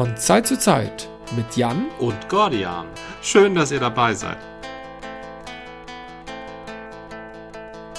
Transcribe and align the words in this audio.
Von 0.00 0.16
Zeit 0.16 0.46
zu 0.46 0.58
Zeit 0.58 1.10
mit 1.36 1.58
Jan 1.58 1.90
und 1.98 2.30
Gordian. 2.30 2.86
Schön, 3.20 3.54
dass 3.54 3.70
ihr 3.70 3.80
dabei 3.80 4.14
seid. 4.14 4.38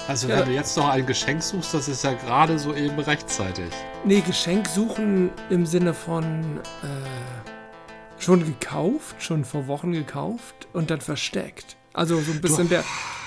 Also, 0.07 0.27
Ja. 0.27 0.39
wenn 0.39 0.45
du 0.48 0.52
jetzt 0.52 0.75
noch 0.77 0.89
ein 0.89 1.05
Geschenk 1.05 1.43
suchst, 1.43 1.75
das 1.75 1.88
ist 1.88 2.03
ja 2.03 2.13
gerade 2.13 2.57
so 2.57 2.73
eben 2.73 2.98
rechtzeitig. 2.98 3.71
Nee, 4.03 4.21
Geschenk 4.21 4.67
suchen 4.67 5.29
im 5.52 5.67
Sinne 5.67 5.93
von 5.93 6.57
äh, 6.81 8.20
schon 8.20 8.45
gekauft, 8.45 9.21
schon 9.21 9.45
vor 9.45 9.68
Wochen 9.68 9.91
gekauft 9.91 10.70
und 10.73 10.89
dann 10.89 11.02
versteckt. 11.02 11.77
Also 11.93 12.20
so 12.20 12.31
ein 12.31 12.41
bisschen 12.41 12.68
der, 12.68 12.84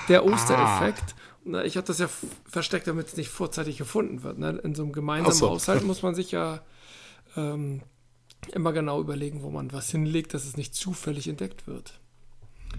der 0.08 0.24
Ostereffekt. 0.24 1.14
Na, 1.44 1.62
Ich 1.62 1.76
habe 1.76 1.86
das 1.86 2.00
ja 2.00 2.08
versteckt, 2.44 2.88
damit 2.88 3.06
es 3.06 3.16
nicht 3.16 3.28
vorzeitig 3.28 3.78
gefunden 3.78 4.24
wird. 4.24 4.40
Ne? 4.40 4.58
In 4.64 4.74
so 4.74 4.82
einem 4.82 4.90
gemeinsamen 4.90 5.32
so. 5.32 5.50
Haushalt 5.50 5.84
muss 5.86 6.02
man 6.02 6.16
sich 6.16 6.32
ja 6.32 6.58
ähm, 7.36 7.80
immer 8.52 8.72
genau 8.72 9.00
überlegen, 9.00 9.42
wo 9.42 9.50
man 9.50 9.72
was 9.72 9.90
hinlegt, 9.90 10.34
dass 10.34 10.44
es 10.44 10.56
nicht 10.56 10.74
zufällig 10.74 11.28
entdeckt 11.28 11.66
wird. 11.66 11.98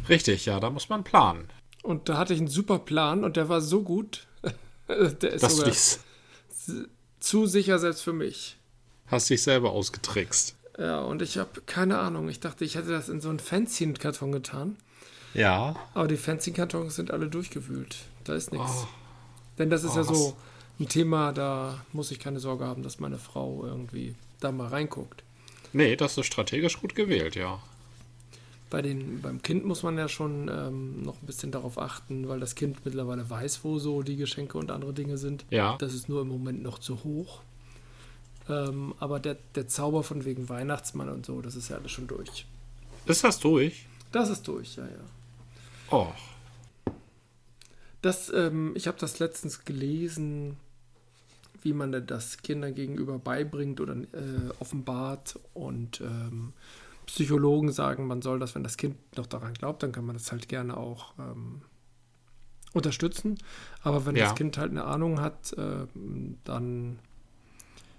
Richtig, 0.09 0.45
ja, 0.45 0.59
da 0.59 0.69
muss 0.69 0.89
man 0.89 1.03
planen. 1.03 1.47
Und 1.83 2.09
da 2.09 2.17
hatte 2.17 2.33
ich 2.33 2.39
einen 2.39 2.47
super 2.49 2.79
Plan 2.79 3.23
und 3.23 3.37
der 3.37 3.49
war 3.49 3.61
so 3.61 3.81
gut. 3.83 4.27
der 4.87 5.33
ist 5.33 5.43
Das 5.43 5.55
sogar 5.55 5.69
dich, 5.71 5.97
zu 7.19 7.45
sicher 7.47 7.79
selbst 7.79 8.01
für 8.01 8.13
mich. 8.13 8.57
hast 9.07 9.29
dich 9.29 9.41
selber 9.43 9.71
ausgetrickst. 9.71 10.55
Ja, 10.77 10.99
und 11.01 11.21
ich 11.21 11.37
habe 11.37 11.61
keine 11.65 11.99
Ahnung. 11.99 12.27
Ich 12.29 12.39
dachte, 12.39 12.65
ich 12.65 12.75
hätte 12.75 12.89
das 12.89 13.07
in 13.09 13.21
so 13.21 13.29
einen 13.29 13.39
Fanzine-Karton 13.39 14.31
getan. 14.31 14.75
Ja. 15.33 15.75
Aber 15.93 16.07
die 16.07 16.17
Fanzine-Kartons 16.17 16.95
sind 16.95 17.11
alle 17.11 17.27
durchgewühlt. 17.29 17.97
Da 18.25 18.35
ist 18.35 18.51
nichts. 18.51 18.83
Oh. 18.83 18.87
Denn 19.57 19.69
das 19.69 19.83
ist 19.83 19.93
Oh, 19.93 19.97
ja 19.97 20.03
so 20.03 20.35
ein 20.79 20.89
Thema, 20.89 21.31
da 21.31 21.85
muss 21.93 22.11
ich 22.11 22.19
keine 22.19 22.39
Sorge 22.41 22.65
haben, 22.65 22.83
dass 22.83 22.99
meine 22.99 23.17
Frau 23.17 23.63
irgendwie 23.65 24.15
da 24.41 24.51
mal 24.51 24.67
reinguckt. 24.67 25.23
Nee, 25.75 25.97
das 25.97 26.17
ist 26.17 26.27
strategisch 26.27 26.79
gut 26.79 26.95
gewählt, 26.95 27.35
ja. 27.35 27.61
Bei 28.69 28.81
den, 28.81 29.21
beim 29.21 29.41
Kind 29.41 29.65
muss 29.65 29.83
man 29.83 29.97
ja 29.97 30.07
schon 30.07 30.47
ähm, 30.47 31.03
noch 31.03 31.21
ein 31.21 31.25
bisschen 31.25 31.51
darauf 31.51 31.77
achten, 31.77 32.29
weil 32.29 32.39
das 32.39 32.55
Kind 32.55 32.85
mittlerweile 32.85 33.29
weiß, 33.29 33.59
wo 33.65 33.77
so 33.77 34.01
die 34.01 34.15
Geschenke 34.15 34.57
und 34.57 34.71
andere 34.71 34.93
Dinge 34.93 35.17
sind. 35.17 35.43
Ja. 35.49 35.75
Das 35.79 35.93
ist 35.93 36.07
nur 36.07 36.21
im 36.21 36.29
Moment 36.29 36.63
noch 36.63 36.79
zu 36.79 37.03
hoch. 37.03 37.41
Ähm, 38.47 38.95
aber 38.99 39.19
der, 39.19 39.35
der 39.55 39.67
Zauber 39.67 40.03
von 40.03 40.23
wegen 40.23 40.47
Weihnachtsmann 40.47 41.09
und 41.09 41.25
so, 41.25 41.41
das 41.41 41.57
ist 41.57 41.67
ja 41.67 41.75
alles 41.75 41.91
schon 41.91 42.07
durch. 42.07 42.45
Ist 43.05 43.25
das 43.25 43.39
durch? 43.39 43.85
Das 44.13 44.29
ist 44.29 44.47
durch, 44.47 44.77
ja, 44.77 44.85
ja. 44.85 45.91
Oh. 45.91 46.07
Das, 48.01 48.31
ähm, 48.33 48.71
ich 48.77 48.87
habe 48.87 48.97
das 48.97 49.19
letztens 49.19 49.65
gelesen, 49.65 50.55
wie 51.65 51.73
man 51.73 52.05
das 52.05 52.37
Kindern 52.37 52.75
gegenüber 52.75 53.17
beibringt 53.19 53.81
oder 53.81 53.95
äh, 53.95 54.51
offenbart. 54.59 55.39
Und 55.53 55.99
ähm, 55.99 56.53
Psychologen 57.07 57.71
sagen, 57.71 58.07
man 58.07 58.21
soll 58.21 58.39
das, 58.39 58.55
wenn 58.55 58.63
das 58.63 58.77
Kind 58.77 58.95
noch 59.17 59.27
daran 59.27 59.53
glaubt, 59.55 59.83
dann 59.83 59.91
kann 59.91 60.05
man 60.05 60.15
das 60.15 60.31
halt 60.31 60.47
gerne 60.47 60.77
auch 60.77 61.13
ähm, 61.19 61.61
unterstützen. 62.73 63.37
Aber 63.81 64.05
wenn 64.05 64.15
Ja. 64.15 64.25
das 64.25 64.35
Kind 64.35 64.57
halt 64.57 64.71
eine 64.71 64.85
Ahnung 64.85 65.19
hat, 65.19 65.55
ähm, 65.57 66.37
dann 66.43 66.99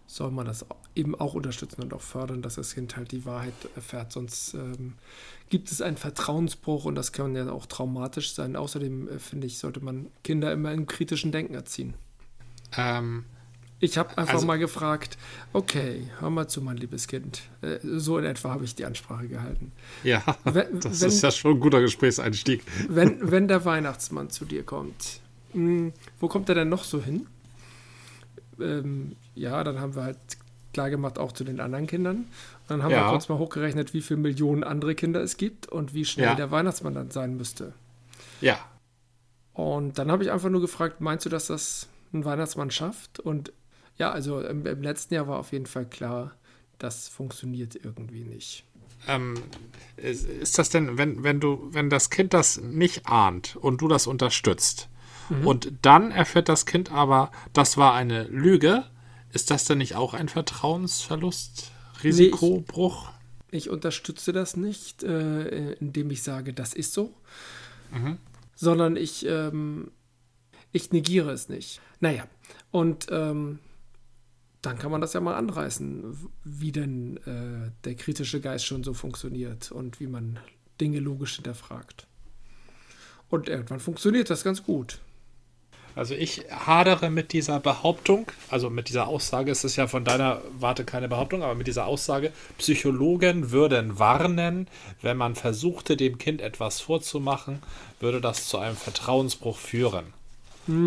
soll 0.07 0.31
man 0.31 0.47
das 0.47 0.65
eben 0.95 1.17
auch 1.17 1.35
unterstützen 1.35 1.83
und 1.83 1.93
auch 1.93 2.01
fördern, 2.01 2.41
dass 2.41 2.55
das 2.55 2.75
Kind 2.75 2.97
halt 2.97 3.11
die 3.11 3.25
Wahrheit 3.25 3.55
erfährt. 3.75 4.13
Sonst 4.13 4.55
ähm, 4.55 4.95
gibt 5.51 5.73
es 5.73 5.83
einen 5.83 5.97
Vertrauensbruch 5.97 6.85
und 6.85 6.95
das 6.95 7.11
kann 7.11 7.35
ja 7.35 7.51
auch 7.51 7.67
traumatisch 7.67 8.33
sein. 8.33 8.55
Außerdem 8.55 9.09
äh, 9.09 9.19
finde 9.19 9.49
ich, 9.49 9.59
sollte 9.59 9.81
man 9.81 10.07
Kinder 10.23 10.53
immer 10.53 10.73
im 10.73 10.87
kritischen 10.87 11.33
Denken 11.33 11.55
erziehen. 11.55 11.95
Ähm, 12.77 13.25
Ich 13.79 13.99
habe 13.99 14.17
einfach 14.17 14.35
Also- 14.35 14.47
mal 14.47 14.59
gefragt, 14.59 15.19
okay, 15.53 16.09
hör 16.21 16.31
mal 16.31 16.49
zu, 16.49 16.63
mein 16.63 16.79
liebes 16.79 17.09
Kind. 17.09 17.43
Äh, 17.61 17.79
so 17.83 18.17
in 18.19 18.25
etwa 18.25 18.51
habe 18.51 18.65
ich 18.65 18.75
die 18.75 18.87
Ansprache 18.87 19.29
gehalten. 19.29 19.73
ja, 20.03 20.23
Wenn- 20.45 20.81
das 20.81 21.01
wenn- 21.03 21.09
ist 21.09 21.23
ja 21.23 21.31
schon 21.31 21.53
ein 21.53 21.61
guter 21.61 21.81
Gesprächseinstieg. 21.81 22.63
Wenn, 22.89 23.19
wenn 23.31 23.49
der 23.49 23.65
Weihnachtsmann 23.67 24.31
zu 24.31 24.47
dir 24.47 24.63
kommt, 24.65 25.21
mh, 25.53 25.93
wo 26.21 26.29
kommt 26.29 26.49
er 26.49 26.55
denn 26.55 26.69
noch 26.71 26.85
so 26.85 27.03
hin? 27.03 27.27
Ähm, 28.61 29.17
ja, 29.35 29.63
dann 29.65 29.81
haben 29.81 29.95
wir 29.95 30.05
halt 30.05 30.19
klar 30.73 30.89
gemacht, 30.91 31.19
auch 31.19 31.33
zu 31.33 31.45
den 31.45 31.61
anderen 31.61 31.87
Kindern. 31.87 32.17
Und 32.17 32.27
dann 32.69 32.83
haben 32.83 32.91
Ja. 32.93 33.07
wir 33.07 33.11
kurz 33.11 33.29
mal 33.29 33.39
hochgerechnet, 33.39 33.93
wie 33.95 34.01
viele 34.03 34.21
Millionen 34.21 34.65
andere 34.65 34.95
Kinder 34.95 35.21
es 35.23 35.37
gibt 35.37 35.67
und 35.69 35.95
wie 35.95 36.05
schnell 36.05 36.27
Ja. 36.29 36.35
der 36.35 36.51
Weihnachtsmann 36.51 36.95
dann 36.95 37.11
sein 37.11 37.37
müsste. 37.37 37.73
Ja. 38.41 38.59
Und 39.53 39.99
dann 39.99 40.11
habe 40.11 40.23
ich 40.23 40.31
einfach 40.31 40.49
nur 40.51 40.61
gefragt, 40.61 41.01
meinst 41.01 41.25
du, 41.27 41.31
dass 41.31 41.47
das 41.47 41.89
ein 42.13 42.25
Weihnachtsmann 42.25 42.71
schafft? 42.71 43.21
Und 43.21 43.53
ja, 43.99 44.11
also 44.11 44.41
im, 44.41 44.67
im 44.67 44.83
letzten 44.83 45.15
Jahr 45.15 45.29
war 45.29 45.39
auf 45.39 45.53
jeden 45.53 45.67
Fall 45.67 45.87
klar, 45.87 46.35
das 46.79 47.09
funktioniert 47.09 47.75
irgendwie 47.77 48.25
nicht. 48.25 48.65
Ähm, 49.09 49.35
ist, 49.97 50.29
ist 50.29 50.59
das 50.59 50.71
denn, 50.71 50.99
wenn, 50.99 51.23
wenn 51.23 51.41
du, 51.41 51.69
wenn 51.71 51.91
das 51.91 52.11
Kind 52.11 52.35
das 52.35 52.61
nicht 52.61 53.07
ahnt 53.07 53.57
und 53.57 53.81
du 53.81 53.89
das 53.89 54.07
unterstützt 54.07 54.89
und 55.45 55.73
dann 55.83 56.13
erfährt 56.13 56.49
das 56.49 56.67
Kind 56.67 56.93
aber, 56.93 57.31
das 57.53 57.77
war 57.77 57.95
eine 57.95 58.25
Lüge, 58.25 58.85
ist 59.33 59.51
das 59.51 59.65
denn 59.65 59.79
nicht 59.79 59.97
auch 59.97 60.15
ein 60.15 60.29
Vertrauensverlust, 60.29 61.73
Risikobruch? 62.03 63.11
Ich 63.51 63.71
unterstütze 63.71 64.33
das 64.33 64.57
nicht, 64.57 65.03
äh, 65.03 65.73
indem 65.75 66.11
ich 66.11 66.23
sage, 66.23 66.53
das 66.53 66.75
ist 66.75 66.93
so, 66.93 67.15
sondern 68.55 68.97
ich, 68.97 69.27
ähm, 69.27 69.91
ich 70.73 70.93
negiere 70.93 71.31
es 71.33 71.49
nicht. 71.49 71.81
Naja, 72.01 72.27
und 72.71 73.07
ähm, 73.11 73.59
dann 74.67 74.79
kann 74.79 74.91
man 74.91 75.01
das 75.01 75.13
ja 75.13 75.21
mal 75.21 75.37
anreißen, 75.37 76.17
wie 76.45 76.73
denn 76.73 77.19
äh, 77.19 77.71
der 77.85 77.95
kritische 77.95 78.41
Geist 78.41 78.67
schon 78.67 78.83
so 78.83 78.95
funktioniert 78.95 79.71
und 79.71 80.01
wie 80.01 80.09
man 80.09 80.41
Dinge 80.81 80.99
logisch 80.99 81.37
hinterfragt. 81.37 82.09
Und 83.29 83.49
irgendwann 83.49 83.81
funktioniert 83.81 84.29
das 84.29 84.43
ganz 84.43 84.65
gut. 84.65 84.99
Also 85.95 86.15
ich 86.15 86.45
hadere 86.51 87.11
mit 87.11 87.33
dieser 87.33 87.61
Behauptung, 87.61 88.27
also 88.51 88.69
mit 88.69 88.89
dieser 88.89 89.07
Aussage, 89.07 89.51
es 89.51 89.65
ist 89.65 89.77
ja 89.77 89.87
von 89.87 90.05
deiner 90.05 90.43
Warte 90.59 90.85
keine 90.85 91.09
Behauptung, 91.09 91.43
aber 91.43 91.55
mit 91.55 91.69
dieser 91.69 91.87
Aussage, 91.87 92.33
Psychologen 92.59 93.53
würden 93.53 93.99
warnen, 93.99 94.69
wenn 95.01 95.17
man 95.17 95.37
versuchte, 95.37 95.97
dem 95.97 96.19
Kind 96.19 96.43
etwas 96.43 96.81
vorzumachen, 96.81 97.63
würde 97.99 98.21
das 98.21 98.47
zu 98.49 98.59
einem 98.59 98.77
Vertrauensbruch 98.77 99.57
führen. 99.57 100.16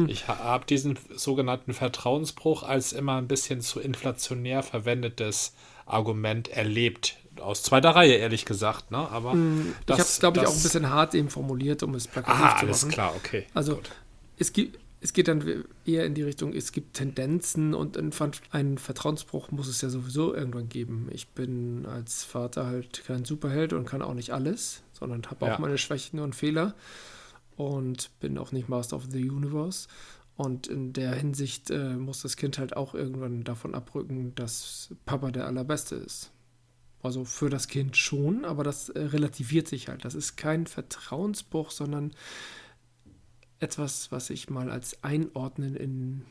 Ich 0.07 0.28
ha- 0.28 0.38
habe 0.40 0.66
diesen 0.66 0.97
sogenannten 1.16 1.73
Vertrauensbruch 1.73 2.63
als 2.63 2.94
immer 2.94 3.17
ein 3.17 3.28
bisschen 3.28 3.62
zu 3.62 3.79
inflationär 3.79 4.63
verwendetes 4.63 5.53
Argument 5.85 6.47
erlebt. 6.50 7.17
Aus 7.40 7.63
zweiter 7.63 7.91
Reihe, 7.91 8.16
ehrlich 8.16 8.45
gesagt, 8.45 8.91
ne? 8.91 8.97
Aber 8.97 9.34
ich 9.34 9.91
habe 9.91 10.01
es, 10.01 10.19
glaube 10.19 10.39
ich, 10.39 10.44
auch 10.45 10.50
ein 10.51 10.53
das- 10.56 10.63
bisschen 10.63 10.89
hart 10.89 11.16
eben 11.16 11.29
formuliert, 11.29 11.84
um 11.84 11.95
es 11.95 12.07
plakativ 12.07 12.44
Ah, 12.44 12.57
zu 12.59 12.66
alles 12.66 12.81
machen. 12.84 12.91
klar, 12.91 13.13
okay. 13.16 13.45
Also 13.53 13.75
gut. 13.75 13.89
es 14.38 14.51
gibt, 14.51 14.78
es 15.01 15.13
geht 15.13 15.29
dann 15.29 15.63
eher 15.85 16.06
in 16.06 16.13
die 16.16 16.23
Richtung, 16.23 16.51
es 16.53 16.73
gibt 16.73 16.95
Tendenzen 16.95 17.73
und 17.73 17.97
einen 18.51 18.78
Vertrauensbruch 18.78 19.51
muss 19.51 19.69
es 19.69 19.79
ja 19.81 19.88
sowieso 19.89 20.35
irgendwann 20.35 20.68
geben. 20.68 21.07
Ich 21.13 21.29
bin 21.29 21.85
als 21.85 22.25
Vater 22.25 22.66
halt 22.66 23.03
kein 23.07 23.23
Superheld 23.23 23.72
und 23.72 23.85
kann 23.85 24.01
auch 24.01 24.13
nicht 24.13 24.31
alles, 24.31 24.81
sondern 24.91 25.25
habe 25.28 25.45
auch 25.45 25.50
Ja. 25.51 25.59
meine 25.59 25.78
Schwächen 25.78 26.19
und 26.19 26.35
Fehler 26.35 26.73
und 27.59 28.17
bin 28.21 28.37
auch 28.37 28.53
nicht 28.53 28.69
Master 28.69 28.95
of 28.95 29.07
the 29.11 29.29
Universe. 29.29 29.89
Und 30.37 30.67
in 30.67 30.93
der 30.93 31.13
Hinsicht 31.13 31.69
äh, 31.69 31.95
muss 31.97 32.21
das 32.21 32.37
Kind 32.37 32.57
halt 32.57 32.77
auch 32.77 32.93
irgendwann 32.93 33.43
davon 33.43 33.75
abrücken, 33.75 34.33
dass 34.35 34.95
Papa 35.05 35.31
der 35.31 35.45
Allerbeste 35.45 35.95
ist. 35.95 36.31
Also 37.03 37.25
für 37.25 37.49
das 37.49 37.67
Kind 37.67 37.97
schon, 37.97 38.45
aber 38.45 38.63
das 38.63 38.87
äh, 38.87 39.01
relativiert 39.01 39.67
sich 39.67 39.89
halt. 39.89 40.05
Das 40.05 40.15
ist 40.15 40.37
kein 40.37 40.67
Vertrauensbruch, 40.67 41.71
sondern 41.71 42.13
etwas, 43.59 44.09
was 44.09 44.29
ich 44.29 44.50
mal 44.50 44.71
als 44.71 45.03
Einordnen 45.03 45.75
in, 45.75 46.21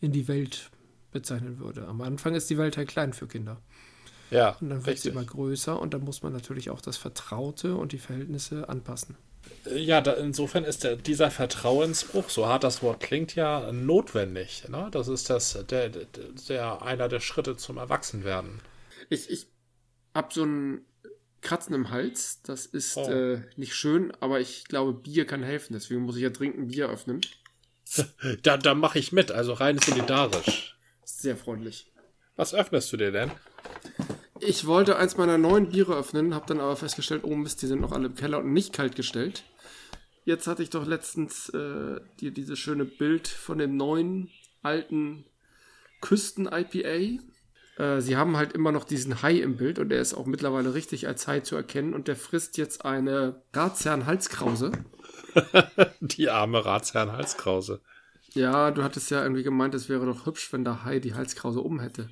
in 0.00 0.12
die 0.12 0.28
Welt 0.28 0.70
bezeichnen 1.10 1.58
würde. 1.58 1.88
Am 1.88 2.00
Anfang 2.02 2.36
ist 2.36 2.50
die 2.50 2.58
Welt 2.58 2.76
halt 2.76 2.86
klein 2.86 3.12
für 3.12 3.26
Kinder. 3.26 3.60
Ja, 4.30 4.50
Und 4.60 4.70
dann 4.70 4.86
wird 4.86 4.98
sie 4.98 5.08
immer 5.08 5.24
größer 5.24 5.80
und 5.80 5.92
dann 5.92 6.04
muss 6.04 6.22
man 6.22 6.32
natürlich 6.32 6.70
auch 6.70 6.80
das 6.80 6.96
Vertraute 6.96 7.74
und 7.74 7.90
die 7.90 7.98
Verhältnisse 7.98 8.68
anpassen. 8.68 9.16
Ja, 9.74 10.00
da, 10.00 10.12
insofern 10.14 10.64
ist 10.64 10.84
der, 10.84 10.96
dieser 10.96 11.30
Vertrauensbruch, 11.30 12.30
so 12.30 12.46
hart 12.46 12.64
das 12.64 12.82
Wort 12.82 13.00
klingt, 13.00 13.34
ja 13.34 13.70
notwendig. 13.72 14.64
Ne? 14.68 14.88
Das 14.92 15.08
ist 15.08 15.28
das, 15.30 15.58
der, 15.68 15.88
der, 15.90 16.06
der, 16.48 16.82
einer 16.82 17.08
der 17.08 17.20
Schritte 17.20 17.56
zum 17.56 17.76
Erwachsenwerden. 17.76 18.60
Ich, 19.10 19.28
ich 19.30 19.46
habe 20.14 20.32
so 20.32 20.44
ein 20.44 20.80
Kratzen 21.40 21.74
im 21.74 21.90
Hals. 21.90 22.40
Das 22.42 22.66
ist 22.66 22.96
Oh. 22.96 23.10
äh, 23.10 23.42
nicht 23.56 23.74
schön, 23.74 24.12
aber 24.20 24.40
ich 24.40 24.64
glaube, 24.64 24.92
Bier 24.92 25.26
kann 25.26 25.42
helfen. 25.42 25.72
Deswegen 25.74 26.00
muss 26.02 26.16
ich 26.16 26.22
ja 26.22 26.30
dringend 26.30 26.58
ein 26.58 26.68
Bier 26.68 26.88
öffnen. 26.88 27.20
Da, 28.42 28.58
da 28.58 28.74
mache 28.74 28.98
ich 28.98 29.12
mit, 29.12 29.30
also 29.32 29.54
rein 29.54 29.78
solidarisch. 29.78 30.76
Sehr 31.04 31.36
freundlich. 31.38 31.90
Was 32.36 32.52
öffnest 32.52 32.92
du 32.92 32.98
dir 32.98 33.12
denn? 33.12 33.30
Ich 34.40 34.66
wollte 34.66 34.96
eins 34.96 35.16
meiner 35.16 35.38
neuen 35.38 35.70
Biere 35.70 35.96
öffnen, 35.96 36.34
habe 36.34 36.46
dann 36.46 36.60
aber 36.60 36.76
festgestellt, 36.76 37.24
oh 37.24 37.34
Mist, 37.34 37.62
die 37.62 37.66
sind 37.66 37.80
noch 37.80 37.92
alle 37.92 38.06
im 38.06 38.14
Keller 38.14 38.38
und 38.38 38.52
nicht 38.52 38.72
kalt 38.72 38.96
gestellt. 38.96 39.44
Jetzt 40.24 40.46
hatte 40.46 40.62
ich 40.62 40.70
doch 40.70 40.86
letztens 40.86 41.48
äh, 41.50 42.00
dir 42.20 42.30
dieses 42.30 42.58
schöne 42.58 42.84
Bild 42.84 43.28
von 43.28 43.58
dem 43.58 43.76
neuen 43.76 44.30
alten 44.62 45.24
Küsten-IPA. 46.00 47.22
Äh, 47.78 48.00
sie 48.00 48.16
haben 48.16 48.36
halt 48.36 48.52
immer 48.52 48.70
noch 48.70 48.84
diesen 48.84 49.22
Hai 49.22 49.36
im 49.36 49.56
Bild 49.56 49.78
und 49.78 49.88
der 49.88 50.00
ist 50.00 50.14
auch 50.14 50.26
mittlerweile 50.26 50.74
richtig 50.74 51.08
als 51.08 51.26
Hai 51.26 51.40
zu 51.40 51.56
erkennen 51.56 51.94
und 51.94 52.08
der 52.08 52.16
frisst 52.16 52.58
jetzt 52.58 52.84
eine 52.84 53.42
Ratsherrn-Halskrause. 53.54 54.72
die 56.00 56.28
arme 56.28 56.64
Ratsherrn-Halskrause. 56.64 57.80
Ja, 58.34 58.70
du 58.70 58.82
hattest 58.82 59.10
ja 59.10 59.22
irgendwie 59.22 59.42
gemeint, 59.42 59.74
es 59.74 59.88
wäre 59.88 60.06
doch 60.06 60.26
hübsch, 60.26 60.52
wenn 60.52 60.64
der 60.64 60.84
Hai 60.84 60.98
die 61.00 61.14
Halskrause 61.14 61.60
um 61.60 61.80
hätte. 61.80 62.10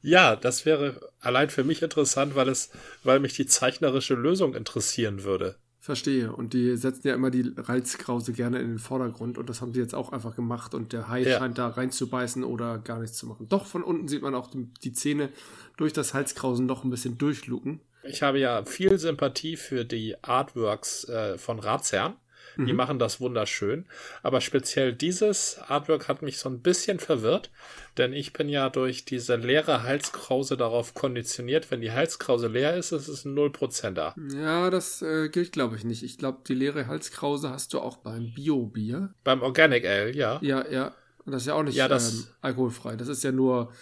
Ja, 0.00 0.36
das 0.36 0.64
wäre 0.64 1.10
allein 1.20 1.50
für 1.50 1.64
mich 1.64 1.82
interessant, 1.82 2.34
weil 2.34 2.48
es, 2.48 2.70
weil 3.02 3.20
mich 3.20 3.34
die 3.34 3.46
zeichnerische 3.46 4.14
Lösung 4.14 4.54
interessieren 4.54 5.24
würde. 5.24 5.56
Verstehe. 5.80 6.32
Und 6.32 6.52
die 6.52 6.76
setzen 6.76 7.08
ja 7.08 7.14
immer 7.14 7.30
die 7.30 7.52
Reizkrause 7.56 8.32
gerne 8.32 8.58
in 8.58 8.68
den 8.68 8.78
Vordergrund 8.78 9.38
und 9.38 9.48
das 9.48 9.62
haben 9.62 9.72
sie 9.72 9.80
jetzt 9.80 9.94
auch 9.94 10.12
einfach 10.12 10.36
gemacht 10.36 10.74
und 10.74 10.92
der 10.92 11.08
Hai 11.08 11.22
ja. 11.22 11.38
scheint 11.38 11.56
da 11.56 11.68
reinzubeißen 11.68 12.44
oder 12.44 12.78
gar 12.78 12.98
nichts 12.98 13.16
zu 13.16 13.26
machen. 13.26 13.48
Doch, 13.48 13.64
von 13.64 13.82
unten 13.82 14.06
sieht 14.06 14.20
man 14.20 14.34
auch 14.34 14.50
die 14.52 14.92
Zähne 14.92 15.30
durch 15.78 15.92
das 15.94 16.12
Halskrausen 16.12 16.66
noch 16.66 16.84
ein 16.84 16.90
bisschen 16.90 17.16
durchluken. 17.16 17.80
Ich 18.02 18.22
habe 18.22 18.38
ja 18.38 18.64
viel 18.64 18.98
Sympathie 18.98 19.56
für 19.56 19.84
die 19.84 20.22
Artworks 20.22 21.08
äh, 21.08 21.38
von 21.38 21.58
Ratsherrn. 21.58 22.14
Die 22.58 22.72
mhm. 22.72 22.76
machen 22.76 22.98
das 22.98 23.20
wunderschön. 23.20 23.86
Aber 24.24 24.40
speziell 24.40 24.92
dieses 24.92 25.60
Artwork 25.68 26.08
hat 26.08 26.22
mich 26.22 26.38
so 26.38 26.48
ein 26.48 26.60
bisschen 26.60 26.98
verwirrt, 26.98 27.50
denn 27.96 28.12
ich 28.12 28.32
bin 28.32 28.48
ja 28.48 28.68
durch 28.68 29.04
diese 29.04 29.36
leere 29.36 29.84
Halskrause 29.84 30.56
darauf 30.56 30.92
konditioniert, 30.92 31.70
wenn 31.70 31.80
die 31.80 31.92
Halskrause 31.92 32.48
leer 32.48 32.76
ist, 32.76 32.90
ist 32.90 33.06
es 33.06 33.24
ein 33.24 33.34
Nullprozenter. 33.34 34.16
Ja, 34.34 34.70
das 34.70 35.02
äh, 35.02 35.28
gilt, 35.28 35.52
glaube 35.52 35.76
ich, 35.76 35.84
nicht. 35.84 36.02
Ich 36.02 36.18
glaube, 36.18 36.40
die 36.48 36.54
leere 36.54 36.88
Halskrause 36.88 37.50
hast 37.50 37.74
du 37.74 37.78
auch 37.78 37.98
beim 37.98 38.32
Bio-Bier. 38.34 39.14
Beim 39.22 39.42
Organic 39.42 39.86
Ale, 39.86 40.12
ja. 40.14 40.40
Ja, 40.42 40.68
ja. 40.68 40.94
Und 41.24 41.32
das 41.32 41.42
ist 41.42 41.46
ja 41.46 41.54
auch 41.54 41.62
nicht 41.62 41.76
ja, 41.76 41.88
ähm, 41.88 42.24
alkoholfrei. 42.40 42.96
Das 42.96 43.06
ist 43.06 43.22
ja 43.22 43.30
nur 43.30 43.72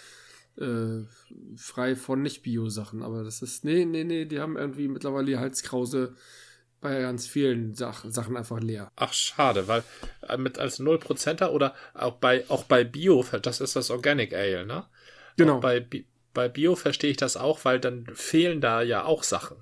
äh, 0.59 1.03
frei 1.57 1.97
von 1.97 2.21
Nicht-Bio-Sachen. 2.21 3.03
Aber 3.03 3.25
das 3.25 3.41
ist, 3.41 3.65
nee, 3.65 3.87
nee, 3.87 4.05
nee, 4.05 4.27
die 4.27 4.41
haben 4.41 4.59
irgendwie 4.59 4.89
mittlerweile 4.89 5.27
die 5.27 5.39
Halskrause 5.39 6.15
bei 6.81 7.01
ganz 7.01 7.27
vielen 7.27 7.75
Sach 7.75 8.05
Sachen 8.09 8.37
einfach 8.37 8.61
leer. 8.61 8.93
Ach, 8.97 9.13
schade, 9.13 9.69
weil 9.69 9.83
äh, 10.29 10.37
mit 10.37 10.59
als 10.59 10.81
0%er 10.81 11.53
oder 11.53 11.75
auch 11.95 12.15
bei, 12.15 12.45
auch 12.49 12.65
bei 12.65 12.85
Bio, 12.85 13.25
das 13.43 13.61
ist 13.61 13.77
das 13.77 13.91
Organic 13.91 14.35
Ale, 14.35 14.67
ne? 14.67 14.85
Genau. 15.37 15.57
Auch 15.57 15.61
bei, 15.61 15.87
bei 16.35 16.49
Bio 16.49 16.77
verstehe 16.77 17.11
ich 17.11 17.17
das 17.17 17.37
auch, 17.37 17.65
weil 17.65 17.81
dann 17.81 18.07
fehlen 18.15 18.61
da 18.61 18.83
ja 18.83 19.05
auch 19.05 19.23
Sachen. 19.23 19.57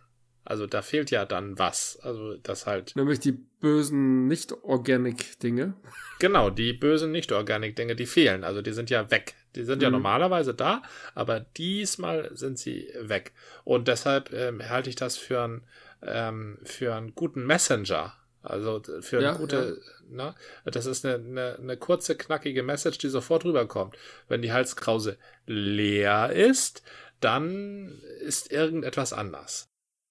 Also 0.45 0.67
da 0.67 0.83
fehlt 0.83 1.11
ja 1.11 1.25
dann 1.25 1.59
was. 1.59 1.99
Also 2.03 2.37
das 2.37 2.67
halt. 2.67 2.95
Nämlich 2.97 3.19
die 3.19 3.33
bösen 3.33 4.27
Nicht-Organic-Dinge. 4.29 5.75
Genau, 6.19 6.51
die 6.51 6.75
bösen 6.75 7.13
Nicht-Organic-Dinge, 7.13 7.97
die 7.97 8.07
fehlen. 8.07 8.45
Also 8.45 8.61
die 8.61 8.73
sind 8.73 8.91
ja 8.91 9.11
weg. 9.11 9.35
Die 9.57 9.65
sind 9.65 9.79
mhm. 9.79 9.85
ja 9.85 9.91
normalerweise 9.91 10.53
da, 10.53 10.83
aber 11.15 11.41
diesmal 11.41 12.31
sind 12.35 12.59
sie 12.59 12.93
weg. 13.01 13.33
Und 13.65 13.89
deshalb 13.89 14.33
ähm, 14.33 14.61
halte 14.69 14.91
ich 14.91 14.97
das 14.97 15.17
für 15.17 15.43
ein 15.43 15.63
ähm, 16.07 16.59
für 16.65 16.95
einen 16.95 17.15
guten 17.15 17.47
Messenger. 17.47 18.15
Also 18.43 18.83
für 19.01 19.17
eine 19.19 19.27
ja, 19.27 19.37
gute, 19.37 19.81
ja. 20.11 20.27
ne? 20.27 20.35
Das 20.67 20.85
ist 20.85 21.07
eine, 21.07 21.15
eine, 21.15 21.59
eine 21.59 21.77
kurze, 21.79 22.15
knackige 22.15 22.63
Message, 22.63 22.99
die 22.99 23.09
sofort 23.09 23.45
rüberkommt. 23.47 23.97
Wenn 24.29 24.43
die 24.43 24.53
Halskrause 24.53 25.17
leer 25.47 26.31
ist, 26.31 26.83
dann 27.21 28.03
ist 28.21 28.53
irgendetwas 28.53 29.15
anders. 29.15 29.71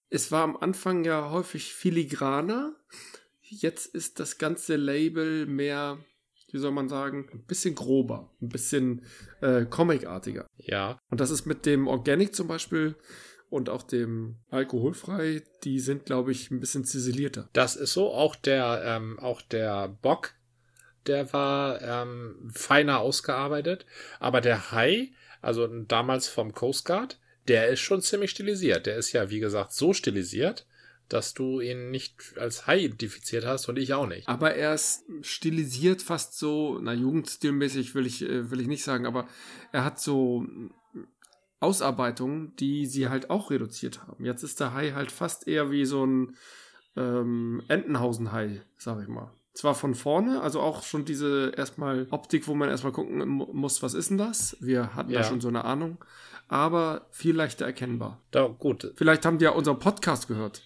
Es 0.09 0.31
war 0.31 0.43
am 0.43 0.57
Anfang 0.57 1.03
ja 1.05 1.29
häufig 1.29 1.75
filigraner. 1.75 2.75
Jetzt 3.41 3.93
ist 3.93 4.19
das 4.19 4.39
ganze 4.39 4.77
Label 4.77 5.45
mehr, 5.45 5.99
wie 6.51 6.57
soll 6.57 6.71
man 6.71 6.89
sagen, 6.89 7.29
ein 7.31 7.43
bisschen 7.45 7.75
grober, 7.75 8.31
ein 8.41 8.49
bisschen 8.49 9.05
äh, 9.41 9.65
comicartiger. 9.65 10.47
Ja. 10.57 10.97
Und 11.11 11.19
das 11.19 11.29
ist 11.29 11.45
mit 11.45 11.67
dem 11.67 11.87
Organic 11.87 12.33
zum 12.33 12.47
Beispiel 12.47 12.95
und 13.53 13.69
auch 13.69 13.83
dem 13.83 14.37
alkoholfrei, 14.49 15.43
die 15.63 15.79
sind, 15.79 16.05
glaube 16.05 16.31
ich, 16.31 16.49
ein 16.49 16.59
bisschen 16.59 16.85
ziselierter. 16.85 17.49
Das 17.53 17.75
ist 17.75 17.93
so. 17.93 18.11
Auch 18.11 18.35
der, 18.35 18.81
ähm, 18.83 19.19
auch 19.19 19.43
der 19.43 19.89
Bock, 19.89 20.33
der 21.05 21.31
war 21.33 21.79
ähm, 21.81 22.49
feiner 22.51 22.99
ausgearbeitet. 22.99 23.85
Aber 24.19 24.41
der 24.41 24.71
Hai, 24.71 25.11
also 25.41 25.67
damals 25.67 26.27
vom 26.27 26.53
Coast 26.53 26.85
Guard, 26.85 27.19
der 27.47 27.67
ist 27.67 27.81
schon 27.81 28.01
ziemlich 28.01 28.31
stilisiert. 28.31 28.87
Der 28.87 28.97
ist 28.97 29.11
ja, 29.11 29.29
wie 29.29 29.39
gesagt, 29.39 29.71
so 29.73 29.93
stilisiert, 29.93 30.65
dass 31.07 31.35
du 31.35 31.59
ihn 31.59 31.91
nicht 31.91 32.15
als 32.37 32.65
Hai 32.65 32.79
identifiziert 32.79 33.45
hast 33.45 33.69
und 33.69 33.77
ich 33.77 33.93
auch 33.93 34.07
nicht. 34.07 34.27
Aber 34.27 34.55
er 34.55 34.73
ist 34.73 35.03
stilisiert 35.21 36.01
fast 36.01 36.39
so, 36.39 36.79
na, 36.81 36.93
jugendstilmäßig 36.93 37.93
will 37.93 38.07
ich, 38.07 38.23
äh, 38.23 38.49
will 38.49 38.61
ich 38.61 38.67
nicht 38.67 38.83
sagen, 38.83 39.05
aber 39.05 39.27
er 39.71 39.85
hat 39.85 39.99
so 39.99 40.43
Ausarbeitungen, 41.63 42.55
die 42.57 42.85
sie 42.85 43.09
halt 43.09 43.29
auch 43.29 43.49
reduziert 43.49 44.05
haben. 44.05 44.25
Jetzt 44.25 44.43
ist 44.43 44.59
der 44.59 44.73
Hai 44.73 44.91
halt 44.91 45.11
fast 45.11 45.47
eher 45.47 45.71
wie 45.71 45.85
so 45.85 46.05
ein 46.05 46.35
ähm, 46.95 47.63
Entenhausen-Hai, 47.67 48.61
sag 48.77 49.01
ich 49.01 49.07
mal. 49.07 49.31
Zwar 49.53 49.75
von 49.75 49.95
vorne, 49.95 50.41
also 50.41 50.61
auch 50.61 50.83
schon 50.83 51.05
diese 51.05 51.51
erstmal 51.55 52.07
Optik, 52.09 52.47
wo 52.47 52.55
man 52.55 52.69
erstmal 52.69 52.91
gucken 52.91 53.27
muss, 53.27 53.83
was 53.83 53.93
ist 53.93 54.09
denn 54.09 54.17
das? 54.17 54.57
Wir 54.59 54.95
hatten 54.95 55.11
ja. 55.11 55.19
da 55.19 55.25
schon 55.25 55.41
so 55.41 55.47
eine 55.47 55.63
Ahnung, 55.63 56.03
aber 56.47 57.07
viel 57.11 57.35
leichter 57.35 57.65
erkennbar. 57.65 58.21
Da, 58.31 58.47
gut. 58.47 58.93
Vielleicht 58.95 59.25
haben 59.25 59.37
die 59.37 59.45
ja 59.45 59.51
unseren 59.51 59.79
Podcast 59.79 60.27
gehört 60.27 60.63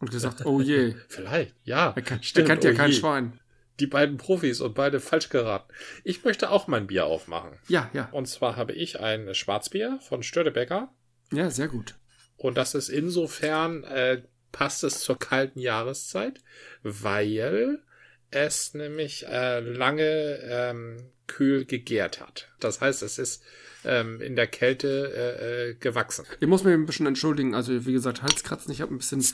und 0.00 0.10
gesagt, 0.10 0.42
oh 0.46 0.60
je. 0.60 0.94
Vielleicht, 1.08 1.54
ja. 1.64 1.92
Er, 1.94 2.02
kann, 2.02 2.22
stimmt, 2.22 2.48
er 2.48 2.54
kennt 2.54 2.64
ja 2.64 2.70
oh 2.72 2.76
kein 2.76 2.90
je. 2.90 2.96
Schwein 2.96 3.40
die 3.80 3.86
beiden 3.86 4.16
Profis 4.16 4.60
und 4.60 4.74
beide 4.74 5.00
falsch 5.00 5.28
geraten. 5.28 5.72
Ich 6.04 6.24
möchte 6.24 6.50
auch 6.50 6.66
mein 6.66 6.86
Bier 6.86 7.06
aufmachen. 7.06 7.58
Ja, 7.68 7.90
ja. 7.92 8.08
Und 8.12 8.26
zwar 8.26 8.56
habe 8.56 8.72
ich 8.72 9.00
ein 9.00 9.34
Schwarzbier 9.34 9.98
von 10.02 10.22
Störtebecker. 10.22 10.92
Ja, 11.32 11.50
sehr 11.50 11.68
gut. 11.68 11.94
Und 12.36 12.56
das 12.56 12.74
ist 12.74 12.88
insofern, 12.88 13.84
äh, 13.84 14.22
passt 14.52 14.84
es 14.84 15.00
zur 15.00 15.18
kalten 15.18 15.60
Jahreszeit, 15.60 16.40
weil 16.82 17.82
es 18.30 18.74
nämlich 18.74 19.26
äh, 19.26 19.60
lange 19.60 20.38
ähm, 20.42 21.12
kühl 21.30 21.64
gegärt 21.64 22.20
hat. 22.20 22.48
Das 22.58 22.80
heißt, 22.80 23.02
es 23.02 23.18
ist 23.18 23.42
ähm, 23.84 24.20
in 24.20 24.36
der 24.36 24.46
Kälte 24.46 25.12
äh, 25.14 25.70
äh, 25.70 25.74
gewachsen. 25.74 26.26
Ich 26.40 26.48
muss 26.48 26.64
mich 26.64 26.74
ein 26.74 26.86
bisschen 26.86 27.06
entschuldigen. 27.06 27.54
Also 27.54 27.86
wie 27.86 27.92
gesagt, 27.92 28.22
Halskratzen, 28.22 28.72
ich 28.72 28.80
habe 28.80 28.92
ein 28.92 28.98
bisschen 28.98 29.24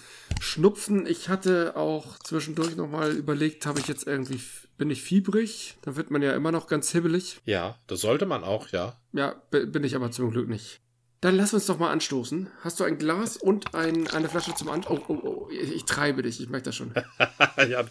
Schnupfen. 0.40 1.06
Ich 1.06 1.28
hatte 1.28 1.74
auch 1.76 2.18
zwischendurch 2.18 2.76
nochmal 2.76 3.12
überlegt, 3.12 3.66
habe 3.66 3.80
ich 3.80 3.88
jetzt 3.88 4.06
irgendwie, 4.06 4.40
bin 4.78 4.90
ich 4.90 5.02
fiebrig? 5.02 5.76
Da 5.82 5.96
wird 5.96 6.10
man 6.10 6.22
ja 6.22 6.34
immer 6.34 6.52
noch 6.52 6.66
ganz 6.66 6.92
hibbelig. 6.92 7.40
Ja, 7.44 7.78
das 7.86 8.00
sollte 8.02 8.26
man 8.26 8.44
auch, 8.44 8.68
ja. 8.68 9.00
Ja, 9.12 9.34
bin 9.50 9.82
ich 9.82 9.96
aber 9.96 10.10
zum 10.10 10.30
Glück 10.30 10.48
nicht. 10.48 10.80
Dann 11.22 11.34
lass 11.34 11.54
uns 11.54 11.66
doch 11.66 11.78
mal 11.78 11.90
anstoßen. 11.90 12.50
Hast 12.60 12.78
du 12.78 12.84
ein 12.84 12.98
Glas 12.98 13.38
und 13.38 13.74
ein, 13.74 14.06
eine 14.08 14.28
Flasche 14.28 14.54
zum 14.54 14.68
Anstoßen? 14.68 15.02
Oh, 15.08 15.14
oh, 15.14 15.46
oh, 15.46 15.50
ich, 15.50 15.74
ich, 15.74 15.84
treibe 15.84 16.22
dich, 16.22 16.40
ich 16.40 16.50
merke 16.50 16.66
das 16.66 16.76
schon. 16.76 16.92
ja, 17.68 17.84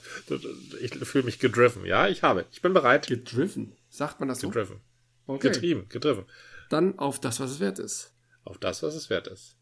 ich 0.80 0.92
fühle 0.92 1.24
mich 1.24 1.40
gedriven. 1.40 1.86
Ja, 1.86 2.08
ich 2.08 2.22
habe. 2.22 2.46
Ich 2.52 2.62
bin 2.62 2.74
bereit. 2.74 3.08
Gedriven? 3.08 3.74
Sagt 3.96 4.20
man 4.20 4.28
das 4.28 4.42
so? 4.42 4.50
Gedriven. 4.50 4.82
Okay. 5.26 5.48
Getrieben, 5.48 5.88
gedriven. 5.88 6.26
Dann 6.70 7.00
auf 7.00 7.22
das, 7.22 7.40
was 7.40 7.52
es 7.52 7.60
wert 7.62 7.80
ist. 7.80 8.14
Auf 8.44 8.58
das, 8.58 8.84
was 8.84 8.94
es 8.94 9.10
wert 9.10 9.28
ist. 9.28 9.56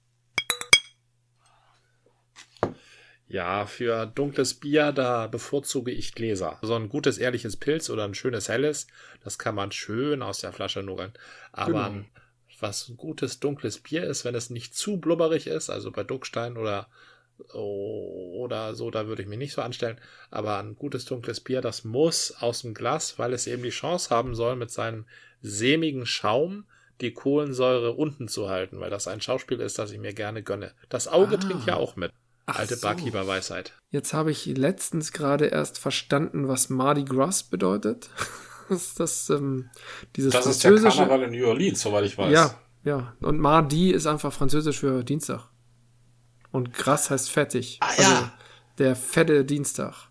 Ja, 3.28 3.68
für 3.68 4.08
dunkles 4.08 4.56
Bier, 4.56 4.92
da 4.92 5.28
bevorzuge 5.28 5.92
ich 5.92 6.16
Gläser. 6.16 6.58
So 6.64 6.74
ein 6.74 6.90
gutes, 6.90 7.20
ehrliches 7.20 7.58
Pilz 7.58 7.92
oder 7.92 8.06
ein 8.06 8.16
schönes 8.16 8.50
helles, 8.50 8.88
das 9.24 9.38
kann 9.38 9.54
man 9.54 9.72
schön 9.72 10.24
aus 10.24 10.40
der 10.40 10.52
Flasche 10.52 10.82
nugeln. 10.82 11.14
Aber 11.52 11.90
genau. 11.90 12.06
was 12.60 12.90
ein 12.90 12.98
gutes, 12.98 13.40
dunkles 13.40 13.80
Bier 13.80 14.04
ist, 14.04 14.26
wenn 14.26 14.34
es 14.34 14.50
nicht 14.50 14.76
zu 14.76 14.98
blubberig 14.98 15.46
ist, 15.46 15.70
also 15.70 15.92
bei 15.92 16.04
Duckstein 16.04 16.58
oder, 16.58 16.88
oder 17.54 18.76
so, 18.76 18.92
da 18.92 19.08
würde 19.08 19.22
ich 19.22 19.28
mich 19.28 19.38
nicht 19.38 19.54
so 19.54 19.62
anstellen. 19.62 20.00
Aber 20.32 20.58
ein 20.60 20.76
gutes, 20.76 21.06
dunkles 21.06 21.40
Bier, 21.40 21.62
das 21.62 21.84
muss 21.84 22.36
aus 22.40 22.62
dem 22.62 22.74
Glas, 22.74 23.20
weil 23.20 23.34
es 23.34 23.48
eben 23.48 23.64
die 23.64 23.70
Chance 23.70 24.10
haben 24.10 24.36
soll, 24.36 24.56
mit 24.56 24.72
seinem 24.72 25.06
sämigen 25.42 26.06
Schaum 26.06 26.66
die 27.02 27.14
Kohlensäure 27.14 27.94
unten 27.94 28.28
zu 28.28 28.50
halten, 28.50 28.80
weil 28.80 28.90
das 28.90 29.08
ein 29.08 29.22
Schauspiel 29.22 29.60
ist, 29.60 29.80
das 29.80 29.92
ich 29.92 30.00
mir 30.00 30.14
gerne 30.14 30.44
gönne. 30.44 30.72
Das 30.90 31.08
Auge 31.08 31.36
ah. 31.36 31.40
trinkt 31.40 31.68
ja 31.68 31.76
auch 31.76 31.96
mit. 31.96 32.12
Ach 32.46 32.60
Alte 32.60 32.76
so. 32.76 32.88
Barkeeper-Weisheit. 32.88 33.74
Jetzt 33.90 34.14
habe 34.14 34.32
ich 34.32 34.46
letztens 34.46 35.12
gerade 35.12 35.46
erst 35.46 35.80
verstanden, 35.80 36.48
was 36.48 36.70
Mardi 36.70 37.04
Gras 37.04 37.44
bedeutet. 37.44 38.10
das, 38.70 38.96
das, 38.96 39.30
ähm, 39.30 39.70
dieses 40.16 40.34
das 40.34 40.46
ist 40.46 40.64
der 40.64 40.76
Karneval 40.76 41.24
in 41.24 41.32
New 41.32 41.48
Orleans, 41.48 41.82
soweit 41.82 42.06
ich 42.06 42.18
weiß. 42.18 42.32
Ja, 42.34 42.60
ja. 42.84 43.16
Und 43.22 43.40
Mardi 43.40 43.92
ist 43.92 44.08
einfach 44.08 44.34
französisch 44.34 44.80
für 44.80 45.04
Dienstag. 45.04 45.48
Und 46.54 46.72
Gras 46.72 47.10
heißt 47.10 47.32
fettig. 47.32 47.80
Ah, 47.82 47.90
ja. 47.98 48.10
Also 48.10 48.30
der 48.78 48.96
fette 48.96 49.44
Dienstag. 49.44 50.10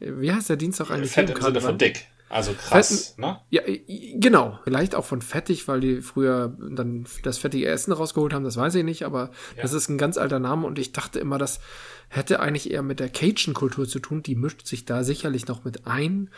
Wie 0.00 0.32
heißt 0.32 0.48
der 0.48 0.56
Dienstag 0.56 0.90
eigentlich? 0.90 1.12
Fett 1.12 1.30
im 1.30 1.40
Sinne 1.40 1.60
von 1.60 1.78
dick. 1.78 2.08
Also 2.28 2.54
krass, 2.54 3.14
Fetten, 3.14 3.20
ne? 3.20 3.40
Ja, 3.50 3.62
genau. 4.14 4.58
Vielleicht 4.64 4.94
auch 4.94 5.04
von 5.04 5.20
fettig, 5.20 5.68
weil 5.68 5.80
die 5.80 6.00
früher 6.00 6.56
dann 6.70 7.06
das 7.22 7.38
fettige 7.38 7.68
Essen 7.68 7.92
rausgeholt 7.92 8.32
haben, 8.32 8.42
das 8.42 8.56
weiß 8.56 8.74
ich 8.74 8.84
nicht, 8.84 9.04
aber 9.04 9.30
ja. 9.54 9.62
das 9.62 9.72
ist 9.74 9.88
ein 9.88 9.98
ganz 9.98 10.18
alter 10.18 10.40
Name 10.40 10.66
und 10.66 10.78
ich 10.78 10.92
dachte 10.92 11.20
immer, 11.20 11.38
das 11.38 11.60
hätte 12.08 12.40
eigentlich 12.40 12.70
eher 12.70 12.82
mit 12.82 12.98
der 12.98 13.10
Cajun-Kultur 13.10 13.86
zu 13.86 14.00
tun. 14.00 14.22
Die 14.22 14.34
mischt 14.34 14.66
sich 14.66 14.86
da 14.86 15.04
sicherlich 15.04 15.46
noch 15.46 15.64
mit 15.64 15.86
ein. 15.86 16.30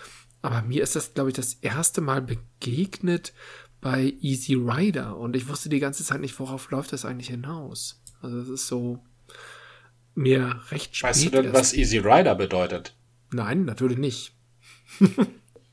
Aber 0.42 0.62
mir 0.62 0.83
ist 0.83 0.95
das, 0.95 1.14
glaube 1.14 1.30
ich, 1.30 1.37
das 1.37 1.54
erste 1.54 2.00
Mal 2.00 2.23
begegnet 2.23 3.33
bei 3.80 4.14
Easy 4.21 4.54
Rider 4.54 5.16
und 5.16 5.37
ich 5.37 5.49
wusste 5.49 5.68
die 5.68 5.80
ganze 5.80 6.04
Zeit 6.04 6.21
nicht, 6.21 6.38
worauf 6.38 6.71
läuft 6.71 6.92
das 6.92 7.04
eigentlich 7.04 7.28
hinaus. 7.28 8.02
Also 8.21 8.40
das 8.40 8.49
ist 8.49 8.66
so 8.66 8.99
mir 10.18 10.60
recht 10.70 10.96
spät. 10.96 11.10
Weißt 11.10 11.25
du 11.26 11.30
denn, 11.30 11.52
was 11.52 11.72
Easy 11.72 11.98
Rider 11.98 12.34
bedeutet? 12.34 12.94
Nein, 13.30 13.64
natürlich 13.64 13.98
nicht. 13.98 14.34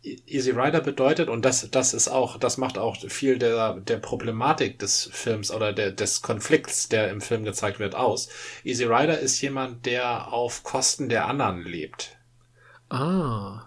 Easy 0.04 0.52
Rider 0.52 0.82
bedeutet, 0.82 1.30
und 1.30 1.44
das, 1.44 1.70
das 1.72 1.94
ist 1.96 2.08
auch, 2.10 2.38
das 2.38 2.58
macht 2.58 2.78
auch 2.78 2.96
viel 3.10 3.40
der, 3.40 3.80
der 3.80 3.98
Problematik 3.98 4.78
des 4.78 5.10
Films 5.12 5.52
oder 5.52 5.74
der, 5.74 5.92
des 5.92 6.22
Konflikts, 6.22 6.90
der 6.90 7.10
im 7.10 7.22
Film 7.22 7.44
gezeigt 7.44 7.80
wird, 7.80 7.96
aus. 7.96 8.30
Easy 8.64 8.84
Rider 8.84 9.18
ist 9.18 9.42
jemand, 9.42 9.86
der 9.88 10.32
auf 10.32 10.64
Kosten 10.64 11.10
der 11.10 11.28
anderen 11.28 11.64
lebt. 11.64 12.16
Ah. 12.90 13.64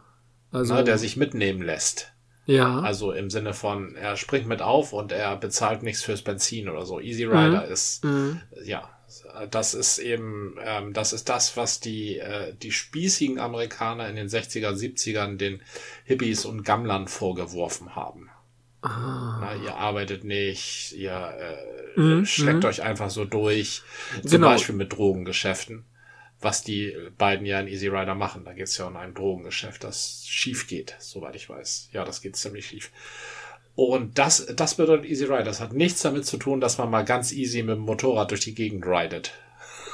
Also. 0.52 0.74
Na, 0.74 0.82
der 0.82 0.96
sich 0.96 1.16
mitnehmen 1.16 1.60
lässt. 1.60 2.12
Ja. 2.46 2.80
Also 2.80 3.12
im 3.12 3.30
Sinne 3.30 3.52
von, 3.52 3.96
er 3.96 4.16
springt 4.16 4.46
mit 4.46 4.62
auf 4.62 4.92
und 4.92 5.12
er 5.12 5.36
bezahlt 5.36 5.82
nichts 5.82 6.02
fürs 6.02 6.22
Benzin 6.22 6.68
oder 6.68 6.86
so. 6.86 7.00
Easy 7.00 7.24
Rider 7.24 7.66
mhm. 7.66 7.72
ist, 7.72 8.04
mhm. 8.04 8.40
ja, 8.64 8.88
das 9.50 9.74
ist 9.74 9.98
eben, 9.98 10.56
ähm, 10.62 10.92
das 10.92 11.12
ist 11.12 11.28
das, 11.28 11.56
was 11.56 11.80
die, 11.80 12.18
äh, 12.18 12.54
die 12.54 12.72
spießigen 12.72 13.38
Amerikaner 13.38 14.08
in 14.08 14.16
den 14.16 14.28
60er, 14.28 14.72
70ern 14.72 15.36
den 15.36 15.62
Hippies 16.04 16.44
und 16.44 16.62
Gammlern 16.62 17.08
vorgeworfen 17.08 17.94
haben. 17.94 18.30
Ah. 18.82 19.38
Na, 19.40 19.54
ihr 19.56 19.74
arbeitet 19.74 20.24
nicht, 20.24 20.92
ihr 20.92 21.12
äh, 21.96 22.00
mhm. 22.00 22.26
schleckt 22.26 22.62
mhm. 22.62 22.68
euch 22.68 22.82
einfach 22.82 23.10
so 23.10 23.24
durch, 23.24 23.82
zum 24.22 24.30
genau. 24.30 24.48
Beispiel 24.48 24.74
mit 24.74 24.92
Drogengeschäften, 24.92 25.84
was 26.40 26.62
die 26.62 26.94
beiden 27.16 27.44
ja 27.44 27.58
in 27.60 27.66
Easy 27.66 27.88
Rider 27.88 28.14
machen. 28.14 28.44
Da 28.44 28.52
geht 28.52 28.68
es 28.68 28.78
ja 28.78 28.86
um 28.86 28.96
ein 28.96 29.14
Drogengeschäft, 29.14 29.82
das 29.82 30.24
schief 30.28 30.68
geht, 30.68 30.94
soweit 31.00 31.34
ich 31.34 31.48
weiß. 31.48 31.88
Ja, 31.92 32.04
das 32.04 32.20
geht 32.20 32.36
ziemlich 32.36 32.66
schief. 32.66 32.92
Und 33.78 34.18
das, 34.18 34.44
das 34.56 34.74
bedeutet 34.74 35.08
Easy 35.08 35.26
Ride. 35.26 35.44
Das 35.44 35.60
hat 35.60 35.72
nichts 35.72 36.02
damit 36.02 36.26
zu 36.26 36.36
tun, 36.36 36.60
dass 36.60 36.78
man 36.78 36.90
mal 36.90 37.04
ganz 37.04 37.30
easy 37.30 37.62
mit 37.62 37.76
dem 37.76 37.82
Motorrad 37.82 38.32
durch 38.32 38.40
die 38.40 38.52
Gegend 38.56 38.84
ridet. 38.84 39.34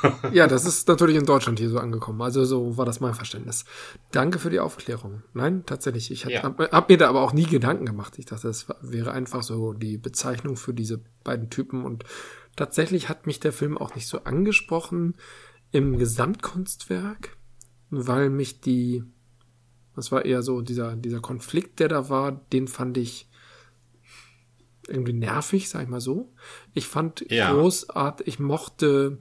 ja, 0.33 0.47
das 0.47 0.64
ist 0.64 0.88
natürlich 0.88 1.19
in 1.19 1.26
Deutschland 1.26 1.59
hier 1.59 1.69
so 1.69 1.79
angekommen. 1.79 2.23
Also 2.23 2.47
so 2.47 2.79
war 2.79 2.87
das 2.87 3.00
mein 3.00 3.12
Verständnis. 3.12 3.67
Danke 4.11 4.38
für 4.38 4.49
die 4.49 4.59
Aufklärung. 4.59 5.23
Nein, 5.35 5.64
tatsächlich. 5.67 6.11
Ich 6.11 6.25
ja. 6.25 6.45
habe 6.45 6.71
hab 6.73 6.88
mir 6.88 6.97
da 6.97 7.11
aber 7.11 7.21
auch 7.21 7.35
nie 7.35 7.45
Gedanken 7.45 7.85
gemacht. 7.85 8.19
Ich 8.19 8.25
dachte, 8.25 8.47
das 8.47 8.69
wäre 8.81 9.12
einfach 9.12 9.43
so 9.43 9.75
die 9.75 9.99
Bezeichnung 9.99 10.57
für 10.57 10.73
diese 10.73 11.03
beiden 11.23 11.50
Typen. 11.50 11.85
Und 11.85 12.05
tatsächlich 12.57 13.11
hat 13.11 13.26
mich 13.26 13.38
der 13.38 13.53
Film 13.53 13.76
auch 13.76 13.95
nicht 13.95 14.07
so 14.07 14.21
angesprochen 14.25 15.17
im 15.73 15.99
Gesamtkunstwerk, 15.99 17.37
weil 17.91 18.31
mich 18.31 18.62
die, 18.62 19.05
das 19.95 20.11
war 20.11 20.25
eher 20.25 20.41
so 20.41 20.62
dieser, 20.62 20.97
dieser 20.97 21.21
Konflikt, 21.21 21.81
der 21.81 21.88
da 21.88 22.09
war, 22.09 22.33
den 22.33 22.67
fand 22.67 22.97
ich 22.97 23.29
irgendwie 24.88 25.12
nervig, 25.12 25.69
sag 25.69 25.83
ich 25.83 25.88
mal 25.88 26.00
so. 26.00 26.33
Ich 26.73 26.87
fand 26.87 27.25
ja. 27.31 27.53
großartig, 27.53 28.26
ich 28.26 28.38
mochte, 28.38 29.19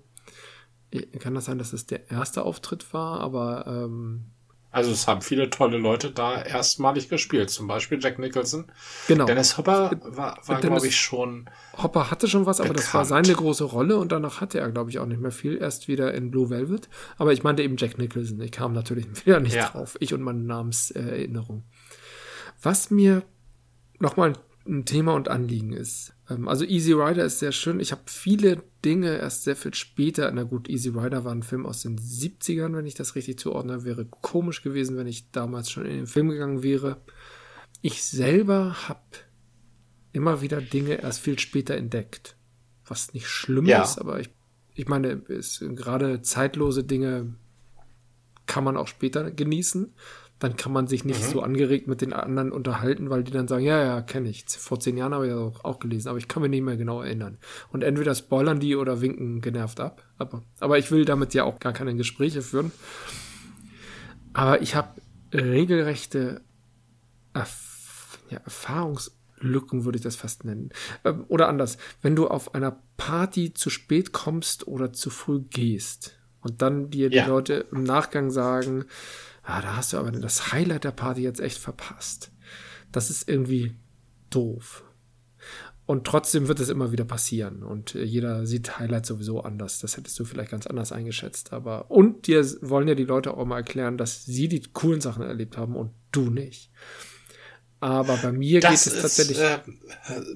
kann 1.19 1.35
das 1.35 1.45
sein, 1.45 1.57
dass 1.57 1.73
es 1.73 1.85
der 1.85 2.11
erste 2.11 2.43
Auftritt 2.43 2.93
war, 2.93 3.19
aber 3.19 3.65
ähm, 3.67 4.33
also 4.73 4.91
es 4.91 5.07
haben 5.07 5.21
viele 5.21 5.51
tolle 5.51 5.77
Leute 5.77 6.09
da 6.09 6.41
erstmalig 6.41 7.07
gespielt, 7.07 7.51
zum 7.51 7.67
Beispiel 7.67 7.99
Jack 8.01 8.17
Nicholson. 8.17 8.65
Genau. 9.07 9.25
Dennis 9.25 9.55
Hopper 9.55 9.91
war, 10.03 10.39
war 10.47 10.59
glaube 10.61 10.87
ich, 10.87 10.99
schon. 10.99 11.47
Hopper 11.77 12.09
hatte 12.09 12.27
schon 12.27 12.47
was, 12.47 12.57
bekannt. 12.57 12.71
aber 12.71 12.81
das 12.81 12.91
war 12.91 13.05
seine 13.05 13.33
große 13.33 13.65
Rolle 13.65 13.97
und 13.97 14.11
danach 14.11 14.41
hatte 14.41 14.59
er, 14.59 14.71
glaube 14.71 14.89
ich, 14.89 14.97
auch 14.97 15.05
nicht 15.05 15.21
mehr 15.21 15.29
viel. 15.29 15.59
Erst 15.59 15.87
wieder 15.87 16.15
in 16.15 16.31
Blue 16.31 16.49
Velvet. 16.49 16.89
Aber 17.19 17.33
ich 17.33 17.43
meinte 17.43 17.61
eben 17.61 17.77
Jack 17.77 17.99
Nicholson. 17.99 18.41
Ich 18.41 18.51
kam 18.51 18.73
natürlich 18.73 19.05
wieder 19.27 19.39
nicht 19.39 19.55
ja. 19.55 19.69
drauf. 19.69 19.95
Ich 19.99 20.11
und 20.11 20.23
meine 20.23 20.41
Namenserinnerung. 20.41 21.65
Was 22.59 22.89
mir 22.89 23.21
nochmal 23.99 24.33
ein 24.65 24.85
Thema 24.85 25.13
und 25.13 25.27
Anliegen 25.27 25.73
ist. 25.73 26.13
Ähm, 26.29 26.47
also 26.47 26.65
Easy 26.65 26.93
Rider 26.93 27.25
ist 27.25 27.39
sehr 27.39 27.51
schön. 27.51 27.79
Ich 27.79 27.91
habe 27.91 28.03
viele 28.05 28.63
Dinge 28.85 29.17
erst 29.17 29.43
sehr 29.43 29.55
viel 29.55 29.73
später. 29.73 30.31
Na 30.31 30.43
gut, 30.43 30.69
Easy 30.69 30.89
Rider 30.89 31.25
war 31.25 31.33
ein 31.33 31.43
Film 31.43 31.65
aus 31.65 31.81
den 31.81 31.99
70ern, 31.99 32.75
wenn 32.75 32.85
ich 32.85 32.95
das 32.95 33.15
richtig 33.15 33.39
zuordne. 33.39 33.83
Wäre 33.83 34.05
komisch 34.05 34.61
gewesen, 34.61 34.97
wenn 34.97 35.07
ich 35.07 35.31
damals 35.31 35.69
schon 35.69 35.85
in 35.85 35.97
den 35.97 36.07
Film 36.07 36.29
gegangen 36.29 36.63
wäre. 36.63 37.01
Ich 37.81 38.03
selber 38.03 38.87
habe 38.87 39.01
immer 40.13 40.41
wieder 40.41 40.61
Dinge 40.61 41.01
erst 41.01 41.19
viel 41.19 41.39
später 41.39 41.75
entdeckt. 41.75 42.35
Was 42.85 43.13
nicht 43.13 43.27
schlimm 43.27 43.65
ja. 43.65 43.83
ist, 43.83 43.97
aber 43.97 44.19
ich, 44.19 44.29
ich 44.75 44.87
meine, 44.87 45.17
gerade 45.17 46.21
zeitlose 46.21 46.83
Dinge 46.83 47.35
kann 48.45 48.63
man 48.63 48.77
auch 48.77 48.87
später 48.87 49.31
genießen 49.31 49.93
dann 50.43 50.57
kann 50.57 50.73
man 50.73 50.87
sich 50.87 51.05
nicht 51.05 51.21
mhm. 51.21 51.31
so 51.31 51.41
angeregt 51.41 51.87
mit 51.87 52.01
den 52.01 52.11
anderen 52.11 52.51
unterhalten, 52.51 53.09
weil 53.09 53.23
die 53.23 53.31
dann 53.31 53.47
sagen, 53.47 53.63
ja, 53.63 53.81
ja, 53.81 54.01
kenne 54.01 54.27
ich. 54.27 54.43
Vor 54.45 54.77
zehn 54.77 54.97
Jahren 54.97 55.13
habe 55.13 55.25
ich 55.25 55.31
das 55.31 55.39
auch, 55.39 55.63
auch, 55.63 55.79
gelesen, 55.79 56.09
aber 56.09 56.17
ich 56.17 56.27
kann 56.27 56.41
mich 56.41 56.51
nicht 56.51 56.63
mehr 56.63 56.75
genau 56.75 57.01
erinnern. 57.01 57.37
Und 57.71 57.81
entweder 57.81 58.13
spoilern 58.13 58.59
die 58.59 58.75
oder 58.75 58.99
winken 58.99 59.39
genervt 59.39 59.79
ab. 59.79 60.03
Aber, 60.17 60.43
aber 60.59 60.77
ich 60.77 60.91
will 60.91 61.05
damit 61.05 61.33
ja 61.33 61.45
auch 61.45 61.59
gar 61.59 61.71
keine 61.71 61.95
Gespräche 61.95 62.41
führen. 62.41 62.73
Aber 64.33 64.61
ich 64.61 64.75
habe 64.75 64.89
regelrechte 65.33 66.41
Erf 67.33 68.19
ja, 68.29 68.39
Erfahrungslücken, 68.39 69.85
würde 69.85 69.95
ich 69.95 70.03
das 70.03 70.17
fast 70.17 70.43
nennen. 70.43 70.71
Ähm, 71.05 71.23
oder 71.29 71.47
anders, 71.47 71.77
wenn 72.01 72.17
du 72.17 72.27
auf 72.27 72.53
einer 72.53 72.81
Party 72.97 73.53
zu 73.53 73.69
spät 73.69 74.11
kommst 74.11 74.67
oder 74.67 74.91
zu 74.91 75.09
früh 75.09 75.39
gehst 75.39 76.17
und 76.41 76.61
dann 76.61 76.89
dir 76.89 77.09
die 77.09 77.15
ja. 77.15 77.27
Leute 77.27 77.65
im 77.71 77.83
Nachgang 77.83 78.29
sagen, 78.29 78.83
ah, 79.43 79.61
da 79.61 79.75
hast 79.75 79.93
du 79.93 79.97
aber 79.97 80.11
das 80.11 80.51
Highlight 80.51 80.83
der 80.83 80.91
Party 80.91 81.21
jetzt 81.21 81.39
echt 81.39 81.57
verpasst. 81.57 82.31
Das 82.91 83.09
ist 83.09 83.27
irgendwie 83.29 83.75
doof. 84.29 84.83
Und 85.85 86.05
trotzdem 86.05 86.47
wird 86.47 86.61
es 86.61 86.69
immer 86.69 86.93
wieder 86.93 87.03
passieren. 87.03 87.61
Und 87.61 87.95
äh, 87.95 88.03
jeder 88.03 88.45
sieht 88.45 88.79
Highlights 88.79 89.09
sowieso 89.09 89.41
anders. 89.41 89.79
Das 89.79 89.97
hättest 89.97 90.17
du 90.17 90.23
vielleicht 90.25 90.51
ganz 90.51 90.65
anders 90.65 90.93
eingeschätzt. 90.93 91.51
Aber, 91.51 91.91
und 91.91 92.27
dir 92.27 92.45
wollen 92.61 92.87
ja 92.87 92.95
die 92.95 93.03
Leute 93.03 93.35
auch 93.35 93.45
mal 93.45 93.57
erklären, 93.57 93.97
dass 93.97 94.23
sie 94.23 94.47
die 94.47 94.63
coolen 94.71 95.01
Sachen 95.01 95.23
erlebt 95.23 95.57
haben 95.57 95.75
und 95.75 95.91
du 96.11 96.29
nicht. 96.29 96.71
Aber 97.81 98.15
bei 98.15 98.31
mir 98.31 98.61
das 98.61 98.85
geht 98.85 98.93
es 98.93 99.01
tatsächlich. 99.01 99.39
Äh, 99.39 99.59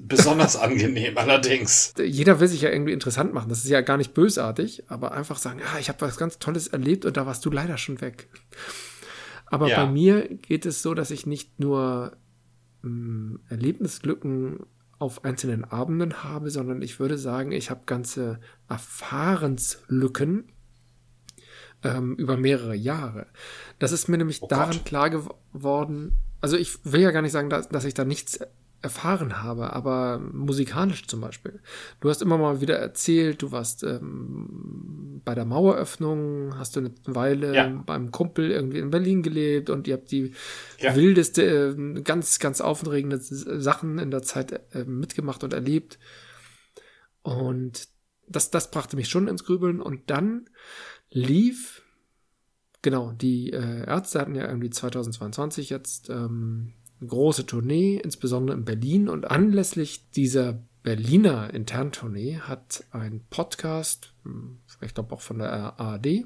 besonders 0.02 0.54
angenehm, 0.56 1.16
allerdings. 1.16 1.94
Jeder 1.98 2.40
will 2.40 2.48
sich 2.48 2.60
ja 2.60 2.68
irgendwie 2.68 2.92
interessant 2.92 3.32
machen. 3.32 3.48
Das 3.48 3.64
ist 3.64 3.70
ja 3.70 3.80
gar 3.80 3.96
nicht 3.96 4.12
bösartig, 4.12 4.84
aber 4.88 5.12
einfach 5.12 5.38
sagen, 5.38 5.60
ah, 5.64 5.78
ich 5.78 5.88
habe 5.88 6.02
was 6.02 6.18
ganz 6.18 6.38
Tolles 6.38 6.68
erlebt 6.68 7.06
und 7.06 7.16
da 7.16 7.24
warst 7.24 7.46
du 7.46 7.50
leider 7.50 7.78
schon 7.78 8.02
weg. 8.02 8.28
Aber 9.50 9.68
ja. 9.68 9.84
bei 9.84 9.90
mir 9.90 10.28
geht 10.28 10.66
es 10.66 10.82
so, 10.82 10.94
dass 10.94 11.10
ich 11.10 11.26
nicht 11.26 11.58
nur 11.60 12.16
ähm, 12.84 13.40
Erlebnislücken 13.48 14.60
auf 14.98 15.24
einzelnen 15.24 15.64
Abenden 15.64 16.24
habe, 16.24 16.50
sondern 16.50 16.82
ich 16.82 16.98
würde 16.98 17.18
sagen, 17.18 17.52
ich 17.52 17.70
habe 17.70 17.82
ganze 17.86 18.40
Erfahrenslücken 18.68 20.52
ähm, 21.84 22.16
über 22.16 22.36
mehrere 22.36 22.74
Jahre. 22.74 23.26
Das 23.78 23.92
ist 23.92 24.08
mir 24.08 24.18
nämlich 24.18 24.42
oh 24.42 24.48
daran 24.48 24.84
klar 24.84 25.10
geworden. 25.10 26.12
Also 26.40 26.56
ich 26.56 26.84
will 26.84 27.00
ja 27.00 27.10
gar 27.10 27.22
nicht 27.22 27.32
sagen, 27.32 27.50
dass, 27.50 27.68
dass 27.68 27.84
ich 27.84 27.94
da 27.94 28.04
nichts 28.04 28.40
erfahren 28.80 29.42
habe, 29.42 29.72
aber 29.72 30.18
musikalisch 30.18 31.06
zum 31.06 31.20
Beispiel. 31.20 31.60
Du 32.00 32.08
hast 32.08 32.22
immer 32.22 32.38
mal 32.38 32.60
wieder 32.60 32.78
erzählt, 32.78 33.42
du 33.42 33.50
warst 33.50 33.82
ähm, 33.82 35.20
bei 35.24 35.34
der 35.34 35.44
Maueröffnung, 35.44 36.56
hast 36.56 36.76
du 36.76 36.80
eine 36.80 36.92
Weile 37.06 37.54
ja. 37.54 37.68
beim 37.84 38.12
Kumpel 38.12 38.50
irgendwie 38.50 38.78
in 38.78 38.90
Berlin 38.90 39.22
gelebt 39.22 39.68
und 39.68 39.88
ihr 39.88 39.94
habt 39.94 40.10
die 40.12 40.32
ja. 40.78 40.94
wildeste, 40.94 41.76
äh, 41.76 42.02
ganz, 42.02 42.38
ganz 42.38 42.60
aufregende 42.60 43.18
Sachen 43.20 43.98
in 43.98 44.10
der 44.12 44.22
Zeit 44.22 44.52
äh, 44.72 44.84
mitgemacht 44.84 45.42
und 45.42 45.52
erlebt. 45.52 45.98
Und 47.22 47.88
das, 48.28 48.50
das 48.50 48.70
brachte 48.70 48.94
mich 48.94 49.08
schon 49.08 49.26
ins 49.26 49.44
Grübeln 49.44 49.80
und 49.80 50.08
dann 50.10 50.48
lief 51.10 51.82
Genau, 52.80 53.10
die 53.10 53.52
äh, 53.52 53.86
Ärzte 53.86 54.20
hatten 54.20 54.36
ja 54.36 54.46
irgendwie 54.46 54.70
2022 54.70 55.68
jetzt 55.68 56.10
ähm, 56.10 56.74
große 57.06 57.46
Tournee, 57.46 58.00
insbesondere 58.02 58.56
in 58.56 58.64
Berlin. 58.64 59.08
Und 59.08 59.30
anlässlich 59.30 60.10
dieser 60.10 60.58
Berliner 60.82 61.52
Interntournee 61.52 62.38
hat 62.38 62.84
ein 62.92 63.20
Podcast, 63.30 64.12
hm, 64.24 64.58
ich 64.80 64.94
glaube 64.94 65.14
auch 65.14 65.20
von 65.20 65.38
der 65.38 65.78
ARD, 65.78 66.24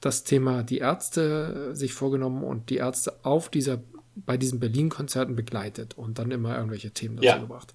das 0.00 0.24
Thema 0.24 0.62
die 0.62 0.78
Ärzte 0.78 1.74
sich 1.74 1.94
vorgenommen 1.94 2.44
und 2.44 2.68
die 2.68 2.76
Ärzte 2.76 3.24
auf 3.24 3.48
dieser, 3.48 3.82
bei 4.14 4.36
diesen 4.36 4.60
Berlin-Konzerten 4.60 5.34
begleitet 5.34 5.94
und 5.94 6.18
dann 6.18 6.30
immer 6.30 6.56
irgendwelche 6.56 6.90
Themen 6.90 7.16
dazu 7.16 7.26
ja. 7.26 7.38
gebracht. 7.38 7.72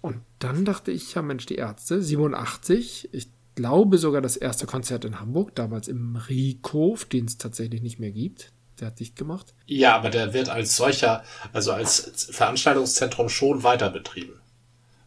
Und 0.00 0.20
dann 0.38 0.64
dachte 0.64 0.92
ich, 0.92 1.14
ja 1.14 1.22
Mensch, 1.22 1.46
die 1.46 1.56
Ärzte, 1.56 2.00
87, 2.00 3.08
ich 3.12 3.28
glaube 3.56 3.98
sogar 3.98 4.20
das 4.20 4.36
erste 4.36 4.66
Konzert 4.66 5.04
in 5.04 5.18
Hamburg, 5.18 5.54
damals 5.56 5.88
im 5.88 6.14
Riekhof, 6.14 7.06
den 7.06 7.24
es 7.24 7.38
tatsächlich 7.38 7.82
nicht 7.82 7.98
mehr 7.98 8.12
gibt. 8.12 8.52
Der 8.80 8.88
hat 8.88 9.00
dicht 9.00 9.16
gemacht. 9.16 9.54
Ja, 9.66 9.96
aber 9.96 10.10
der 10.10 10.34
wird 10.34 10.48
als 10.48 10.76
solcher, 10.76 11.24
also 11.52 11.72
als 11.72 12.28
Veranstaltungszentrum 12.30 13.28
schon 13.28 13.62
weiter 13.62 13.90
betrieben. 13.90 14.40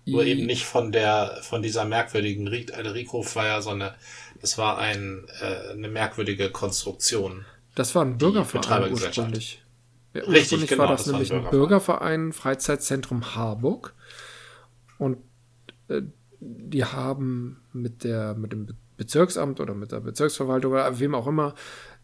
Nur 0.05 0.25
eben 0.25 0.45
nicht 0.45 0.65
von 0.65 0.91
der, 0.91 1.37
von 1.43 1.61
dieser 1.61 1.85
merkwürdigen 1.85 2.47
Rico 2.47 3.23
war 3.35 3.45
ja 3.45 3.61
so 3.61 3.69
eine, 3.69 3.93
das 4.41 4.57
war 4.57 4.79
ein, 4.79 5.27
äh, 5.41 5.71
eine 5.71 5.87
merkwürdige 5.87 6.49
Konstruktion. 6.49 7.45
Das 7.75 7.93
war 7.93 8.03
ein 8.03 8.17
Bürgerverein 8.17 8.91
ursprünglich. 8.91 9.61
Richtig, 10.15 10.35
Ursprünglich 10.35 10.69
genau, 10.69 10.83
war 10.83 10.89
das, 10.89 11.03
das 11.03 11.11
nämlich 11.11 11.31
ein 11.31 11.49
Bürgerverein, 11.51 12.33
Freizeitzentrum 12.33 13.35
Harburg. 13.35 13.93
Und 14.97 15.19
äh, 15.87 16.01
die 16.39 16.83
haben 16.83 17.61
mit, 17.73 18.03
der, 18.03 18.33
mit 18.33 18.51
dem 18.51 18.67
Bezirksamt 18.97 19.59
oder 19.59 19.75
mit 19.75 19.91
der 19.91 19.99
Bezirksverwaltung 19.99 20.73
oder 20.73 20.99
wem 20.99 21.13
auch 21.13 21.27
immer 21.27 21.53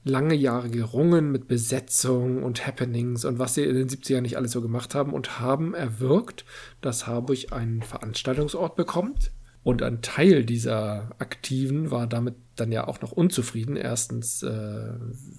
lange 0.05 0.35
Jahre 0.35 0.69
gerungen 0.69 1.31
mit 1.31 1.47
Besetzung 1.47 2.43
und 2.43 2.65
Happenings 2.65 3.25
und 3.25 3.39
was 3.39 3.55
sie 3.55 3.63
in 3.63 3.75
den 3.75 3.89
70ern 3.89 4.21
nicht 4.21 4.37
alles 4.37 4.51
so 4.51 4.61
gemacht 4.61 4.93
haben 4.93 5.13
und 5.13 5.39
haben 5.39 5.73
erwirkt, 5.73 6.45
dass 6.79 7.07
Harburg 7.07 7.51
einen 7.51 7.81
Veranstaltungsort 7.81 8.75
bekommt. 8.75 9.31
Und 9.63 9.81
ein 9.81 10.03
Teil 10.03 10.45
dieser 10.45 11.15
Aktiven 11.17 11.89
war 11.89 12.05
damit 12.05 12.35
dann 12.55 12.71
ja 12.71 12.87
auch 12.87 13.01
noch 13.01 13.11
unzufrieden. 13.11 13.75
Erstens, 13.75 14.43
äh, 14.43 14.93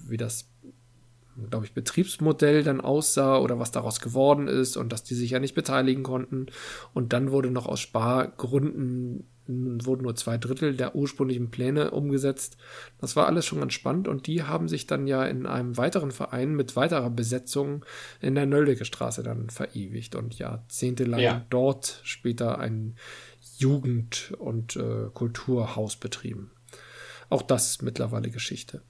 wie 0.05 0.17
das 0.17 0.49
glaube 1.49 1.65
ich, 1.65 1.73
Betriebsmodell 1.73 2.63
dann 2.63 2.81
aussah 2.81 3.37
oder 3.37 3.59
was 3.59 3.71
daraus 3.71 3.99
geworden 3.99 4.47
ist 4.47 4.75
und 4.75 4.91
dass 4.91 5.03
die 5.03 5.15
sich 5.15 5.31
ja 5.31 5.39
nicht 5.39 5.55
beteiligen 5.55 6.03
konnten. 6.03 6.47
Und 6.93 7.13
dann 7.13 7.31
wurde 7.31 7.51
noch 7.51 7.67
aus 7.67 7.79
Spargründen 7.79 9.27
wurden 9.47 10.03
nur 10.03 10.15
zwei 10.15 10.37
Drittel 10.37 10.75
der 10.75 10.95
ursprünglichen 10.95 11.49
Pläne 11.49 11.91
umgesetzt. 11.91 12.57
Das 12.99 13.15
war 13.15 13.27
alles 13.27 13.45
schon 13.45 13.59
ganz 13.59 13.73
spannend 13.73 14.07
und 14.07 14.27
die 14.27 14.43
haben 14.43 14.67
sich 14.67 14.87
dann 14.87 15.07
ja 15.07 15.25
in 15.25 15.45
einem 15.45 15.77
weiteren 15.77 16.11
Verein 16.11 16.55
mit 16.55 16.75
weiterer 16.75 17.09
Besetzung 17.09 17.85
in 18.21 18.35
der 18.35 18.45
Nöldecke 18.45 18.85
Straße 18.85 19.23
dann 19.23 19.49
verewigt 19.49 20.15
und 20.15 20.37
jahrzehntelang 20.37 21.19
ja. 21.19 21.45
dort 21.49 22.01
später 22.03 22.59
ein 22.59 22.95
Jugend- 23.57 24.33
und 24.37 24.75
äh, 24.75 25.09
Kulturhaus 25.13 25.95
betrieben. 25.95 26.51
Auch 27.29 27.41
das 27.41 27.81
mittlerweile 27.81 28.29
Geschichte. 28.29 28.81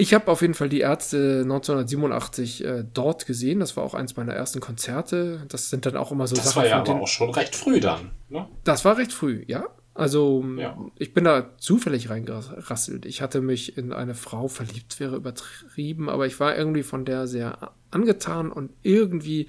Ich 0.00 0.14
habe 0.14 0.28
auf 0.28 0.40
jeden 0.40 0.54
Fall 0.54 0.70
die 0.70 0.80
Ärzte 0.80 1.40
1987 1.42 2.64
äh, 2.64 2.84
dort 2.94 3.26
gesehen. 3.26 3.60
Das 3.60 3.76
war 3.76 3.84
auch 3.84 3.92
eins 3.92 4.16
meiner 4.16 4.32
ersten 4.32 4.58
Konzerte. 4.58 5.44
Das 5.48 5.68
sind 5.68 5.84
dann 5.84 5.94
auch 5.96 6.10
immer 6.10 6.26
so 6.26 6.36
das 6.36 6.46
Sachen. 6.46 6.62
Das 6.62 6.72
war 6.72 6.78
ja 6.86 6.92
aber 6.92 7.02
auch 7.02 7.06
schon 7.06 7.28
recht 7.28 7.54
früh 7.54 7.80
dann. 7.80 8.10
Ne? 8.30 8.48
Das 8.64 8.86
war 8.86 8.96
recht 8.96 9.12
früh, 9.12 9.44
ja. 9.46 9.66
Also 9.92 10.42
ja. 10.56 10.74
ich 10.96 11.12
bin 11.12 11.24
da 11.24 11.50
zufällig 11.58 12.08
reingerasselt. 12.08 13.04
Ich 13.04 13.20
hatte 13.20 13.42
mich 13.42 13.76
in 13.76 13.92
eine 13.92 14.14
Frau 14.14 14.48
verliebt, 14.48 14.98
wäre 15.00 15.16
übertrieben, 15.16 16.08
aber 16.08 16.26
ich 16.26 16.40
war 16.40 16.56
irgendwie 16.56 16.82
von 16.82 17.04
der 17.04 17.26
sehr 17.26 17.72
angetan 17.90 18.50
und 18.50 18.70
irgendwie 18.80 19.48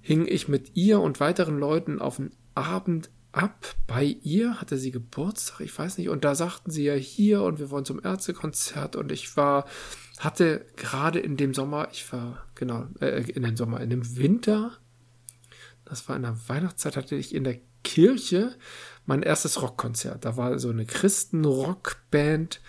hing 0.00 0.28
ich 0.28 0.46
mit 0.46 0.76
ihr 0.76 1.00
und 1.00 1.18
weiteren 1.18 1.58
Leuten 1.58 2.00
auf 2.00 2.20
einen 2.20 2.30
Abend 2.54 3.10
ab. 3.38 3.74
Bei 3.86 4.04
ihr, 4.04 4.60
hatte 4.60 4.76
sie 4.76 4.90
Geburtstag, 4.90 5.60
ich 5.60 5.76
weiß 5.78 5.98
nicht, 5.98 6.08
und 6.08 6.24
da 6.24 6.34
sagten 6.34 6.70
sie 6.70 6.84
ja 6.84 6.94
hier 6.94 7.42
und 7.42 7.58
wir 7.58 7.70
wollen 7.70 7.84
zum 7.84 8.02
Ärztekonzert. 8.02 8.96
Und 8.96 9.12
ich 9.12 9.36
war, 9.36 9.66
hatte 10.18 10.66
gerade 10.76 11.20
in 11.20 11.36
dem 11.36 11.54
Sommer, 11.54 11.88
ich 11.92 12.12
war, 12.12 12.44
genau, 12.54 12.86
äh, 13.00 13.22
in 13.30 13.42
dem 13.44 13.56
Sommer, 13.56 13.80
in 13.80 13.90
dem 13.90 14.16
Winter, 14.16 14.72
das 15.84 16.08
war 16.08 16.16
in 16.16 16.22
der 16.22 16.36
Weihnachtszeit, 16.48 16.96
hatte 16.96 17.14
ich 17.16 17.34
in 17.34 17.44
der 17.44 17.60
Kirche 17.84 18.54
mein 19.06 19.22
erstes 19.22 19.62
Rockkonzert. 19.62 20.24
Da 20.24 20.36
war 20.36 20.58
so 20.58 20.68
eine 20.68 20.84
Christenrockband 20.84 22.60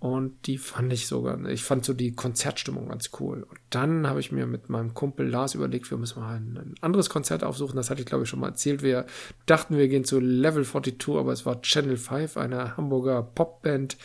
und 0.00 0.46
die 0.46 0.58
fand 0.58 0.92
ich 0.92 1.08
sogar, 1.08 1.44
ich 1.46 1.64
fand 1.64 1.84
so 1.84 1.92
die 1.92 2.14
Konzertstimmung 2.14 2.88
ganz 2.88 3.10
cool. 3.18 3.42
Und 3.42 3.58
dann 3.70 4.06
habe 4.06 4.20
ich 4.20 4.30
mir 4.30 4.46
mit 4.46 4.68
meinem 4.68 4.94
Kumpel 4.94 5.28
Lars 5.28 5.56
überlegt, 5.56 5.90
wir 5.90 5.98
müssen 5.98 6.20
mal 6.20 6.36
ein, 6.36 6.56
ein, 6.56 6.74
anderes 6.80 7.10
Konzert 7.10 7.42
aufsuchen. 7.42 7.74
Das 7.74 7.90
hatte 7.90 8.02
ich, 8.02 8.06
glaube 8.06 8.22
ich, 8.22 8.30
schon 8.30 8.38
mal 8.38 8.50
erzählt. 8.50 8.84
Wir 8.84 9.06
dachten, 9.46 9.76
wir 9.76 9.88
gehen 9.88 10.04
zu 10.04 10.20
Level 10.20 10.64
42, 10.64 11.16
aber 11.16 11.32
es 11.32 11.46
war 11.46 11.60
Channel 11.62 11.96
5, 11.96 12.36
eine 12.36 12.76
Hamburger 12.76 13.22
Popband, 13.22 13.96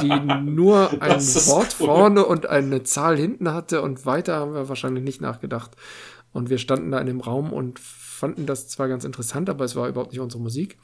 die 0.00 0.08
nur 0.42 0.90
ein 1.00 1.20
Wort 1.20 1.76
cool. 1.78 1.86
vorne 1.86 2.26
und 2.26 2.46
eine 2.46 2.82
Zahl 2.82 3.16
hinten 3.16 3.52
hatte. 3.52 3.80
Und 3.80 4.04
weiter 4.04 4.34
haben 4.34 4.54
wir 4.54 4.68
wahrscheinlich 4.68 5.04
nicht 5.04 5.20
nachgedacht. 5.20 5.76
Und 6.32 6.50
wir 6.50 6.58
standen 6.58 6.90
da 6.90 6.98
in 6.98 7.06
dem 7.06 7.20
Raum 7.20 7.52
und 7.52 7.78
fanden 7.78 8.46
das 8.46 8.66
zwar 8.66 8.88
ganz 8.88 9.04
interessant, 9.04 9.48
aber 9.48 9.64
es 9.64 9.76
war 9.76 9.88
überhaupt 9.88 10.10
nicht 10.10 10.20
unsere 10.20 10.42
Musik. 10.42 10.78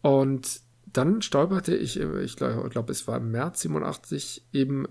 Und 0.00 0.62
dann 0.92 1.22
stolperte 1.22 1.74
ich, 1.74 1.98
ich 1.98 2.36
glaube, 2.36 2.68
glaub, 2.68 2.90
es 2.90 3.06
war 3.06 3.18
im 3.18 3.30
März 3.30 3.60
87, 3.60 4.46
eben 4.52 4.86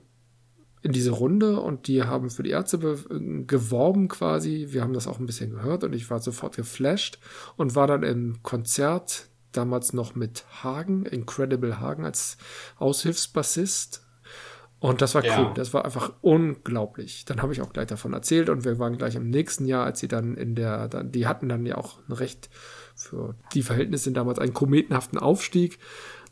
in 0.82 0.94
diese 0.94 1.12
Runde 1.12 1.60
und 1.60 1.88
die 1.88 2.04
haben 2.04 2.30
für 2.30 2.44
die 2.44 2.52
Ärzte 2.52 2.78
geworben 2.80 4.08
quasi. 4.08 4.68
Wir 4.70 4.82
haben 4.82 4.94
das 4.94 5.08
auch 5.08 5.20
ein 5.20 5.26
bisschen 5.26 5.52
gehört 5.52 5.84
und 5.84 5.94
ich 5.94 6.10
war 6.10 6.20
sofort 6.20 6.56
geflasht 6.56 7.20
und 7.58 7.76
war 7.76 7.88
dann 7.88 8.04
im 8.04 8.42
Konzert, 8.44 9.28
damals 9.52 9.94
noch 9.94 10.16
mit 10.16 10.46
Hagen, 10.64 11.06
Incredible 11.06 11.80
Hagen 11.80 12.06
als 12.06 12.38
Aushilfsbassist. 12.78 14.06
Und 14.80 15.02
das 15.02 15.14
war 15.16 15.26
ja. 15.26 15.38
cool, 15.38 15.52
das 15.56 15.74
war 15.74 15.84
einfach 15.84 16.14
unglaublich. 16.22 17.26
Dann 17.26 17.42
habe 17.42 17.52
ich 17.52 17.62
auch 17.62 17.74
gleich 17.74 17.88
davon 17.88 18.14
erzählt 18.14 18.50
und 18.50 18.64
wir 18.64 18.80
waren 18.80 18.98
gleich 18.98 19.16
im 19.16 19.30
nächsten 19.30 19.66
Jahr, 19.66 19.86
als 19.86 20.00
sie 20.00 20.08
dann 20.08 20.38
in 20.38 20.56
der, 20.56 20.88
die 20.88 21.28
hatten 21.28 21.50
dann 21.50 21.66
ja 21.66 21.76
auch 21.76 22.00
ein 22.08 22.14
recht 22.14 22.50
für 23.00 23.36
die 23.54 23.64
Verhältnisse 23.64 24.12
damals 24.12 24.40
einen 24.40 24.54
kometenhaften 24.54 25.18
Aufstieg. 25.18 25.80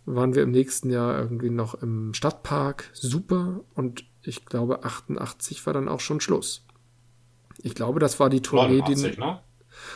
Waren 0.06 0.36
wir 0.36 0.44
im 0.44 0.52
nächsten 0.52 0.90
Jahr 0.90 1.18
irgendwie 1.18 1.50
noch 1.50 1.76
im 1.76 2.14
Stadtpark. 2.14 2.90
Super. 2.94 3.62
Und 3.74 4.04
ich 4.22 4.46
glaube, 4.46 4.84
88 4.84 5.66
war 5.66 5.74
dann 5.74 5.88
auch 5.88 6.02
schon 6.02 6.20
Schluss. 6.20 6.66
Ich 7.62 7.74
glaube, 7.74 8.00
das 8.00 8.20
war 8.20 8.30
die 8.30 8.42
Tournee, 8.42 8.80
89, 8.80 9.16
die. 9.16 9.20
Ne? 9.22 9.40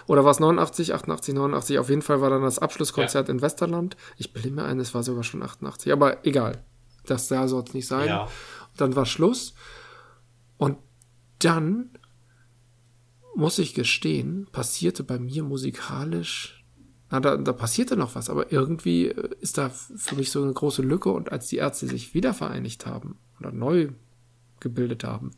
Oder 0.07 0.23
war 0.23 0.31
es 0.31 0.39
89, 0.39 0.93
88, 0.93 1.35
89? 1.35 1.79
Auf 1.79 1.89
jeden 1.89 2.01
Fall 2.01 2.21
war 2.21 2.29
dann 2.29 2.41
das 2.41 2.59
Abschlusskonzert 2.59 3.27
ja. 3.27 3.33
in 3.33 3.41
Westerland. 3.41 3.97
Ich 4.17 4.33
bilde 4.33 4.51
mir 4.51 4.63
ein, 4.63 4.79
es 4.79 4.93
war 4.93 5.03
sogar 5.03 5.23
schon 5.23 5.43
88. 5.43 5.91
Aber 5.91 6.25
egal. 6.25 6.63
Das 7.05 7.27
da 7.27 7.47
soll 7.47 7.63
es 7.67 7.73
nicht 7.73 7.87
sein. 7.87 8.07
Ja. 8.07 8.27
Dann 8.77 8.95
war 8.95 9.05
Schluss. 9.05 9.55
Und 10.57 10.77
dann, 11.39 11.89
muss 13.35 13.59
ich 13.59 13.73
gestehen, 13.73 14.47
passierte 14.51 15.03
bei 15.03 15.19
mir 15.19 15.43
musikalisch 15.43 16.60
na, 17.11 17.19
da, 17.19 17.37
da 17.37 17.53
passierte 17.53 17.97
noch 17.97 18.15
was, 18.15 18.29
aber 18.29 18.51
irgendwie 18.51 19.07
äh, 19.07 19.29
ist 19.41 19.57
da 19.57 19.69
für 19.69 20.15
mich 20.15 20.31
so 20.31 20.41
eine 20.41 20.53
große 20.53 20.81
Lücke 20.81 21.09
und 21.11 21.31
als 21.31 21.47
die 21.47 21.57
Ärzte 21.57 21.87
sich 21.87 22.13
wieder 22.13 22.33
vereinigt 22.33 22.85
haben 22.85 23.19
oder 23.39 23.51
neu 23.51 23.89
gebildet 24.59 25.03
haben, 25.03 25.31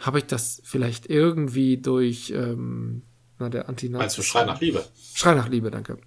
habe 0.00 0.18
ich 0.18 0.26
das 0.26 0.60
vielleicht 0.64 1.06
irgendwie 1.06 1.78
durch 1.78 2.30
ähm, 2.30 3.02
na, 3.38 3.48
der 3.48 3.68
Antinazi. 3.68 4.02
Meinst 4.02 4.18
du 4.18 4.22
Schrei 4.22 4.44
nach 4.44 4.60
Liebe? 4.60 4.84
Schrei 5.14 5.34
nach 5.34 5.48
Liebe, 5.48 5.70
danke. 5.70 5.98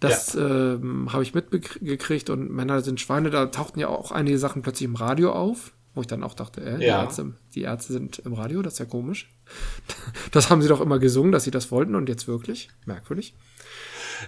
Das 0.00 0.34
ja. 0.34 0.74
ähm, 0.74 1.12
habe 1.12 1.22
ich 1.22 1.34
mitgekriegt 1.34 2.30
und 2.30 2.50
Männer 2.50 2.82
sind 2.82 3.00
Schweine, 3.00 3.30
da 3.30 3.46
tauchten 3.46 3.80
ja 3.80 3.88
auch 3.88 4.12
einige 4.12 4.38
Sachen 4.38 4.62
plötzlich 4.62 4.86
im 4.86 4.96
Radio 4.96 5.32
auf, 5.32 5.72
wo 5.94 6.00
ich 6.02 6.06
dann 6.06 6.22
auch 6.24 6.34
dachte, 6.34 6.62
äh, 6.62 6.72
ja. 6.72 6.78
die, 6.78 6.86
Ärzte, 6.86 7.34
die 7.54 7.62
Ärzte 7.62 7.92
sind 7.92 8.18
im 8.20 8.32
Radio, 8.34 8.62
das 8.62 8.74
ist 8.74 8.78
ja 8.78 8.84
komisch. 8.84 9.30
Das 10.30 10.48
haben 10.48 10.62
sie 10.62 10.68
doch 10.68 10.80
immer 10.80 10.98
gesungen, 10.98 11.32
dass 11.32 11.44
sie 11.44 11.50
das 11.50 11.72
wollten 11.72 11.96
und 11.96 12.08
jetzt 12.08 12.28
wirklich. 12.28 12.70
Merkwürdig. 12.86 13.34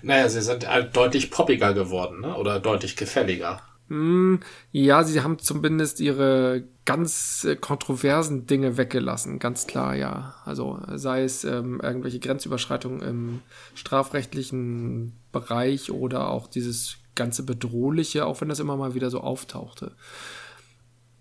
Naja, 0.02 0.28
sie 0.28 0.40
sind 0.40 0.68
halt 0.68 0.96
deutlich 0.96 1.30
poppiger 1.30 1.74
geworden, 1.74 2.20
ne? 2.20 2.36
Oder 2.36 2.60
deutlich 2.60 2.96
gefälliger. 2.96 3.60
Mm, 3.88 4.36
ja, 4.70 5.04
sie 5.04 5.20
haben 5.20 5.38
zumindest 5.38 6.00
ihre 6.00 6.64
ganz 6.84 7.44
äh, 7.44 7.56
kontroversen 7.56 8.46
Dinge 8.46 8.78
weggelassen, 8.78 9.38
ganz 9.38 9.66
klar, 9.66 9.94
ja. 9.94 10.34
Also 10.44 10.80
sei 10.94 11.24
es 11.24 11.44
ähm, 11.44 11.80
irgendwelche 11.82 12.18
Grenzüberschreitungen 12.18 13.02
im 13.02 13.40
strafrechtlichen 13.74 15.12
Bereich 15.30 15.90
oder 15.90 16.30
auch 16.30 16.46
dieses 16.48 16.96
ganze 17.14 17.42
Bedrohliche, 17.42 18.24
auch 18.24 18.40
wenn 18.40 18.48
das 18.48 18.60
immer 18.60 18.76
mal 18.76 18.94
wieder 18.94 19.10
so 19.10 19.20
auftauchte. 19.20 19.92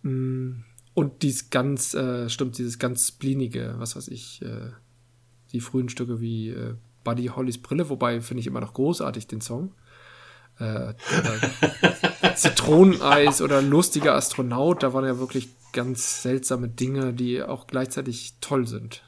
Mm, 0.04 0.62
und 0.94 1.24
dies 1.24 1.50
ganz, 1.50 1.94
äh, 1.94 2.30
stimmt, 2.30 2.58
dieses 2.58 2.80
ganz 2.80 3.08
splinige, 3.08 3.76
was 3.78 3.96
weiß 3.96 4.08
ich, 4.08 4.42
äh, 4.42 4.72
die 5.52 5.62
frühen 5.62 5.90
Stücke 5.90 6.22
wie 6.22 6.50
äh, 6.50 6.76
Buddy 7.04 7.28
Hollys 7.28 7.62
Brille, 7.62 7.90
wobei 7.90 8.22
finde 8.22 8.42
ich 8.42 8.48
immer 8.48 8.62
noch 8.62 8.74
großartig 8.74 9.28
den 9.28 9.42
Song. 9.42 9.74
Äh, 10.60 10.94
Zitroneneis 12.36 13.42
oder 13.42 13.62
lustiger 13.62 14.16
Astronaut, 14.16 14.84
da 14.84 14.94
waren 14.94 15.06
ja 15.06 15.18
wirklich 15.20 15.50
ganz 15.74 16.22
seltsame 16.22 16.68
Dinge, 16.68 17.14
die 17.14 17.42
auch 17.42 17.68
gleichzeitig 17.68 18.36
toll 18.42 18.68
sind. 18.68 19.04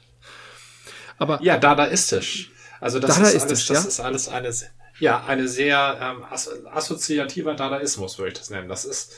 Aber 1.18 1.40
ja, 1.42 1.58
dadaistisch. 1.58 2.50
Also 2.80 2.98
das, 2.98 3.18
ist, 3.18 3.42
alles, 3.42 3.46
das 3.46 3.68
ja? 3.68 3.88
ist 3.88 4.00
alles 4.00 4.28
eine, 4.28 4.50
ja, 4.98 5.24
eine 5.24 5.48
sehr 5.48 5.98
ähm, 6.00 6.24
assoziativer 6.70 7.54
Dadaismus, 7.54 8.18
würde 8.18 8.32
ich 8.32 8.38
das 8.38 8.50
nennen. 8.50 8.68
Das 8.68 8.84
ist, 8.84 9.12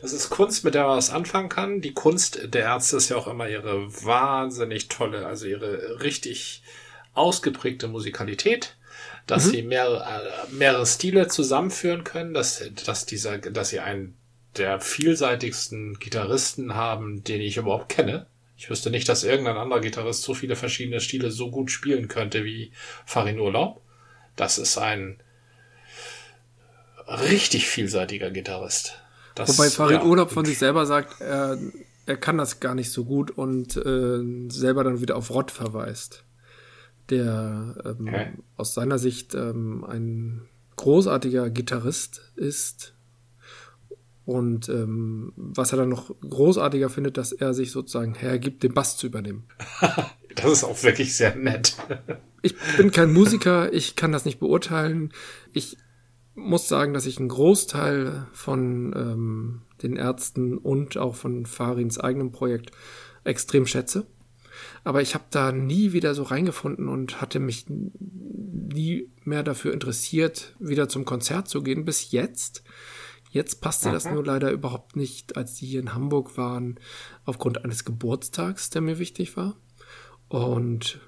das 0.00 0.12
ist 0.12 0.30
Kunst, 0.30 0.64
mit 0.64 0.74
der 0.74 0.86
man 0.86 0.96
was 0.96 1.10
anfangen 1.10 1.48
kann. 1.48 1.80
Die 1.80 1.94
Kunst 1.94 2.54
der 2.54 2.62
Ärzte 2.62 2.96
ist 2.96 3.08
ja 3.08 3.16
auch 3.16 3.26
immer 3.26 3.48
ihre 3.48 3.92
wahnsinnig 4.04 4.88
tolle, 4.88 5.26
also 5.26 5.46
ihre 5.46 6.00
richtig 6.02 6.62
ausgeprägte 7.14 7.88
Musikalität, 7.88 8.76
dass 9.26 9.46
mhm. 9.46 9.50
sie 9.50 9.62
mehrere, 9.62 10.04
äh, 10.04 10.52
mehrere 10.52 10.86
Stile 10.86 11.28
zusammenführen 11.28 12.04
können, 12.04 12.34
dass, 12.34 12.62
dass 12.86 13.06
dieser, 13.06 13.38
dass 13.38 13.70
sie 13.70 13.80
einen 13.80 14.16
der 14.56 14.80
vielseitigsten 14.80 15.98
Gitarristen 15.98 16.74
haben, 16.74 17.24
den 17.24 17.40
ich 17.40 17.56
überhaupt 17.56 17.88
kenne. 17.88 18.26
Ich 18.56 18.68
wüsste 18.68 18.90
nicht, 18.90 19.08
dass 19.08 19.24
irgendein 19.24 19.56
anderer 19.56 19.80
Gitarrist 19.80 20.22
so 20.22 20.34
viele 20.34 20.56
verschiedene 20.56 21.00
Stile 21.00 21.30
so 21.30 21.50
gut 21.50 21.70
spielen 21.70 22.08
könnte 22.08 22.44
wie 22.44 22.72
Farin 23.06 23.40
Urlaub. 23.40 23.80
Das 24.36 24.58
ist 24.58 24.76
ein 24.78 25.18
richtig 27.06 27.66
vielseitiger 27.66 28.30
Gitarrist. 28.30 28.98
Das, 29.34 29.56
Wobei 29.56 29.70
Farin 29.70 29.96
ja, 29.96 30.04
Urlaub 30.04 30.30
von 30.30 30.44
sich 30.44 30.58
selber 30.58 30.84
sagt, 30.84 31.20
er 31.22 31.58
er 32.06 32.16
kann 32.16 32.38
das 32.38 32.60
gar 32.60 32.74
nicht 32.74 32.90
so 32.90 33.04
gut 33.04 33.30
und 33.30 33.76
äh, 33.76 34.50
selber 34.50 34.84
dann 34.84 35.00
wieder 35.00 35.16
auf 35.16 35.30
Rott 35.30 35.50
verweist, 35.50 36.24
der 37.12 37.76
ähm, 37.84 38.08
okay. 38.08 38.32
aus 38.56 38.74
seiner 38.74 38.98
Sicht 38.98 39.34
ähm, 39.34 39.84
ein 39.84 40.42
großartiger 40.76 41.50
Gitarrist 41.50 42.32
ist. 42.34 42.94
Und 44.24 44.68
ähm, 44.68 45.32
was 45.36 45.72
er 45.72 45.78
dann 45.78 45.88
noch 45.88 46.14
großartiger 46.20 46.88
findet, 46.88 47.16
dass 47.18 47.32
er 47.32 47.54
sich 47.54 47.72
sozusagen 47.72 48.14
hergibt, 48.14 48.62
den 48.62 48.72
Bass 48.72 48.96
zu 48.96 49.06
übernehmen. 49.06 49.44
das 50.34 50.52
ist 50.52 50.64
auch 50.64 50.82
wirklich 50.82 51.16
sehr 51.16 51.34
nett. 51.34 51.76
ich 52.42 52.54
bin 52.76 52.90
kein 52.90 53.12
Musiker, 53.12 53.72
ich 53.72 53.96
kann 53.96 54.12
das 54.12 54.24
nicht 54.24 54.38
beurteilen. 54.38 55.12
Ich 55.52 55.76
muss 56.34 56.68
sagen, 56.68 56.94
dass 56.94 57.06
ich 57.06 57.18
einen 57.18 57.28
Großteil 57.28 58.26
von 58.32 58.94
ähm, 58.96 59.62
den 59.82 59.96
Ärzten 59.96 60.56
und 60.56 60.96
auch 60.96 61.14
von 61.14 61.44
Farins 61.46 61.98
eigenem 61.98 62.32
Projekt 62.32 62.70
extrem 63.24 63.66
schätze. 63.66 64.06
Aber 64.84 65.00
ich 65.00 65.14
habe 65.14 65.24
da 65.30 65.52
nie 65.52 65.92
wieder 65.92 66.14
so 66.14 66.24
reingefunden 66.24 66.88
und 66.88 67.20
hatte 67.20 67.38
mich 67.38 67.66
nie 67.68 69.08
mehr 69.24 69.42
dafür 69.42 69.72
interessiert, 69.72 70.54
wieder 70.58 70.88
zum 70.88 71.04
Konzert 71.04 71.48
zu 71.48 71.62
gehen, 71.62 71.84
bis 71.84 72.10
jetzt. 72.10 72.64
Jetzt 73.30 73.60
passte 73.60 73.88
mhm. 73.88 73.92
das 73.92 74.10
nur 74.10 74.24
leider 74.24 74.50
überhaupt 74.50 74.96
nicht, 74.96 75.36
als 75.36 75.54
die 75.54 75.66
hier 75.66 75.80
in 75.80 75.94
Hamburg 75.94 76.36
waren, 76.36 76.78
aufgrund 77.24 77.64
eines 77.64 77.84
Geburtstags, 77.84 78.70
der 78.70 78.82
mir 78.82 78.98
wichtig 78.98 79.36
war. 79.36 79.56
Und 80.28 81.00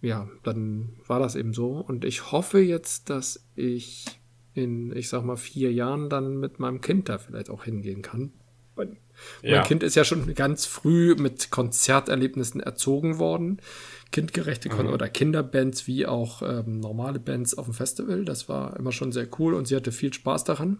ja, 0.00 0.28
dann 0.42 0.96
war 1.06 1.18
das 1.18 1.36
eben 1.36 1.52
so. 1.54 1.78
Und 1.78 2.04
ich 2.04 2.32
hoffe 2.32 2.58
jetzt, 2.58 3.10
dass 3.10 3.46
ich 3.54 4.04
in, 4.52 4.94
ich 4.94 5.08
sag 5.08 5.24
mal, 5.24 5.36
vier 5.36 5.72
Jahren 5.72 6.08
dann 6.08 6.38
mit 6.38 6.58
meinem 6.58 6.80
Kind 6.80 7.08
da 7.08 7.18
vielleicht 7.18 7.50
auch 7.50 7.64
hingehen 7.64 8.02
kann. 8.02 8.32
Mein, 9.42 9.50
ja. 9.50 9.58
mein 9.58 9.66
Kind 9.66 9.82
ist 9.82 9.94
ja 9.94 10.04
schon 10.04 10.34
ganz 10.34 10.66
früh 10.66 11.14
mit 11.14 11.50
Konzerterlebnissen 11.50 12.60
erzogen 12.60 13.18
worden. 13.18 13.60
Kindgerechte 14.12 14.68
Kon 14.68 14.86
mhm. 14.86 14.92
oder 14.92 15.08
Kinderbands 15.08 15.86
wie 15.86 16.06
auch 16.06 16.42
ähm, 16.42 16.78
normale 16.78 17.18
Bands 17.18 17.58
auf 17.58 17.64
dem 17.64 17.74
Festival. 17.74 18.24
Das 18.24 18.48
war 18.48 18.76
immer 18.78 18.92
schon 18.92 19.10
sehr 19.10 19.26
cool 19.38 19.54
und 19.54 19.66
sie 19.66 19.74
hatte 19.74 19.90
viel 19.90 20.12
Spaß 20.12 20.44
daran. 20.44 20.78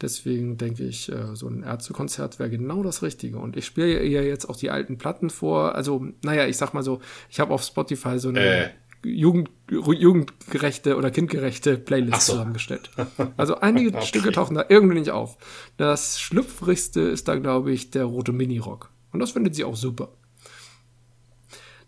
Deswegen 0.00 0.56
denke 0.56 0.84
ich, 0.84 1.10
äh, 1.10 1.34
so 1.34 1.48
ein 1.48 1.64
Ärztekonzert 1.64 2.38
wäre 2.38 2.50
genau 2.50 2.82
das 2.82 3.02
Richtige. 3.02 3.38
Und 3.38 3.56
ich 3.56 3.66
spiele 3.66 4.02
ihr 4.02 4.24
jetzt 4.24 4.48
auch 4.48 4.56
die 4.56 4.70
alten 4.70 4.96
Platten 4.96 5.28
vor. 5.28 5.74
Also, 5.74 6.06
naja, 6.22 6.46
ich 6.46 6.56
sag 6.56 6.72
mal 6.72 6.82
so, 6.82 7.00
ich 7.28 7.40
habe 7.40 7.52
auf 7.52 7.62
Spotify 7.62 8.18
so 8.18 8.28
eine 8.28 8.40
äh. 8.40 8.68
Jugend, 9.04 9.50
jugendgerechte 9.70 10.96
oder 10.96 11.10
kindgerechte 11.10 11.78
Playlist 11.78 12.22
so. 12.22 12.32
zusammengestellt. 12.32 12.90
Also 13.36 13.60
einige 13.60 13.88
okay. 13.96 14.06
Stücke 14.06 14.32
tauchen 14.32 14.54
da 14.54 14.64
irgendwie 14.68 14.98
nicht 14.98 15.10
auf. 15.10 15.36
Das 15.76 16.20
schlüpfrigste 16.20 17.00
ist 17.00 17.28
da, 17.28 17.36
glaube 17.36 17.72
ich, 17.72 17.90
der 17.90 18.04
rote 18.04 18.32
Minirock. 18.32 18.90
Und 19.12 19.20
das 19.20 19.32
findet 19.32 19.54
sie 19.54 19.64
auch 19.64 19.76
super. 19.76 20.10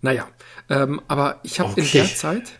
Naja, 0.02 0.28
ähm, 0.68 1.00
aber 1.08 1.40
ich 1.42 1.60
habe 1.60 1.72
okay. 1.72 1.80
in 1.80 1.88
der 1.92 2.06
Zeit, 2.06 2.52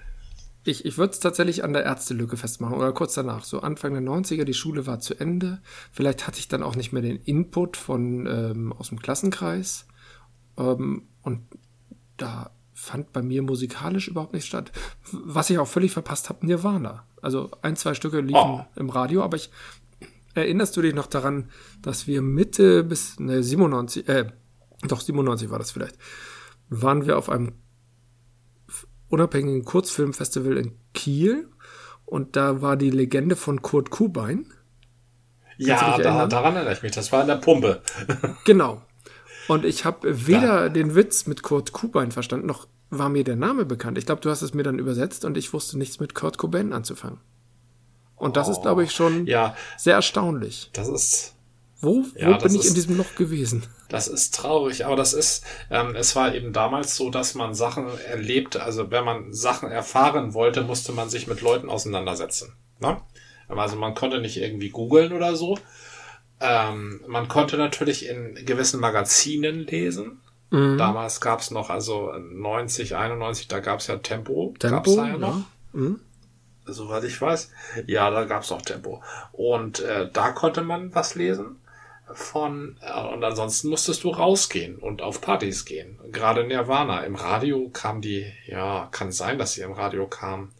ich, 0.65 0.85
ich 0.85 0.99
würde 0.99 1.13
es 1.13 1.21
tatsächlich 1.21 1.65
an 1.65 1.73
der 1.73 1.85
Ärztelücke 1.85 2.37
festmachen 2.37 2.77
oder 2.77 2.93
kurz 2.93 3.15
danach, 3.15 3.45
so 3.45 3.61
Anfang 3.61 3.95
der 3.95 4.03
90er, 4.03 4.45
die 4.45 4.55
Schule 4.55 4.87
war 4.87 5.01
zu 5.01 5.19
Ende. 5.19 5.63
Vielleicht 5.91 6.27
hatte 6.27 6.39
ich 6.39 6.49
dann 6.49 6.63
auch 6.63 6.77
nicht 6.77 6.93
mehr 6.93 7.03
den 7.03 7.17
Input 7.17 7.77
von 7.77 8.27
ähm, 8.27 8.73
aus 8.75 8.91
dem 8.91 9.01
Klassenkreis. 9.01 9.87
Ähm, 10.59 11.09
und 11.23 11.43
da 12.19 12.51
fand 12.81 13.13
bei 13.13 13.21
mir 13.21 13.43
musikalisch 13.43 14.09
überhaupt 14.09 14.33
nicht 14.33 14.47
statt. 14.47 14.73
Was 15.13 15.51
ich 15.51 15.59
auch 15.59 15.69
völlig 15.69 15.93
verpasst 15.93 16.31
habe, 16.31 16.47
Nirvana. 16.47 17.05
Also 17.21 17.51
ein, 17.61 17.77
zwei 17.77 17.93
Stücke 17.93 18.21
liefen 18.21 18.39
oh. 18.39 18.65
im 18.75 18.89
Radio, 18.89 19.23
aber 19.23 19.37
ich 19.37 19.51
erinnerst 20.35 20.77
du 20.77 20.83
dich 20.83 20.95
noch 20.95 21.07
daran, 21.07 21.51
dass 21.83 22.07
wir 22.07 22.23
Mitte 22.23 22.83
bis 22.83 23.21
ne 23.21 23.43
97, 23.43 24.09
äh, 24.09 24.33
doch 24.83 25.01
97 25.03 25.51
war 25.51 25.59
das 25.59 25.73
vielleicht, 25.73 25.99
waren 26.71 27.07
wir 27.07 27.19
auf 27.19 27.29
einem 27.29 27.53
unabhängigen 29.09 29.65
Kurzfilmfestival 29.65 30.57
in 30.57 30.79
Kiel 30.95 31.51
und 32.07 32.37
da 32.37 32.63
war 32.63 32.77
die 32.77 32.91
Legende 32.91 33.37
von 33.37 33.61
Kurt 33.61 33.91
Kubein. 33.91 34.47
Ja, 35.59 35.99
da, 35.99 36.27
daran 36.27 36.55
erinnere 36.55 36.73
ich 36.73 36.83
mich. 36.83 36.93
Das 36.93 37.13
war 37.13 37.21
in 37.21 37.27
der 37.27 37.37
Pumpe. 37.37 37.83
genau. 38.47 38.81
Und 39.51 39.65
ich 39.65 39.85
habe 39.85 40.29
weder 40.29 40.63
ja. 40.63 40.69
den 40.69 40.95
Witz 40.95 41.27
mit 41.27 41.43
Kurt 41.43 41.73
Cobain 41.73 42.13
verstanden, 42.13 42.47
noch 42.47 42.69
war 42.89 43.09
mir 43.09 43.25
der 43.25 43.35
Name 43.35 43.65
bekannt. 43.65 43.99
Ich 43.99 44.07
glaube, 44.07 44.21
du 44.21 44.31
hast 44.31 44.43
es 44.43 44.55
mir 44.55 44.63
dann 44.63 44.79
übersetzt 44.79 45.25
und 45.25 45.37
ich 45.37 45.53
wusste 45.53 45.77
nichts 45.77 45.99
mit 45.99 46.15
Kurt 46.15 46.39
Cobain 46.39 46.73
anzufangen. 46.73 47.19
Und 48.15 48.37
das 48.37 48.47
oh, 48.47 48.53
ist, 48.53 48.63
glaube 48.63 48.85
ich, 48.85 48.93
schon 48.93 49.27
ja, 49.27 49.57
sehr 49.77 49.97
erstaunlich. 49.97 50.71
Das 50.73 50.87
ist. 50.87 51.35
Wo, 51.81 52.05
wo 52.15 52.21
ja, 52.21 52.37
bin 52.37 52.55
ich 52.55 52.61
ist, 52.61 52.69
in 52.69 52.75
diesem 52.75 52.97
Loch 52.97 53.17
gewesen? 53.17 53.65
Das 53.89 54.07
ist 54.07 54.37
traurig, 54.37 54.87
aber 54.87 54.95
das 54.95 55.15
ist, 55.15 55.43
ähm, 55.69 55.97
es 55.97 56.15
war 56.15 56.33
eben 56.33 56.53
damals 56.53 56.95
so, 56.95 57.11
dass 57.11 57.35
man 57.35 57.53
Sachen 57.53 57.89
erlebte, 58.07 58.63
also 58.63 58.93
wenn 58.93 59.05
man 59.05 59.33
Sachen 59.33 59.73
erfahren 59.73 60.33
wollte, 60.33 60.63
musste 60.63 60.93
man 60.93 61.11
sich 61.11 61.27
mit 61.27 61.41
Leuten 61.41 61.69
auseinandersetzen. 61.69 62.53
Ne? 62.79 63.01
Also 63.49 63.75
man 63.75 63.97
konnte 63.97 64.21
nicht 64.21 64.37
irgendwie 64.37 64.71
googeln 64.71 65.13
oder 65.13 65.35
so, 65.35 65.59
ähm, 66.41 67.01
man 67.07 67.29
konnte 67.29 67.57
natürlich 67.57 68.09
in 68.09 68.35
gewissen 68.47 68.81
Magazinen 68.81 69.67
lesen. 69.67 70.21
Mhm. 70.51 70.79
Damals 70.79 71.21
gab 71.21 71.41
es 71.41 71.51
noch, 71.51 71.71
also 71.71 72.13
90, 72.13 72.97
91, 72.97 73.49
da 73.49 73.61
gab 73.61 73.81
es 73.81 73.87
ja 73.87 73.97
Tempo. 73.97 74.55
Tempo, 74.59 74.77
gab's 74.77 74.97
da 74.97 75.07
ja 75.07 75.17
noch. 75.17 75.37
Ja. 75.37 75.45
Mhm. 75.73 76.01
Soweit 76.67 77.05
ich 77.05 77.21
weiß. 77.21 77.51
Ja, 77.87 78.11
da 78.11 78.25
gab 78.25 78.43
es 78.43 78.53
auch 78.53 78.63
Tempo. 78.63 79.03
Und 79.33 79.81
äh, 79.81 80.09
da 80.13 80.31
konnte 80.31 80.63
man 80.63 80.95
was 80.95 81.15
lesen 81.15 81.57
von 82.13 82.77
äh, 82.81 83.09
und 83.09 83.23
ansonsten 83.23 83.69
musstest 83.69 84.05
du 84.05 84.11
rausgehen 84.11 84.77
und 84.77 85.03
auf 85.03 85.21
Partys 85.21 85.65
gehen. 85.65 85.99
Gerade 86.11 86.45
Nirvana. 86.45 87.05
Im 87.05 87.15
Radio 87.15 87.69
kam 87.73 88.01
die, 88.01 88.33
ja, 88.47 88.89
kann 88.91 89.13
sein, 89.13 89.39
dass 89.39 89.55
sie 89.55 89.63
im 89.63 89.73
Radio 89.73 90.07
kam. 90.07 90.51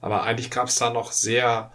Aber 0.00 0.22
eigentlich 0.22 0.50
gab 0.50 0.68
es 0.68 0.76
da 0.76 0.90
noch 0.90 1.12
sehr 1.12 1.72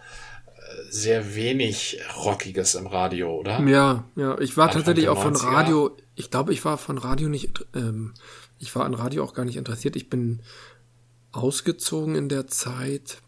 sehr 0.90 1.34
wenig 1.34 2.00
Rockiges 2.16 2.74
im 2.74 2.86
Radio, 2.86 3.34
oder? 3.36 3.60
Ja, 3.60 4.04
ja. 4.16 4.38
Ich 4.40 4.56
war 4.56 4.66
Anfang 4.66 4.82
tatsächlich 4.82 5.08
auch 5.08 5.22
von 5.22 5.36
Radio, 5.36 5.96
ich 6.14 6.30
glaube, 6.30 6.52
ich 6.52 6.64
war 6.64 6.78
von 6.78 6.98
Radio 6.98 7.28
nicht, 7.28 7.66
ähm, 7.74 8.14
ich 8.58 8.74
war 8.74 8.84
an 8.84 8.94
Radio 8.94 9.24
auch 9.24 9.34
gar 9.34 9.44
nicht 9.44 9.56
interessiert. 9.56 9.96
Ich 9.96 10.08
bin 10.08 10.40
ausgezogen 11.32 12.14
in 12.14 12.28
der 12.28 12.46
Zeit 12.46 13.18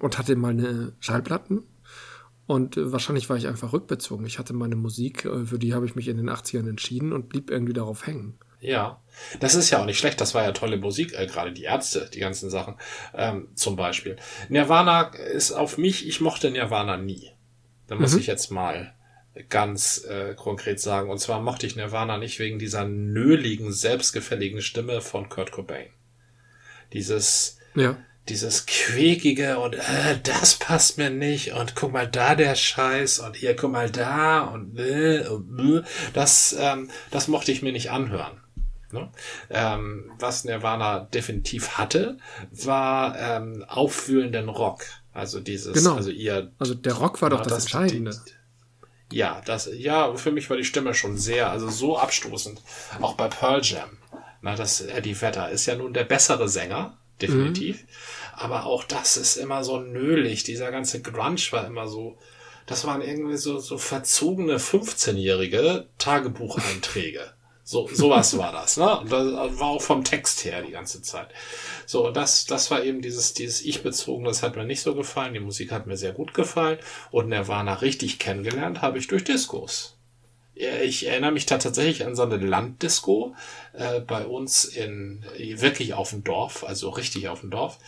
und 0.00 0.18
hatte 0.18 0.36
meine 0.36 0.92
Schallplatten. 1.00 1.64
Und 2.46 2.78
äh, 2.78 2.92
wahrscheinlich 2.92 3.28
war 3.28 3.36
ich 3.36 3.46
einfach 3.46 3.72
rückbezogen. 3.72 4.24
Ich 4.24 4.38
hatte 4.38 4.54
meine 4.54 4.76
Musik, 4.76 5.24
äh, 5.26 5.44
für 5.44 5.58
die 5.58 5.74
habe 5.74 5.86
ich 5.86 5.94
mich 5.94 6.08
in 6.08 6.16
den 6.16 6.30
80ern 6.30 6.68
entschieden 6.68 7.12
und 7.12 7.28
blieb 7.28 7.50
irgendwie 7.50 7.74
darauf 7.74 8.06
hängen. 8.06 8.38
Ja, 8.60 9.00
das 9.40 9.54
ist 9.54 9.70
ja 9.70 9.80
auch 9.80 9.84
nicht 9.84 9.98
schlecht. 9.98 10.20
Das 10.20 10.34
war 10.34 10.44
ja 10.44 10.52
tolle 10.52 10.76
Musik, 10.78 11.14
äh, 11.14 11.26
gerade 11.26 11.52
die 11.52 11.64
Ärzte, 11.64 12.10
die 12.12 12.20
ganzen 12.20 12.50
Sachen 12.50 12.76
ähm, 13.14 13.48
zum 13.54 13.76
Beispiel. 13.76 14.16
Nirvana 14.48 15.12
ist 15.32 15.52
auf 15.52 15.78
mich, 15.78 16.06
ich 16.08 16.20
mochte 16.20 16.50
Nirvana 16.50 16.96
nie. 16.96 17.32
Da 17.86 17.94
muss 17.94 18.14
mhm. 18.14 18.20
ich 18.20 18.26
jetzt 18.26 18.50
mal 18.50 18.94
ganz 19.48 20.04
äh, 20.04 20.34
konkret 20.34 20.80
sagen. 20.80 21.10
Und 21.10 21.18
zwar 21.18 21.40
mochte 21.40 21.66
ich 21.66 21.76
Nirvana 21.76 22.18
nicht 22.18 22.38
wegen 22.38 22.58
dieser 22.58 22.84
nöligen, 22.84 23.72
selbstgefälligen 23.72 24.60
Stimme 24.60 25.00
von 25.00 25.28
Kurt 25.28 25.52
Cobain. 25.52 25.90
Dieses, 26.92 27.58
ja. 27.74 27.96
dieses 28.28 28.66
quäkige 28.66 29.58
und 29.58 29.74
äh, 29.74 30.18
das 30.22 30.56
passt 30.56 30.98
mir 30.98 31.10
nicht 31.10 31.52
und 31.52 31.76
guck 31.76 31.92
mal 31.92 32.08
da 32.08 32.34
der 32.34 32.54
Scheiß 32.54 33.20
und 33.20 33.36
hier 33.36 33.54
guck 33.54 33.70
mal 33.72 33.90
da 33.90 34.40
und, 34.40 34.78
äh, 34.78 35.26
und 35.28 35.78
äh, 35.78 35.82
das, 36.14 36.56
ähm, 36.58 36.90
das 37.10 37.28
mochte 37.28 37.52
ich 37.52 37.62
mir 37.62 37.72
nicht 37.72 37.90
anhören. 37.90 38.40
Ne? 38.90 39.10
Ähm, 39.50 40.12
was 40.18 40.44
Nirvana 40.44 41.00
definitiv 41.00 41.78
hatte, 41.78 42.18
war 42.50 43.18
ähm, 43.18 43.64
auffühlenden 43.68 44.48
Rock. 44.48 44.84
Also 45.12 45.40
dieses, 45.40 45.72
genau. 45.74 45.96
also 45.96 46.10
ihr. 46.10 46.52
Also 46.58 46.74
der 46.74 46.94
Rock 46.94 47.20
war 47.20 47.30
doch 47.30 47.42
das, 47.42 47.52
das 47.52 47.62
Entscheidende. 47.64 48.12
Die, 49.10 49.16
ja, 49.16 49.40
das, 49.44 49.70
ja, 49.74 50.14
für 50.14 50.32
mich 50.32 50.48
war 50.50 50.56
die 50.56 50.64
Stimme 50.64 50.94
schon 50.94 51.16
sehr, 51.16 51.50
also 51.50 51.68
so 51.68 51.98
abstoßend. 51.98 52.60
Auch 53.00 53.14
bei 53.14 53.28
Pearl 53.28 53.60
Jam. 53.62 53.90
Na, 54.42 54.54
das 54.54 54.80
Eddie 54.80 55.20
Vedder 55.20 55.50
ist 55.50 55.66
ja 55.66 55.76
nun 55.76 55.92
der 55.92 56.04
bessere 56.04 56.48
Sänger, 56.48 56.98
definitiv. 57.20 57.82
Mhm. 57.82 57.88
Aber 58.34 58.66
auch 58.66 58.84
das 58.84 59.16
ist 59.16 59.36
immer 59.36 59.64
so 59.64 59.80
nölig. 59.80 60.44
Dieser 60.44 60.70
ganze 60.70 61.02
Grunge 61.02 61.40
war 61.50 61.66
immer 61.66 61.88
so, 61.88 62.18
das 62.66 62.86
waren 62.86 63.00
irgendwie 63.00 63.36
so, 63.36 63.58
so 63.58 63.78
verzogene 63.78 64.58
15-jährige 64.58 65.88
Tagebucheinträge. 65.98 67.32
So, 67.70 67.86
sowas 67.92 68.38
war 68.38 68.50
das, 68.50 68.78
ne? 68.78 68.98
Und 68.98 69.12
das 69.12 69.60
war 69.60 69.68
auch 69.68 69.82
vom 69.82 70.02
Text 70.02 70.42
her 70.46 70.62
die 70.62 70.72
ganze 70.72 71.02
Zeit. 71.02 71.28
So, 71.84 72.10
das, 72.10 72.46
das 72.46 72.70
war 72.70 72.82
eben 72.82 73.02
dieses, 73.02 73.34
dieses 73.34 73.60
Ich-Bezogen, 73.60 74.24
das 74.24 74.42
hat 74.42 74.56
mir 74.56 74.64
nicht 74.64 74.80
so 74.80 74.94
gefallen. 74.94 75.34
Die 75.34 75.40
Musik 75.40 75.70
hat 75.70 75.86
mir 75.86 75.98
sehr 75.98 76.12
gut 76.12 76.32
gefallen. 76.32 76.78
Und 77.10 77.28
Nirvana 77.28 77.74
richtig 77.74 78.18
kennengelernt 78.18 78.80
habe 78.80 78.96
ich 78.96 79.06
durch 79.06 79.22
Diskos. 79.22 79.98
Ich 80.54 81.06
erinnere 81.06 81.30
mich 81.30 81.44
da 81.44 81.58
tatsächlich 81.58 82.06
an 82.06 82.16
so 82.16 82.22
eine 82.22 82.38
Landdisco 82.38 83.36
äh, 83.74 84.00
bei 84.00 84.24
uns 84.24 84.64
in 84.64 85.22
wirklich 85.36 85.92
auf 85.92 86.08
dem 86.08 86.24
Dorf, 86.24 86.64
also 86.64 86.88
richtig 86.88 87.28
auf 87.28 87.40
dem 87.40 87.50
Dorf. 87.50 87.78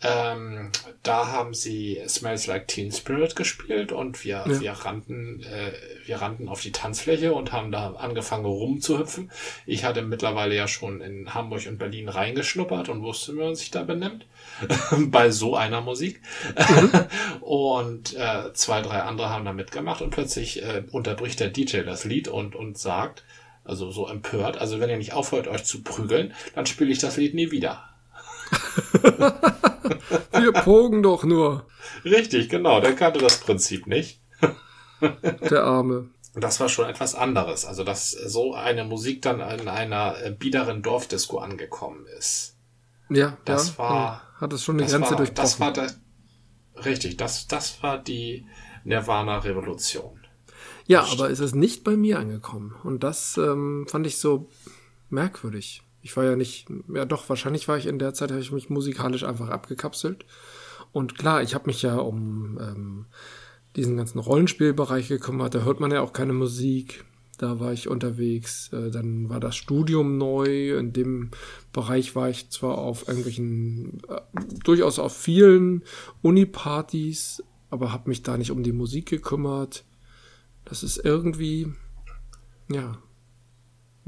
Ähm, 0.00 0.70
da 1.02 1.26
haben 1.32 1.54
sie 1.54 2.00
Smells 2.06 2.46
Like 2.46 2.68
Teen 2.68 2.92
Spirit 2.92 3.34
gespielt 3.34 3.90
und 3.90 4.24
wir, 4.24 4.44
Ja. 4.46 4.60
wir 4.60 4.72
rannten, 4.72 5.42
äh, 5.42 5.72
wir 6.06 6.16
rannten 6.22 6.48
auf 6.48 6.60
die 6.60 6.70
Tanzfläche 6.70 7.32
und 7.32 7.50
haben 7.50 7.72
da 7.72 7.94
angefangen 7.94 8.44
rumzuhüpfen. 8.44 9.30
Ich 9.66 9.84
hatte 9.84 10.02
mittlerweile 10.02 10.54
ja 10.54 10.68
schon 10.68 11.00
in 11.00 11.34
Hamburg 11.34 11.66
und 11.66 11.78
Berlin 11.78 12.08
reingeschnuppert 12.08 12.88
und 12.88 13.02
wusste, 13.02 13.34
wie 13.34 13.40
man 13.40 13.56
sich 13.56 13.72
da 13.72 13.82
benimmt. 13.82 14.26
Bei 15.08 15.30
so 15.30 15.56
einer 15.56 15.80
Musik. 15.80 16.20
und 17.40 18.14
äh, 18.16 18.52
zwei, 18.52 18.82
drei 18.82 19.02
andere 19.02 19.30
haben 19.30 19.44
da 19.44 19.52
mitgemacht 19.52 20.00
und 20.00 20.10
plötzlich 20.10 20.62
äh, 20.62 20.84
unterbricht 20.92 21.40
der 21.40 21.48
DJ 21.48 21.78
das 21.82 22.04
Lied 22.04 22.28
und, 22.28 22.54
und 22.54 22.78
sagt, 22.78 23.24
also 23.64 23.90
so 23.90 24.06
empört, 24.06 24.58
also 24.58 24.78
wenn 24.78 24.90
ihr 24.90 24.96
nicht 24.96 25.12
aufhört, 25.12 25.48
euch 25.48 25.64
zu 25.64 25.82
prügeln, 25.82 26.34
dann 26.54 26.66
spiele 26.66 26.92
ich 26.92 26.98
das 27.00 27.16
Lied 27.16 27.34
nie 27.34 27.50
wieder. 27.50 27.82
Wir 30.32 30.52
pogen 30.52 31.02
doch 31.02 31.24
nur, 31.24 31.66
Richtig, 32.04 32.48
genau. 32.48 32.80
Der 32.80 32.94
kannte 32.94 33.18
das 33.18 33.38
Prinzip 33.40 33.86
nicht. 33.86 34.20
der 35.50 35.64
Arme. 35.64 36.10
Und 36.34 36.44
das 36.44 36.60
war 36.60 36.68
schon 36.68 36.88
etwas 36.88 37.14
anderes. 37.14 37.64
Also, 37.64 37.84
dass 37.84 38.10
so 38.10 38.54
eine 38.54 38.84
Musik 38.84 39.22
dann 39.22 39.40
in 39.40 39.68
einer 39.68 40.14
äh, 40.22 40.30
biederen 40.30 40.82
Dorfdisco 40.82 41.38
angekommen 41.38 42.06
ist. 42.18 42.56
Ja, 43.10 43.36
Das 43.44 43.70
ja, 43.72 43.78
war- 43.78 44.22
hat 44.40 44.52
es 44.52 44.62
schon 44.62 44.78
Das 44.78 44.90
Grenze 44.92 45.10
war, 45.10 45.16
durchbrochen. 45.16 45.42
das 45.44 45.60
war 45.60 45.72
der, 45.72 45.90
richtig, 46.84 47.16
das, 47.16 47.46
das 47.48 47.82
war 47.82 47.98
die 47.98 48.46
Nirvana-Revolution. 48.84 50.20
ja, 50.86 51.04
aber 51.10 51.30
es 51.30 51.40
ist 51.40 51.54
nicht 51.54 51.82
bei 51.84 51.96
mir 51.96 52.18
angekommen. 52.18 52.74
Und 52.84 53.02
das 53.02 53.36
ähm, 53.36 53.86
fand 53.88 54.06
ich 54.06 54.18
so 54.18 54.48
merkwürdig. 55.10 55.82
Ich 56.02 56.16
war 56.16 56.24
ja 56.24 56.36
nicht, 56.36 56.66
ja 56.94 57.04
doch, 57.04 57.28
wahrscheinlich 57.28 57.68
war 57.68 57.76
ich 57.76 57.86
in 57.86 57.98
der 57.98 58.14
Zeit, 58.14 58.30
habe 58.30 58.40
ich 58.40 58.52
mich 58.52 58.70
musikalisch 58.70 59.24
einfach 59.24 59.48
abgekapselt. 59.48 60.24
Und 60.92 61.18
klar, 61.18 61.42
ich 61.42 61.54
habe 61.54 61.66
mich 61.66 61.82
ja 61.82 61.96
um 61.96 62.58
ähm, 62.60 63.06
diesen 63.76 63.96
ganzen 63.96 64.18
Rollenspielbereich 64.18 65.08
gekümmert. 65.08 65.54
Da 65.54 65.64
hört 65.64 65.80
man 65.80 65.90
ja 65.90 66.00
auch 66.00 66.12
keine 66.12 66.32
Musik. 66.32 67.04
Da 67.38 67.60
war 67.60 67.72
ich 67.72 67.88
unterwegs. 67.88 68.72
Äh, 68.72 68.90
dann 68.90 69.28
war 69.28 69.40
das 69.40 69.56
Studium 69.56 70.18
neu. 70.18 70.76
In 70.76 70.92
dem 70.92 71.30
Bereich 71.72 72.16
war 72.16 72.28
ich 72.28 72.50
zwar 72.50 72.78
auf 72.78 73.06
irgendwelchen, 73.06 74.00
äh, 74.08 74.20
durchaus 74.64 74.98
auf 74.98 75.16
vielen 75.16 75.84
Uni-Partys, 76.22 77.42
aber 77.70 77.92
habe 77.92 78.08
mich 78.08 78.22
da 78.22 78.36
nicht 78.36 78.50
um 78.50 78.62
die 78.62 78.72
Musik 78.72 79.08
gekümmert. 79.08 79.84
Das 80.64 80.82
ist 80.82 80.98
irgendwie, 80.98 81.72
ja, 82.68 82.98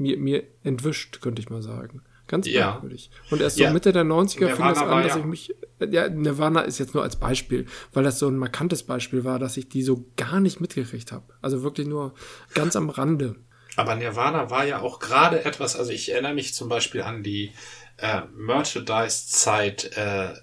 mir, 0.01 0.17
mir 0.17 0.43
entwischt, 0.63 1.21
könnte 1.21 1.41
ich 1.41 1.49
mal 1.49 1.61
sagen. 1.61 2.01
Ganz 2.27 2.47
Ja. 2.47 2.71
merkwürdig. 2.71 3.11
Und 3.29 3.41
erst 3.41 3.57
so 3.57 3.63
Ja. 3.63 3.71
Mitte 3.73 3.91
der 3.91 4.03
90er 4.05 4.47
fing 4.47 4.65
Nirvana 4.65 4.71
es 4.71 4.77
an, 4.79 4.89
war 4.89 5.01
dass 5.03 5.11
ja- 5.13 5.19
ich 5.19 5.25
mich, 5.25 5.55
ja, 5.89 6.07
Nirvana 6.09 6.61
ist 6.61 6.79
jetzt 6.79 6.93
nur 6.93 7.03
als 7.03 7.17
Beispiel, 7.17 7.65
weil 7.93 8.03
das 8.03 8.19
so 8.19 8.27
ein 8.29 8.37
markantes 8.37 8.83
Beispiel 8.83 9.23
war, 9.25 9.37
dass 9.39 9.57
ich 9.57 9.67
die 9.69 9.83
so 9.83 10.05
gar 10.15 10.39
nicht 10.39 10.61
mitgekriegt 10.61 11.11
habe. 11.11 11.25
Also 11.41 11.61
wirklich 11.63 11.87
nur 11.87 12.13
ganz 12.53 12.75
am 12.75 12.89
Rande. 12.89 13.35
Aber 13.75 13.95
Nirvana 13.95 14.49
war 14.49 14.65
ja 14.65 14.79
auch 14.79 14.99
gerade 14.99 15.43
etwas, 15.45 15.75
also 15.75 15.91
ich 15.91 16.11
erinnere 16.11 16.33
mich 16.33 16.53
zum 16.53 16.69
Beispiel 16.69 17.01
an 17.01 17.23
die 17.23 17.51
äh, 17.97 18.21
Merchandise-Zeit 18.35 19.91
äh, 19.97 20.31
äh, 20.31 20.35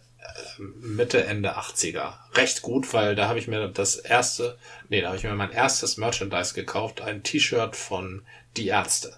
Mitte, 0.80 1.24
Ende 1.24 1.56
80er. 1.56 2.14
Recht 2.34 2.62
gut, 2.62 2.92
weil 2.92 3.14
da 3.14 3.28
habe 3.28 3.38
ich 3.38 3.48
mir 3.48 3.68
das 3.68 3.96
erste, 3.96 4.56
nee, 4.88 5.00
da 5.00 5.08
habe 5.08 5.16
ich 5.16 5.24
mir 5.24 5.34
mein 5.34 5.50
erstes 5.52 5.96
Merchandise 5.96 6.54
gekauft, 6.54 7.00
ein 7.00 7.22
T-Shirt 7.22 7.76
von 7.76 8.22
Die 8.56 8.68
Ärzte. 8.68 9.14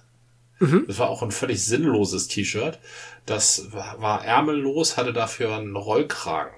Das 0.86 0.98
war 0.98 1.08
auch 1.08 1.22
ein 1.22 1.30
völlig 1.30 1.64
sinnloses 1.64 2.28
T-Shirt. 2.28 2.78
Das 3.26 3.72
war, 3.72 4.00
war 4.02 4.24
ärmellos, 4.24 4.96
hatte 4.98 5.12
dafür 5.14 5.56
einen 5.56 5.74
Rollkragen. 5.74 6.52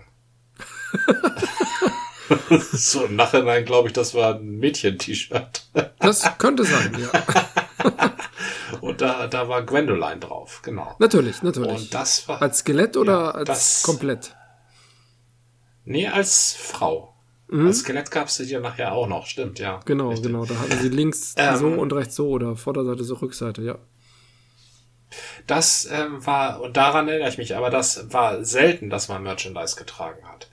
so 2.73 3.05
im 3.05 3.17
Nachhinein 3.17 3.65
glaube 3.65 3.89
ich, 3.89 3.93
das 3.95 4.15
war 4.15 4.35
ein 4.37 4.59
Mädchen-T-Shirt. 4.59 5.67
Das 5.99 6.39
könnte 6.39 6.65
sein, 6.65 6.97
ja. 6.99 7.11
Und 8.81 9.01
da, 9.01 9.27
da 9.29 9.49
war 9.49 9.63
Gwendoline 9.63 10.19
drauf, 10.19 10.61
genau. 10.63 10.95
Natürlich, 10.99 11.43
natürlich. 11.43 11.73
Und 11.73 11.95
das 11.95 12.27
war. 12.29 12.43
als 12.43 12.59
Skelett 12.61 12.97
oder 12.97 13.13
Ja, 13.13 13.31
als 13.31 13.47
das- 13.49 13.83
komplett? 13.83 14.35
nee, 15.85 16.09
als 16.09 16.55
Frau. 16.55 17.12
Als 17.53 17.81
Skelett 17.81 18.11
gab 18.11 18.29
es 18.29 18.39
ja 18.51 18.61
nachher 18.61 18.93
auch 18.93 19.07
noch, 19.07 19.27
stimmt, 19.27 19.59
ja. 19.59 19.81
Genau, 19.85 20.09
Richtig. 20.11 20.27
genau. 20.27 20.45
Da 20.47 20.55
hatten 20.59 20.79
sie 20.79 20.89
links 20.89 21.35
Ähm, 21.39 21.57
so 21.57 21.67
und 21.69 21.93
rechts 21.93 22.15
so 22.15 22.29
oder 22.29 22.57
Vorderseite 22.57 23.05
so, 23.05 23.15
Rückseite, 23.15 23.63
ja. 23.63 23.79
Das 25.47 25.89
ähm, 25.91 26.25
war, 26.25 26.61
und 26.63 26.77
daran 26.77 27.09
erinnere 27.09 27.29
ich 27.29 27.39
mich, 27.39 27.55
aber 27.57 27.69
das 27.71 28.13
war 28.13 28.45
selten, 28.45 28.89
dass 28.91 29.09
man 29.09 29.23
Merchandise 29.23 29.77
getragen 29.77 30.27
hat. 30.27 30.49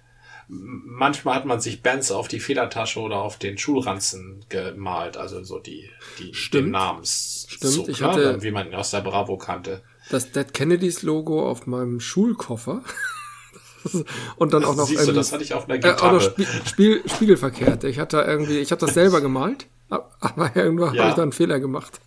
Manchmal 0.48 1.36
hat 1.36 1.46
man 1.46 1.60
sich 1.62 1.84
Bands 1.84 2.12
auf 2.12 2.28
die 2.28 2.40
Federtasche 2.40 3.00
oder 3.00 3.18
auf 3.18 3.38
den 3.38 3.58
Schulranzen 3.60 4.44
gemalt, 4.50 5.16
also 5.16 5.44
so 5.44 5.60
die, 5.60 5.90
die 6.18 6.34
Stimmt. 6.34 6.66
den 6.66 6.72
Namens. 6.72 7.46
Stimmt, 7.50 7.88
ich 7.88 8.02
hatte- 8.02 8.42
wie 8.42 8.52
man 8.52 8.68
ihn 8.68 8.74
aus 8.76 8.90
der 8.92 9.02
Bravo 9.02 9.38
kannte. 9.38 9.84
Das 10.10 10.32
Dead 10.32 10.52
Kennedys 10.54 11.04
Logo 11.04 11.48
auf 11.48 11.68
meinem 11.68 12.00
Schulkoffer. 12.00 12.82
und 14.38 14.54
dann 14.54 14.64
auch 14.66 14.76
noch 14.76 14.88
Siehst 14.88 15.08
du, 15.08 15.14
das 15.14 15.32
hatte 15.32 15.44
ich 15.44 15.54
auf 15.54 15.66
einer 15.66 15.76
Äh, 15.76 15.80
Gitarre. 15.80 16.16
oder 16.16 16.22
Spie 16.22 16.46
Spiel, 16.66 17.04
spiegelverkehrt. 17.08 17.84
Ich 17.86 18.00
hatte 18.00 18.20
irgendwie, 18.22 18.60
ich 18.60 18.72
habe 18.72 18.86
das 18.86 18.94
selber 18.94 19.22
gemalt, 19.22 19.68
aber 19.90 20.56
irgendwann 20.56 20.94
Ja. 20.94 21.02
habe 21.04 21.10
ich 21.12 21.16
da 21.16 21.22
einen 21.24 21.32
Fehler 21.32 21.60
gemacht. 21.60 22.00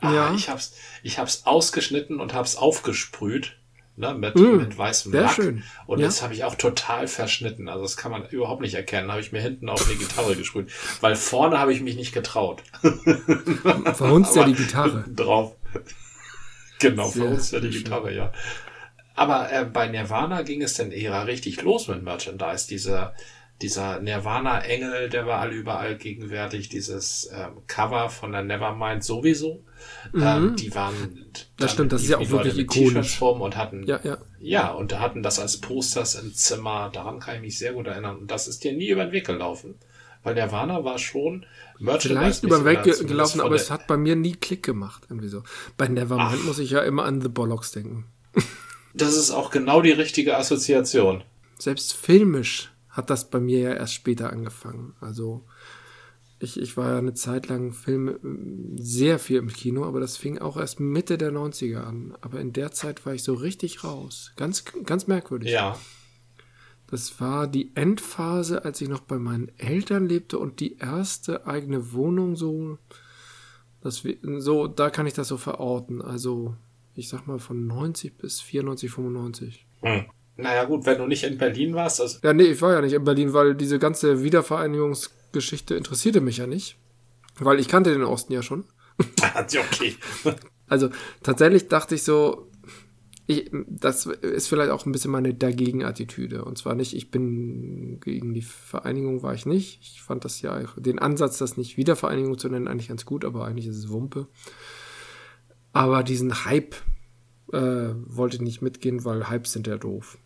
Ah, 0.00 0.12
Ja. 0.12 0.34
Ich 0.34 0.48
hab's, 0.48 0.74
ich 1.02 1.18
hab's 1.18 1.42
ausgeschnitten 1.46 2.20
und 2.20 2.34
hab's 2.34 2.56
aufgesprüht. 2.56 3.54
Ne, 4.00 4.14
mit, 4.14 4.36
mit 4.36 4.78
weißem 4.78 5.10
Mm, 5.10 5.12
sehr 5.12 5.22
Lack. 5.22 5.32
schön. 5.34 5.64
Und 5.88 5.98
Ja. 5.98 6.04
jetzt 6.06 6.22
habe 6.22 6.32
ich 6.32 6.44
auch 6.44 6.54
total 6.54 7.08
verschnitten. 7.08 7.68
Also 7.68 7.82
das 7.82 7.96
kann 7.96 8.12
man 8.12 8.28
überhaupt 8.28 8.60
nicht 8.62 8.74
erkennen. 8.74 9.10
Habe 9.10 9.20
ich 9.20 9.32
mir 9.32 9.40
hinten 9.40 9.68
auf 9.68 9.84
eine 9.88 9.96
Gitarre 9.98 10.36
gesprüht. 10.36 10.70
Weil 11.00 11.16
vorne 11.16 11.58
habe 11.58 11.72
ich 11.72 11.80
mich 11.80 11.96
nicht 11.96 12.12
getraut. 12.14 12.62
Verhunzt 13.94 14.36
ja 14.36 14.44
die 14.46 14.54
Gitarre. 14.54 15.04
Drauf. 15.12 15.56
Genau, 16.78 17.08
Sehr 17.08 17.24
uns 17.24 17.50
ja 17.50 17.58
die 17.58 17.72
schön. 17.72 17.82
Gitarre, 17.82 18.14
ja. 18.14 18.32
Aber 19.18 19.52
äh, 19.52 19.64
bei 19.64 19.88
Nirvana 19.88 20.42
ging 20.42 20.62
es 20.62 20.74
dann 20.74 20.92
eher 20.92 21.26
richtig 21.26 21.60
los 21.62 21.88
mit 21.88 22.04
Merchandise. 22.04 22.68
Dieser, 22.68 23.14
dieser 23.60 23.98
Nirvana-Engel, 23.98 25.08
der 25.08 25.26
war 25.26 25.40
all 25.40 25.50
überall 25.50 25.96
gegenwärtig. 25.96 26.68
Dieses 26.68 27.28
ähm, 27.34 27.62
Cover 27.66 28.10
von 28.10 28.30
der 28.30 28.44
Nevermind 28.44 29.02
sowieso. 29.02 29.64
Ähm, 30.14 30.54
die 30.54 30.72
waren. 30.72 30.94
Mhm. 30.94 31.26
Das 31.56 31.72
stimmt, 31.72 31.90
das 31.90 32.02
ist 32.02 32.10
ja 32.10 32.18
auch 32.18 32.30
Leute 32.30 32.56
wirklich 32.56 32.86
ikonisch. 32.86 33.20
und 33.20 33.56
hatten. 33.56 33.82
Ja, 33.88 33.98
ja. 34.04 34.18
Ja, 34.38 34.70
und 34.70 34.96
hatten 34.96 35.24
das 35.24 35.40
als 35.40 35.56
Posters 35.56 36.14
im 36.14 36.32
Zimmer. 36.32 36.88
Daran 36.92 37.18
kann 37.18 37.34
ich 37.34 37.40
mich 37.40 37.58
sehr 37.58 37.72
gut 37.72 37.88
erinnern. 37.88 38.18
Und 38.18 38.30
das 38.30 38.46
ist 38.46 38.62
dir 38.62 38.72
nie 38.72 38.88
über 38.88 39.04
den 39.04 39.12
Weg 39.12 39.26
gelaufen. 39.26 39.74
Weil 40.22 40.36
Nirvana 40.36 40.84
war 40.84 40.98
schon 40.98 41.44
Merchandise. 41.80 42.20
Vielleicht 42.20 42.44
über 42.44 42.58
den 42.58 42.64
Weg 42.66 43.08
gelaufen, 43.08 43.40
aber 43.40 43.56
es 43.56 43.72
hat 43.72 43.88
bei 43.88 43.96
mir 43.96 44.14
nie 44.14 44.36
Klick 44.36 44.62
gemacht. 44.62 45.02
Irgendwie 45.08 45.28
so. 45.28 45.42
Bei 45.76 45.88
Nevermind 45.88 46.44
muss 46.44 46.60
ich 46.60 46.70
ja 46.70 46.82
immer 46.82 47.04
an 47.04 47.20
The 47.20 47.28
Bollocks 47.28 47.72
denken. 47.72 48.04
Das 48.98 49.16
ist 49.16 49.30
auch 49.30 49.50
genau 49.50 49.80
die 49.82 49.92
richtige 49.92 50.36
Assoziation. 50.36 51.22
Selbst 51.58 51.92
filmisch 51.94 52.70
hat 52.88 53.10
das 53.10 53.30
bei 53.30 53.40
mir 53.40 53.60
ja 53.60 53.72
erst 53.74 53.94
später 53.94 54.30
angefangen. 54.32 54.94
Also 55.00 55.44
ich, 56.40 56.60
ich 56.60 56.76
war 56.76 56.92
ja 56.92 56.98
eine 56.98 57.14
Zeit 57.14 57.48
lang 57.48 57.72
Film 57.72 58.76
sehr 58.76 59.18
viel 59.18 59.38
im 59.38 59.48
Kino, 59.48 59.84
aber 59.84 59.98
das 60.00 60.16
fing 60.16 60.38
auch 60.38 60.56
erst 60.56 60.78
Mitte 60.80 61.18
der 61.18 61.32
90er 61.32 61.80
an. 61.82 62.14
Aber 62.20 62.40
in 62.40 62.52
der 62.52 62.70
Zeit 62.72 63.04
war 63.06 63.14
ich 63.14 63.22
so 63.24 63.34
richtig 63.34 63.82
raus. 63.84 64.32
Ganz, 64.36 64.64
ganz 64.84 65.06
merkwürdig. 65.08 65.50
Ja. 65.50 65.76
Das 66.90 67.20
war 67.20 67.46
die 67.48 67.72
Endphase, 67.74 68.64
als 68.64 68.80
ich 68.80 68.88
noch 68.88 69.00
bei 69.00 69.18
meinen 69.18 69.50
Eltern 69.58 70.06
lebte 70.08 70.38
und 70.38 70.60
die 70.60 70.78
erste 70.78 71.46
eigene 71.46 71.92
Wohnung 71.92 72.34
so, 72.36 72.78
das, 73.80 74.04
wir- 74.04 74.16
so, 74.40 74.66
da 74.68 74.90
kann 74.90 75.06
ich 75.06 75.14
das 75.14 75.28
so 75.28 75.36
verorten. 75.36 76.00
Also, 76.00 76.54
ich 76.98 77.08
sag 77.08 77.26
mal 77.26 77.38
von 77.38 77.66
90 77.66 78.18
bis 78.18 78.40
94, 78.40 78.90
95. 78.90 79.66
Hm. 79.82 80.06
Naja, 80.36 80.64
gut, 80.64 80.84
wenn 80.84 80.98
du 80.98 81.06
nicht 81.06 81.24
in 81.24 81.38
Berlin 81.38 81.74
warst, 81.74 82.00
also. 82.00 82.18
Ja, 82.22 82.32
nee, 82.32 82.44
ich 82.44 82.60
war 82.60 82.72
ja 82.72 82.80
nicht 82.80 82.92
in 82.92 83.04
Berlin, 83.04 83.32
weil 83.32 83.54
diese 83.54 83.78
ganze 83.78 84.22
Wiedervereinigungsgeschichte 84.22 85.74
interessierte 85.76 86.20
mich 86.20 86.38
ja 86.38 86.46
nicht. 86.46 86.76
Weil 87.38 87.60
ich 87.60 87.68
kannte 87.68 87.92
den 87.92 88.02
Osten 88.02 88.32
ja 88.32 88.42
schon. 88.42 88.64
okay. 89.22 89.96
Also 90.70 90.90
tatsächlich 91.22 91.68
dachte 91.68 91.94
ich 91.94 92.02
so, 92.02 92.50
ich, 93.26 93.50
das 93.66 94.04
ist 94.04 94.48
vielleicht 94.48 94.70
auch 94.70 94.84
ein 94.84 94.92
bisschen 94.92 95.10
meine 95.10 95.32
Dagegen-Attitüde. 95.32 96.44
Und 96.44 96.58
zwar 96.58 96.74
nicht, 96.74 96.94
ich 96.94 97.10
bin 97.10 98.00
gegen 98.00 98.34
die 98.34 98.42
Vereinigung, 98.42 99.22
war 99.22 99.32
ich 99.32 99.46
nicht. 99.46 99.80
Ich 99.80 100.02
fand 100.02 100.26
das 100.26 100.42
ja, 100.42 100.60
den 100.76 100.98
Ansatz, 100.98 101.38
das 101.38 101.56
nicht 101.56 101.78
Wiedervereinigung 101.78 102.36
zu 102.36 102.50
nennen, 102.50 102.68
eigentlich 102.68 102.88
ganz 102.88 103.06
gut, 103.06 103.24
aber 103.24 103.46
eigentlich 103.46 103.66
ist 103.66 103.78
es 103.78 103.88
Wumpe. 103.88 104.28
Aber 105.78 106.02
diesen 106.02 106.44
Hype 106.44 106.74
äh, 107.52 107.90
wollte 108.06 108.34
ich 108.36 108.42
nicht 108.42 108.62
mitgehen, 108.62 109.04
weil 109.04 109.30
Hypes 109.30 109.52
sind 109.52 109.68
ja 109.68 109.76
doof. 109.76 110.18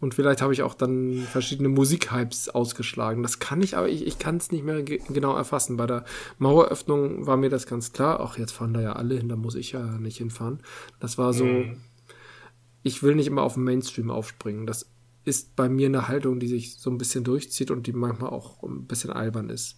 Und 0.00 0.14
vielleicht 0.14 0.40
habe 0.40 0.54
ich 0.54 0.62
auch 0.62 0.72
dann 0.72 1.26
verschiedene 1.30 1.68
Musikhypes 1.68 2.48
ausgeschlagen. 2.48 3.22
Das 3.22 3.38
kann 3.38 3.60
ich, 3.60 3.76
aber 3.76 3.90
ich, 3.90 4.06
ich 4.06 4.18
kann 4.18 4.38
es 4.38 4.50
nicht 4.50 4.64
mehr 4.64 4.82
ge 4.82 5.02
genau 5.10 5.36
erfassen. 5.36 5.76
Bei 5.76 5.86
der 5.86 6.06
Maueröffnung 6.38 7.26
war 7.26 7.36
mir 7.36 7.50
das 7.50 7.66
ganz 7.66 7.92
klar. 7.92 8.20
Ach, 8.20 8.38
jetzt 8.38 8.52
fahren 8.52 8.72
da 8.72 8.80
ja 8.80 8.94
alle 8.94 9.16
hin, 9.16 9.28
da 9.28 9.36
muss 9.36 9.54
ich 9.54 9.72
ja 9.72 9.84
nicht 9.98 10.16
hinfahren. 10.16 10.60
Das 10.98 11.18
war 11.18 11.34
so, 11.34 11.46
ich 12.82 13.02
will 13.02 13.16
nicht 13.16 13.26
immer 13.26 13.42
auf 13.42 13.54
den 13.54 13.64
Mainstream 13.64 14.10
aufspringen. 14.10 14.66
Das 14.66 14.88
ist 15.24 15.56
bei 15.56 15.68
mir 15.68 15.88
eine 15.88 16.08
Haltung, 16.08 16.40
die 16.40 16.48
sich 16.48 16.76
so 16.76 16.88
ein 16.88 16.96
bisschen 16.96 17.22
durchzieht 17.22 17.70
und 17.70 17.86
die 17.86 17.92
manchmal 17.92 18.30
auch 18.30 18.62
ein 18.62 18.86
bisschen 18.86 19.10
albern 19.10 19.50
ist. 19.50 19.76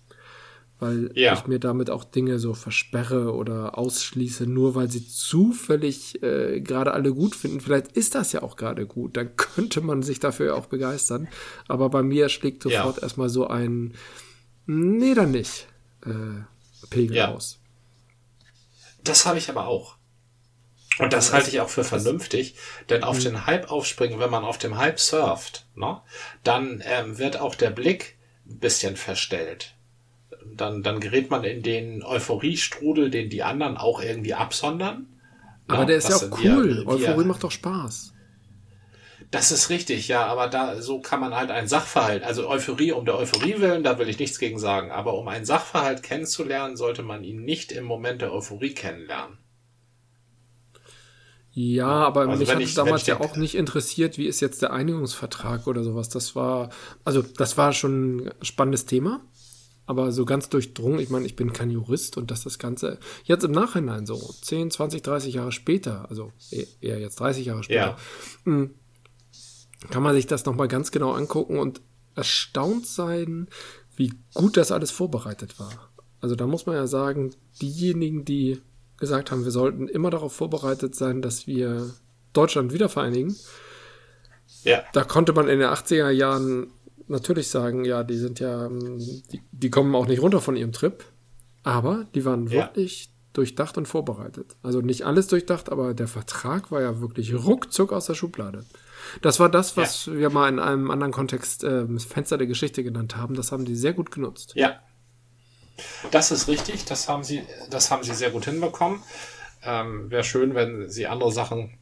Weil 0.81 1.11
ja. 1.15 1.35
ich 1.35 1.47
mir 1.47 1.59
damit 1.59 1.91
auch 1.91 2.05
Dinge 2.05 2.39
so 2.39 2.55
versperre 2.55 3.35
oder 3.35 3.77
ausschließe, 3.77 4.47
nur 4.47 4.77
weil 4.77 4.91
sie 4.91 5.07
zufällig 5.09 6.23
äh, 6.23 6.61
gerade 6.61 6.93
alle 6.93 7.13
gut 7.13 7.35
finden. 7.35 7.61
Vielleicht 7.61 7.93
ist 7.93 8.15
das 8.15 8.33
ja 8.33 8.43
auch 8.43 8.57
gerade 8.57 8.87
gut, 8.87 9.17
dann 9.17 9.35
könnte 9.37 9.81
man 9.81 10.03
sich 10.03 10.21
dafür 10.21 10.57
auch 10.57 10.67
begeistern. 10.67 11.29
Aber 11.67 11.91
bei 11.91 12.03
mir 12.03 12.29
schlägt 12.29 12.63
sofort 12.63 12.97
ja. 12.99 13.03
erstmal 13.03 13.29
so 13.29 13.49
ein, 13.49 13.95
nee, 14.67 15.15
dann 15.15 15.33
nicht, 15.33 15.67
äh, 16.07 16.45
Pegel 16.91 17.17
ja. 17.17 17.35
aus. 17.35 17.59
Das 19.03 19.27
habe 19.27 19.39
ich 19.39 19.51
aber 19.51 19.67
auch. 19.67 19.99
Und 20.99 21.13
das 21.13 21.33
halte 21.33 21.51
ich 21.51 21.61
auch 21.61 21.69
für 21.69 21.85
vernünftig, 21.85 22.57
denn 22.89 23.05
auf 23.05 23.19
mhm. 23.19 23.23
den 23.23 23.47
Hype 23.47 23.71
aufspringen, 23.71 24.19
wenn 24.19 24.31
man 24.31 24.45
auf 24.45 24.59
dem 24.59 24.77
Hype 24.77 24.99
surft, 24.99 25.67
ne, 25.77 26.01
dann 26.43 26.83
ähm, 26.85 27.19
wird 27.19 27.41
auch 27.41 27.55
der 27.55 27.71
Blick 27.71 28.19
ein 28.47 28.59
bisschen 28.59 28.97
verstellt. 28.97 29.75
Dann, 30.61 30.83
dann 30.83 31.01
gerät 31.01 31.31
man 31.31 31.45
in 31.45 31.63
den 31.63 32.03
Euphoriestrudel, 32.03 33.11
den 33.11 33.31
die 33.31 33.43
anderen 33.43 33.77
auch 33.77 34.03
irgendwie 34.03 34.35
absondern. 34.35 35.07
Aber 35.67 35.81
ne, 35.81 35.87
der 35.87 35.97
ist 35.97 36.09
ja 36.09 36.17
auch 36.17 36.39
cool. 36.43 36.79
Wir, 36.79 36.87
Euphorie 36.87 37.25
macht 37.25 37.45
doch 37.45 37.51
Spaß. 37.51 38.15
Das 39.31 39.53
ist 39.53 39.69
richtig, 39.69 40.09
ja, 40.09 40.25
aber 40.25 40.49
da 40.49 40.81
so 40.81 41.01
kann 41.01 41.21
man 41.21 41.35
halt 41.35 41.51
ein 41.51 41.69
Sachverhalt, 41.69 42.23
also 42.23 42.49
Euphorie 42.49 42.93
um 42.93 43.05
der 43.05 43.19
Euphorie 43.19 43.61
willen, 43.61 43.83
da 43.83 43.99
will 43.99 44.09
ich 44.09 44.19
nichts 44.19 44.39
gegen 44.39 44.59
sagen, 44.59 44.91
aber 44.91 45.19
um 45.19 45.29
einen 45.29 45.45
Sachverhalt 45.45 46.03
kennenzulernen, 46.03 46.79
sollte 46.79 47.03
man 47.03 47.25
ihn 47.25 47.45
nicht 47.45 47.71
im 47.71 47.85
Moment 47.85 48.23
der 48.23 48.33
Euphorie 48.33 48.73
kennenlernen. 48.73 49.37
Ja, 51.51 51.89
aber 51.89 52.21
also 52.21 52.39
mich 52.41 52.51
hat 52.51 52.61
ich, 52.61 52.75
damals 52.75 53.07
ja 53.07 53.21
auch 53.21 53.37
nicht 53.37 53.55
interessiert, 53.55 54.17
wie 54.17 54.27
ist 54.27 54.41
jetzt 54.41 54.63
der 54.63 54.73
Einigungsvertrag 54.73 55.67
oder 55.67 55.83
sowas. 55.83 56.09
Das 56.09 56.37
war, 56.37 56.71
also 57.05 57.21
das 57.21 57.59
war 57.59 57.73
schon 57.73 58.29
ein 58.29 58.45
spannendes 58.45 58.87
Thema, 58.87 59.21
aber 59.89 60.13
so 60.13 60.27
ganz 60.27 60.51
durchdrungen. 60.51 61.01
Ich 61.01 61.09
meine, 61.09 61.25
ich 61.25 61.35
bin 61.35 61.55
kein 61.55 61.71
Jurist 61.71 62.19
und 62.19 62.31
dass 62.31 62.45
das 62.45 62.59
Ganze 62.59 62.99
jetzt 63.25 63.43
im 63.43 63.53
Nachhinein 63.53 64.05
so 64.05 64.17
10, 64.17 64.71
20, 64.71 65.03
30 65.03 65.35
Jahre 65.35 65.51
später, 65.51 66.09
also 66.11 66.31
eher 66.51 67.01
jetzt 67.01 67.19
30 67.19 67.47
Jahre 67.47 67.65
später, 67.65 67.81
ja. 67.81 67.97
Hm, 68.45 68.75
kann 69.91 70.03
man 70.03 70.15
sich 70.15 70.27
das 70.27 70.45
nochmal 70.45 70.69
ganz 70.69 70.91
genau 70.91 71.13
angucken 71.13 71.59
und 71.59 71.81
erstaunt 72.15 72.87
sein, 72.87 73.49
wie 73.97 74.13
gut 74.35 74.59
das 74.59 74.73
alles 74.73 74.91
vorbereitet 74.91 75.59
war. 75.59 75.91
Also 76.21 76.35
da 76.35 76.47
muss 76.47 76.67
man 76.67 76.77
ja 76.77 76.87
sagen, 76.87 77.35
diejenigen, 77.63 78.27
die 78.27 78.61
gesagt 78.99 79.31
haben, 79.31 79.45
wir 79.45 79.53
sollten 79.53 79.89
immer 79.89 80.11
darauf 80.11 80.35
vorbereitet 80.35 80.95
sein, 80.95 81.23
dass 81.23 81.47
wir 81.47 81.95
Deutschland 82.35 82.75
wiedervereinigen. 82.75 83.35
Ja. 84.65 84.83
Da 84.93 85.05
konnte 85.05 85.33
man 85.33 85.49
in 85.49 85.61
den 85.61 85.69
80er 85.69 86.11
Jahren 86.11 86.73
natürlich 87.09 87.49
sagen, 87.49 87.85
ja, 87.85 88.03
die 88.03 88.17
sind 88.17 88.41
ja, 88.41 88.69
die, 88.69 89.43
die 89.51 89.71
kommen 89.71 89.95
auch 89.95 90.07
nicht 90.07 90.23
runter 90.23 90.41
von 90.41 90.57
ihrem 90.57 90.73
Trip, 90.73 91.05
aber 91.63 92.07
die 92.15 92.25
waren 92.25 92.47
ja. 92.47 92.65
wirklich 92.65 93.11
durchdacht 93.33 93.79
und 93.79 93.87
vorbereitet. 93.87 94.57
Also 94.63 94.81
nicht 94.81 95.05
alles 95.05 95.29
durchdacht, 95.29 95.71
aber 95.71 95.95
der 95.95 96.09
Vertrag 96.09 96.73
war 96.73 96.83
ja 96.83 97.01
wirklich 97.01 97.35
ruckzuck 97.35 97.93
aus 97.93 98.07
der 98.07 98.15
Schublade. 98.15 98.65
Das 99.23 99.39
war 99.39 99.49
das, 99.49 99.77
was 99.77 100.07
ja. 100.07 100.15
wir 100.15 100.31
mal 100.31 100.49
in 100.49 100.59
einem 100.59 100.91
anderen 100.91 101.13
Kontext 101.13 101.65
äh, 101.65 101.87
Fenster 101.99 102.37
der 102.37 102.47
Geschichte 102.47 102.83
genannt 102.83 103.17
haben. 103.17 103.35
Das 103.35 103.53
haben 103.53 103.65
die 103.65 103.77
sehr 103.77 103.93
gut 103.93 104.11
genutzt. 104.11 104.53
Ja, 104.55 104.81
das 106.11 106.31
ist 106.31 106.49
richtig, 106.49 106.85
das 106.85 107.09
haben 107.09 107.25
sie, 107.25 107.43
das 107.71 107.91
haben 107.91 108.03
sie 108.03 108.15
sehr 108.15 108.31
gut 108.31 108.45
hinbekommen. 108.45 109.03
Ähm, 109.63 110.11
Wäre 110.11 110.25
schön, 110.25 110.55
wenn 110.55 110.89
sie 110.89 111.07
andere 111.07 111.33
Sachen 111.33 111.79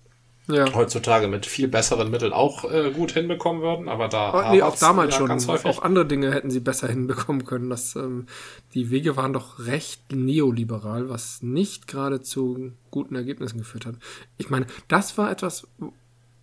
ja. 0.48 0.72
heutzutage 0.74 1.28
mit 1.28 1.46
viel 1.46 1.68
besseren 1.68 2.11
Mitteln 2.11 2.32
auch 2.32 2.70
äh, 2.70 2.90
gut 2.90 3.12
hinbekommen 3.12 3.62
würden, 3.62 3.88
aber 3.88 4.09
da 4.09 4.32
oh, 4.32 4.52
nee, 4.52 4.62
auch 4.62 4.76
damals 4.76 5.14
ja 5.14 5.18
schon 5.18 5.28
ganz 5.28 5.48
häufig. 5.48 5.66
auch 5.66 5.82
andere 5.82 6.06
Dinge 6.06 6.32
hätten 6.32 6.50
sie 6.50 6.61
besser 6.61 6.88
hinbekommen 6.88 7.44
können. 7.44 7.70
Das, 7.70 7.96
ähm, 7.96 8.26
die 8.74 8.90
Wege 8.90 9.16
waren 9.16 9.32
doch 9.32 9.59
recht 9.66 10.12
neoliberal, 10.12 11.09
was 11.09 11.42
nicht 11.42 11.87
gerade 11.87 12.20
zu 12.20 12.72
guten 12.90 13.16
Ergebnissen 13.16 13.59
geführt 13.59 13.87
hat. 13.87 13.96
Ich 14.38 14.50
meine, 14.50 14.66
das 14.88 15.18
war 15.18 15.30
etwas, 15.30 15.66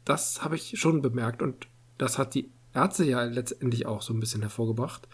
das 0.06 0.44
habe 0.44 0.56
ich 0.56 0.80
schon 0.80 1.02
bemerkt 1.02 1.42
und 1.42 1.68
das 1.98 2.18
hat 2.18 2.34
die 2.34 2.50
Ärzte 2.74 3.06
ja 3.06 3.24
letztendlich 3.24 3.86
auch 3.86 4.02
so 4.02 4.14
ein 4.14 4.20
bisschen 4.20 4.42
hervorgebracht. 4.42 5.08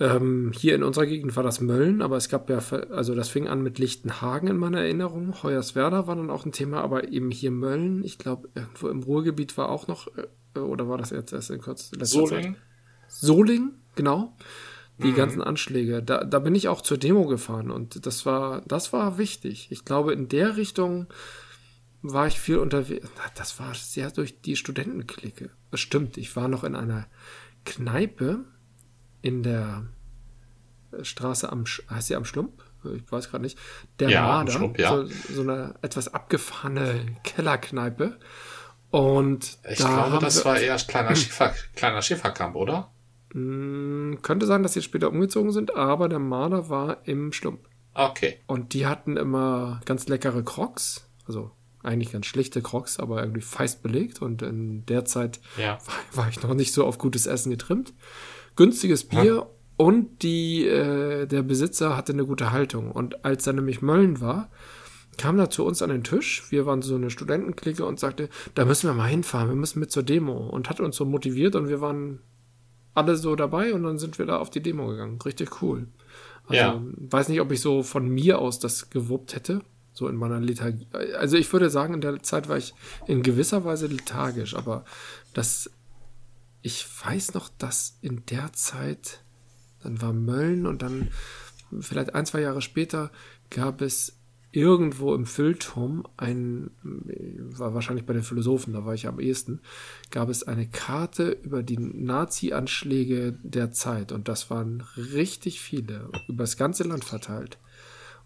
Ähm, 0.00 0.52
hier 0.56 0.74
in 0.74 0.82
unserer 0.82 1.04
Gegend 1.04 1.36
war 1.36 1.42
das 1.42 1.60
Mölln, 1.60 2.00
aber 2.00 2.16
es 2.16 2.30
gab 2.30 2.48
ja, 2.48 2.58
also 2.90 3.14
das 3.14 3.28
fing 3.28 3.48
an 3.48 3.62
mit 3.62 3.78
Lichtenhagen 3.78 4.48
in 4.48 4.56
meiner 4.56 4.80
Erinnerung. 4.80 5.42
Hoyerswerda 5.42 6.06
war 6.06 6.16
dann 6.16 6.30
auch 6.30 6.46
ein 6.46 6.52
Thema, 6.52 6.80
aber 6.80 7.12
eben 7.12 7.30
hier 7.30 7.50
Mölln, 7.50 8.02
ich 8.02 8.16
glaube, 8.16 8.48
irgendwo 8.54 8.88
im 8.88 9.02
Ruhrgebiet 9.02 9.58
war 9.58 9.68
auch 9.68 9.88
noch, 9.88 10.08
äh, 10.16 10.58
oder 10.58 10.88
war 10.88 10.96
das 10.96 11.10
jetzt 11.10 11.34
erst 11.34 11.50
in 11.50 11.60
kurzer 11.60 12.02
Soling? 12.02 12.54
Zeit? 12.54 12.62
Soling, 13.08 13.72
genau. 13.94 14.34
Die 14.96 15.08
mhm. 15.08 15.16
ganzen 15.16 15.42
Anschläge. 15.42 16.02
Da, 16.02 16.24
da 16.24 16.38
bin 16.38 16.54
ich 16.54 16.68
auch 16.68 16.80
zur 16.80 16.96
Demo 16.96 17.26
gefahren 17.26 17.70
und 17.70 18.06
das 18.06 18.24
war, 18.24 18.62
das 18.66 18.94
war 18.94 19.18
wichtig. 19.18 19.68
Ich 19.70 19.84
glaube, 19.84 20.14
in 20.14 20.28
der 20.28 20.56
Richtung 20.56 21.08
war 22.00 22.26
ich 22.26 22.40
viel 22.40 22.56
unterwegs. 22.56 23.06
Das 23.34 23.58
war 23.60 23.74
sehr 23.74 24.10
durch 24.10 24.40
die 24.40 24.56
Studentenklicke. 24.56 25.50
Das 25.70 25.80
stimmt. 25.80 26.16
Ich 26.16 26.34
war 26.36 26.48
noch 26.48 26.64
in 26.64 26.74
einer 26.74 27.06
Kneipe 27.66 28.46
in 29.22 29.42
der 29.42 29.84
Straße 31.02 31.50
am, 31.50 31.64
heißt 31.88 32.08
sie 32.08 32.16
am 32.16 32.24
Stump? 32.24 32.62
Ich 32.96 33.10
weiß 33.10 33.30
gerade 33.30 33.44
nicht. 33.44 33.58
Der 33.98 34.08
ja, 34.08 34.22
Marder, 34.22 34.52
Schlumpf, 34.52 34.78
ja. 34.78 34.90
so, 34.90 35.06
so, 35.06 35.42
eine 35.42 35.74
etwas 35.82 36.12
abgefahrene 36.12 37.16
Kellerkneipe. 37.24 38.18
Und 38.90 39.58
ich 39.68 39.76
glaube, 39.76 40.18
das 40.18 40.44
war 40.44 40.58
eher 40.58 40.76
kleiner, 40.76 41.14
Schiefer, 41.16 41.54
kleiner 41.76 42.02
Schäferkamp, 42.02 42.56
oder? 42.56 42.90
Mh, 43.34 44.14
hm, 44.14 44.22
könnte 44.22 44.46
sein, 44.46 44.62
dass 44.62 44.72
sie 44.72 44.82
später 44.82 45.10
umgezogen 45.10 45.52
sind, 45.52 45.76
aber 45.76 46.08
der 46.08 46.18
Marder 46.18 46.68
war 46.68 47.06
im 47.06 47.32
Stump. 47.32 47.60
Okay. 47.94 48.40
Und 48.46 48.72
die 48.72 48.86
hatten 48.86 49.16
immer 49.16 49.80
ganz 49.84 50.08
leckere 50.08 50.42
Crocs, 50.42 51.06
also 51.26 51.50
eigentlich 51.82 52.12
ganz 52.12 52.26
schlichte 52.26 52.62
Crocs, 52.62 52.98
aber 52.98 53.20
irgendwie 53.20 53.40
feist 53.40 53.82
belegt. 53.82 54.22
Und 54.22 54.42
in 54.42 54.86
der 54.86 55.04
Zeit 55.04 55.40
ja. 55.56 55.78
war, 55.86 55.94
war, 56.24 56.28
ich 56.28 56.42
noch 56.42 56.54
nicht 56.54 56.72
so 56.72 56.86
auf 56.86 56.98
gutes 56.98 57.26
Essen 57.26 57.50
getrimmt 57.50 57.92
günstiges 58.60 59.04
Bier 59.04 59.24
ja. 59.24 59.46
und 59.78 60.22
die, 60.22 60.66
äh, 60.66 61.24
der 61.24 61.42
Besitzer 61.42 61.96
hatte 61.96 62.12
eine 62.12 62.26
gute 62.26 62.52
Haltung. 62.52 62.92
Und 62.92 63.24
als 63.24 63.44
da 63.44 63.54
nämlich 63.54 63.80
Mölln 63.80 64.20
war, 64.20 64.50
kam 65.16 65.38
er 65.38 65.48
zu 65.48 65.64
uns 65.64 65.80
an 65.80 65.88
den 65.88 66.04
Tisch. 66.04 66.44
Wir 66.50 66.66
waren 66.66 66.82
so 66.82 66.94
eine 66.94 67.08
Studentenklicke 67.08 67.86
und 67.86 67.98
sagte, 67.98 68.28
da 68.54 68.66
müssen 68.66 68.86
wir 68.86 68.92
mal 68.92 69.06
hinfahren, 69.06 69.48
wir 69.48 69.56
müssen 69.56 69.80
mit 69.80 69.90
zur 69.90 70.02
Demo. 70.02 70.36
Und 70.36 70.68
hat 70.68 70.78
uns 70.78 70.96
so 70.96 71.06
motiviert 71.06 71.56
und 71.56 71.68
wir 71.70 71.80
waren 71.80 72.20
alle 72.92 73.16
so 73.16 73.34
dabei 73.34 73.72
und 73.72 73.82
dann 73.82 73.98
sind 73.98 74.18
wir 74.18 74.26
da 74.26 74.36
auf 74.36 74.50
die 74.50 74.60
Demo 74.60 74.88
gegangen. 74.88 75.18
Richtig 75.22 75.62
cool. 75.62 75.86
Also, 76.46 76.60
ja. 76.60 76.82
weiß 76.82 77.30
nicht, 77.30 77.40
ob 77.40 77.50
ich 77.52 77.62
so 77.62 77.82
von 77.82 78.10
mir 78.10 78.40
aus 78.40 78.58
das 78.58 78.90
gewuppt 78.90 79.34
hätte, 79.34 79.62
so 79.94 80.06
in 80.06 80.16
meiner 80.16 80.38
Lethargie. 80.38 80.86
Also 81.18 81.38
ich 81.38 81.50
würde 81.50 81.70
sagen, 81.70 81.94
in 81.94 82.02
der 82.02 82.22
Zeit 82.22 82.50
war 82.50 82.58
ich 82.58 82.74
in 83.06 83.22
gewisser 83.22 83.64
Weise 83.64 83.86
lethargisch, 83.86 84.54
aber 84.54 84.84
das 85.32 85.70
ich 86.62 86.86
weiß 87.04 87.34
noch, 87.34 87.48
dass 87.58 87.98
in 88.02 88.24
der 88.26 88.52
Zeit, 88.52 89.22
dann 89.82 90.00
war 90.02 90.12
Mölln 90.12 90.66
und 90.66 90.82
dann 90.82 91.08
vielleicht 91.80 92.14
ein, 92.14 92.26
zwei 92.26 92.40
Jahre 92.40 92.62
später 92.62 93.10
gab 93.48 93.80
es 93.80 94.16
irgendwo 94.52 95.14
im 95.14 95.26
Füllturm 95.26 96.04
ein, 96.16 96.70
war 96.82 97.72
wahrscheinlich 97.72 98.04
bei 98.04 98.12
den 98.12 98.24
Philosophen, 98.24 98.72
da 98.72 98.84
war 98.84 98.94
ich 98.94 99.06
am 99.06 99.20
ehesten, 99.20 99.60
gab 100.10 100.28
es 100.28 100.42
eine 100.42 100.66
Karte 100.66 101.30
über 101.42 101.62
die 101.62 101.78
Nazi-Anschläge 101.78 103.38
der 103.42 103.70
Zeit 103.70 104.10
und 104.10 104.26
das 104.26 104.50
waren 104.50 104.82
richtig 104.96 105.60
viele, 105.60 106.10
über 106.28 106.42
das 106.42 106.56
ganze 106.56 106.82
Land 106.82 107.04
verteilt. 107.04 107.58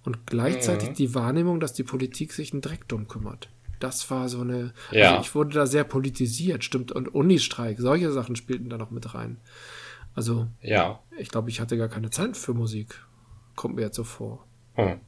Und 0.02 0.26
gleichzeitig 0.26 0.90
mhm. 0.90 0.94
die 0.94 1.14
Wahrnehmung, 1.14 1.60
dass 1.60 1.72
die 1.72 1.82
Politik 1.82 2.32
sich 2.32 2.52
einen 2.52 2.62
Dreck 2.62 2.88
drum 2.88 3.08
kümmert 3.08 3.48
das 3.84 4.10
war 4.10 4.28
so 4.28 4.40
eine. 4.40 4.72
Ja. 4.90 5.10
Also 5.10 5.22
ich 5.22 5.34
wurde 5.34 5.54
da 5.54 5.66
sehr 5.66 5.84
politisiert, 5.84 6.64
stimmt. 6.64 6.90
Und 6.90 7.14
Unistreik, 7.14 7.78
solche 7.78 8.10
Sachen 8.10 8.34
spielten 8.34 8.70
da 8.70 8.78
noch 8.78 8.90
mit 8.90 9.14
rein. 9.14 9.36
Also, 10.14 10.46
ja. 10.62 11.00
ich 11.18 11.28
glaube, 11.28 11.50
ich 11.50 11.60
hatte 11.60 11.76
gar 11.76 11.88
keine 11.88 12.10
Zeit 12.10 12.36
für 12.36 12.54
Musik. 12.54 13.04
Kommt 13.56 13.76
mir 13.76 13.82
jetzt 13.82 13.96
so 13.96 14.04
vor. 14.04 14.46
Hm. 14.74 15.00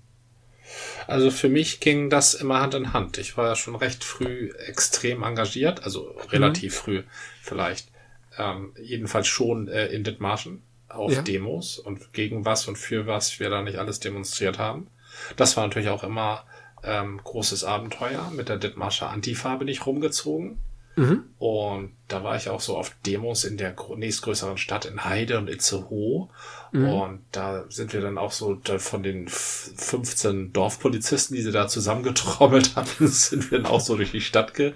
Also 1.07 1.31
für 1.31 1.49
mich 1.49 1.81
ging 1.81 2.11
das 2.11 2.35
immer 2.35 2.61
Hand 2.61 2.75
in 2.75 2.93
Hand. 2.93 3.19
Ich 3.19 3.37
war 3.37 3.47
ja 3.47 3.57
schon 3.57 3.77
recht 3.77 4.03
früh 4.03 4.51
extrem 4.67 5.23
engagiert, 5.23 5.85
also 5.85 6.15
relativ 6.31 6.75
mhm. 6.75 6.79
früh 6.79 7.03
vielleicht. 7.41 7.89
Ähm, 8.37 8.73
jedenfalls 8.83 9.29
schon 9.29 9.69
äh, 9.69 9.87
in 9.87 10.03
Dithmarschen 10.03 10.63
auf 10.89 11.13
ja. 11.13 11.23
Demos 11.23 11.79
und 11.79 12.13
gegen 12.13 12.45
was 12.45 12.67
und 12.67 12.77
für 12.77 13.07
was 13.07 13.39
wir 13.39 13.49
da 13.49 13.63
nicht 13.63 13.79
alles 13.79 14.01
demonstriert 14.01 14.59
haben. 14.59 14.89
Das 15.37 15.57
war 15.57 15.65
natürlich 15.65 15.89
auch 15.89 16.03
immer 16.03 16.45
ähm, 16.83 17.21
großes 17.23 17.65
Abenteuer. 17.65 18.31
Mit 18.35 18.49
der 18.49 18.57
Dithmarscher 18.57 19.11
Antifa 19.11 19.57
bin 19.57 19.69
ich 19.69 19.87
rumgezogen. 19.87 20.59
Mhm. 20.97 21.25
Und 21.39 21.93
da 22.09 22.25
war 22.25 22.37
ich 22.37 22.49
auch 22.49 22.61
so 22.61 22.77
auf 22.77 22.91
Demos 23.05 23.45
in 23.45 23.59
der 23.59 23.77
nächstgrößeren 23.97 24.57
Stadt 24.57 24.87
in 24.87 25.05
Heide 25.05 25.39
und 25.39 25.49
Itzehoe. 25.49 26.29
Mhm. 26.73 26.89
Und 26.89 27.21
da 27.33 27.67
sind 27.69 27.93
wir 27.93 28.01
dann 28.01 28.17
auch 28.17 28.33
so 28.33 28.59
von 28.79 29.03
den 29.03 29.29
15 29.29 30.55
Dorfpolizisten, 30.55 31.37
die 31.37 31.43
sie 31.43 31.53
da 31.53 31.69
zusammengetrommelt 31.69 32.77
hatten, 32.77 33.09
sind 33.09 33.51
wir 33.51 33.59
dann 33.59 33.71
auch 33.71 33.81
so 33.81 33.97
durch 33.97 34.11
die 34.11 34.23
Stadt 34.23 34.55
ge 34.55 34.73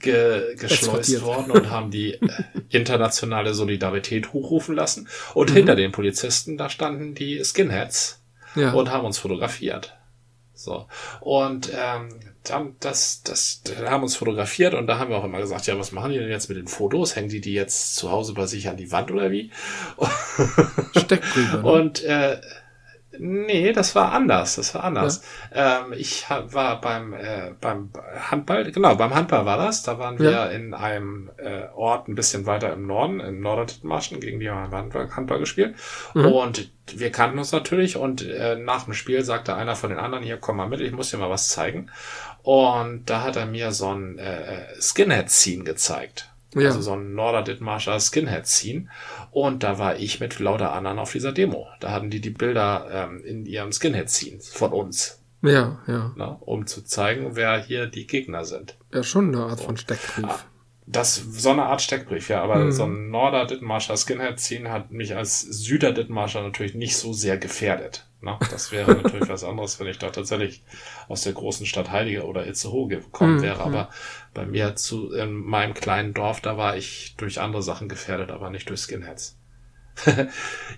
geschleust 0.00 1.22
worden 1.22 1.50
und 1.50 1.70
haben 1.70 1.90
die 1.90 2.14
äh, 2.14 2.28
internationale 2.68 3.54
Solidarität 3.54 4.32
hochrufen 4.32 4.74
lassen. 4.74 5.08
Und 5.32 5.50
mhm. 5.50 5.54
hinter 5.54 5.76
den 5.76 5.92
Polizisten, 5.92 6.58
da 6.58 6.68
standen 6.68 7.14
die 7.14 7.42
Skinheads 7.42 8.20
ja. 8.56 8.72
und 8.72 8.90
haben 8.90 9.06
uns 9.06 9.18
fotografiert. 9.18 9.95
So. 10.56 10.86
Und 11.20 11.70
ähm, 11.76 12.08
dann, 12.42 12.76
das, 12.80 13.22
das, 13.22 13.62
dann 13.62 13.90
haben 13.90 14.02
uns 14.02 14.16
fotografiert 14.16 14.74
und 14.74 14.86
da 14.86 14.98
haben 14.98 15.10
wir 15.10 15.18
auch 15.18 15.24
immer 15.24 15.40
gesagt, 15.40 15.66
ja, 15.66 15.78
was 15.78 15.92
machen 15.92 16.12
die 16.12 16.18
denn 16.18 16.30
jetzt 16.30 16.48
mit 16.48 16.58
den 16.58 16.66
Fotos? 16.66 17.14
Hängen 17.14 17.28
die 17.28 17.40
die 17.40 17.52
jetzt 17.52 17.96
zu 17.96 18.10
Hause 18.10 18.34
bei 18.34 18.46
sich 18.46 18.68
an 18.68 18.76
die 18.76 18.90
Wand 18.90 19.10
oder 19.10 19.30
wie? 19.30 19.50
Steckbriefe. 20.96 21.58
Ne? 21.58 21.62
Und 21.62 22.02
äh, 22.04 22.40
Nee, 23.18 23.72
das 23.72 23.94
war 23.94 24.12
anders. 24.12 24.56
Das 24.56 24.74
war 24.74 24.84
anders. 24.84 25.22
Ja. 25.54 25.80
Ähm, 25.80 25.92
ich 25.92 26.26
war 26.28 26.80
beim, 26.80 27.12
äh, 27.12 27.52
beim 27.60 27.90
Handball, 28.30 28.70
genau, 28.70 28.94
beim 28.94 29.14
Handball 29.14 29.46
war 29.46 29.58
das. 29.58 29.82
Da 29.82 29.98
waren 29.98 30.18
wir 30.18 30.30
ja. 30.30 30.46
in 30.46 30.74
einem 30.74 31.30
äh, 31.38 31.68
Ort 31.74 32.08
ein 32.08 32.14
bisschen 32.14 32.46
weiter 32.46 32.72
im 32.72 32.86
Norden, 32.86 33.20
im 33.20 33.40
Norddertmarschen, 33.40 34.20
gegen 34.20 34.40
die 34.40 34.50
haben 34.50 34.70
wir 34.70 34.78
Handball, 34.78 35.10
Handball 35.14 35.38
gespielt. 35.38 35.76
Mhm. 36.14 36.26
Und 36.26 36.70
wir 36.94 37.10
kannten 37.10 37.38
uns 37.38 37.52
natürlich 37.52 37.96
und 37.96 38.22
äh, 38.22 38.56
nach 38.56 38.84
dem 38.84 38.94
Spiel 38.94 39.24
sagte 39.24 39.54
einer 39.54 39.76
von 39.76 39.90
den 39.90 39.98
anderen, 39.98 40.22
hier, 40.22 40.36
komm 40.36 40.56
mal 40.56 40.68
mit, 40.68 40.80
ich 40.80 40.92
muss 40.92 41.10
dir 41.10 41.18
mal 41.18 41.30
was 41.30 41.48
zeigen. 41.48 41.90
Und 42.42 43.10
da 43.10 43.22
hat 43.22 43.36
er 43.36 43.46
mir 43.46 43.72
so 43.72 43.92
ein 43.92 44.18
äh, 44.18 44.66
Skinhead-Scene 44.80 45.64
gezeigt. 45.64 46.30
Ja. 46.56 46.68
Also 46.68 46.80
so 46.80 46.92
ein 46.92 47.14
Norder 47.14 47.44
Skinhead-Scene. 48.00 48.88
Und 49.30 49.62
da 49.62 49.78
war 49.78 49.96
ich 49.96 50.20
mit 50.20 50.38
lauter 50.38 50.72
anderen 50.72 50.98
auf 50.98 51.12
dieser 51.12 51.32
Demo. 51.32 51.66
Da 51.80 51.92
hatten 51.92 52.10
die 52.10 52.20
die 52.20 52.30
Bilder 52.30 52.88
ähm, 52.90 53.22
in 53.24 53.44
ihrem 53.44 53.72
Skinhead-Scene 53.72 54.40
von 54.40 54.72
uns. 54.72 55.22
Ja, 55.42 55.78
ja. 55.86 56.12
Na, 56.16 56.26
ne, 56.26 56.36
um 56.40 56.66
zu 56.66 56.82
zeigen, 56.82 57.36
wer 57.36 57.62
hier 57.62 57.86
die 57.86 58.06
Gegner 58.06 58.44
sind. 58.44 58.76
Ja, 58.92 59.02
schon 59.02 59.28
eine 59.28 59.44
Art 59.44 59.58
so. 59.58 59.66
von 59.66 59.76
Steckbrief. 59.76 60.24
Ah, 60.24 60.40
das, 60.86 61.16
so 61.16 61.50
eine 61.50 61.64
Art 61.64 61.82
Steckbrief, 61.82 62.28
ja, 62.28 62.42
aber 62.42 62.56
mhm. 62.56 62.72
so 62.72 62.84
ein 62.84 63.10
Norder 63.10 63.46
Dittmarscher 63.46 63.96
Skinhead-Scene 63.96 64.70
hat 64.70 64.92
mich 64.92 65.14
als 65.14 65.40
Süder 65.40 65.92
Dittmarscher 65.92 66.42
natürlich 66.42 66.74
nicht 66.74 66.96
so 66.96 67.12
sehr 67.12 67.38
gefährdet. 67.38 68.06
Ne? 68.22 68.38
Das 68.50 68.72
wäre 68.72 68.94
natürlich 69.02 69.28
was 69.28 69.44
anderes, 69.44 69.78
wenn 69.78 69.88
ich 69.88 69.98
da 69.98 70.10
tatsächlich 70.10 70.62
aus 71.08 71.22
der 71.22 71.32
großen 71.32 71.66
Stadt 71.66 71.90
Heilige 71.90 72.24
oder 72.24 72.46
Itzehoe 72.46 72.88
gekommen 72.88 73.36
mhm. 73.36 73.42
wäre, 73.42 73.60
aber 73.60 73.90
bei 74.36 74.44
mir 74.46 74.76
zu, 74.76 75.12
in 75.12 75.34
meinem 75.34 75.72
kleinen 75.72 76.12
Dorf, 76.12 76.40
da 76.40 76.56
war 76.58 76.76
ich 76.76 77.14
durch 77.16 77.40
andere 77.40 77.62
Sachen 77.62 77.88
gefährdet, 77.88 78.30
aber 78.30 78.50
nicht 78.50 78.68
durch 78.68 78.80
Skinheads. 78.80 79.38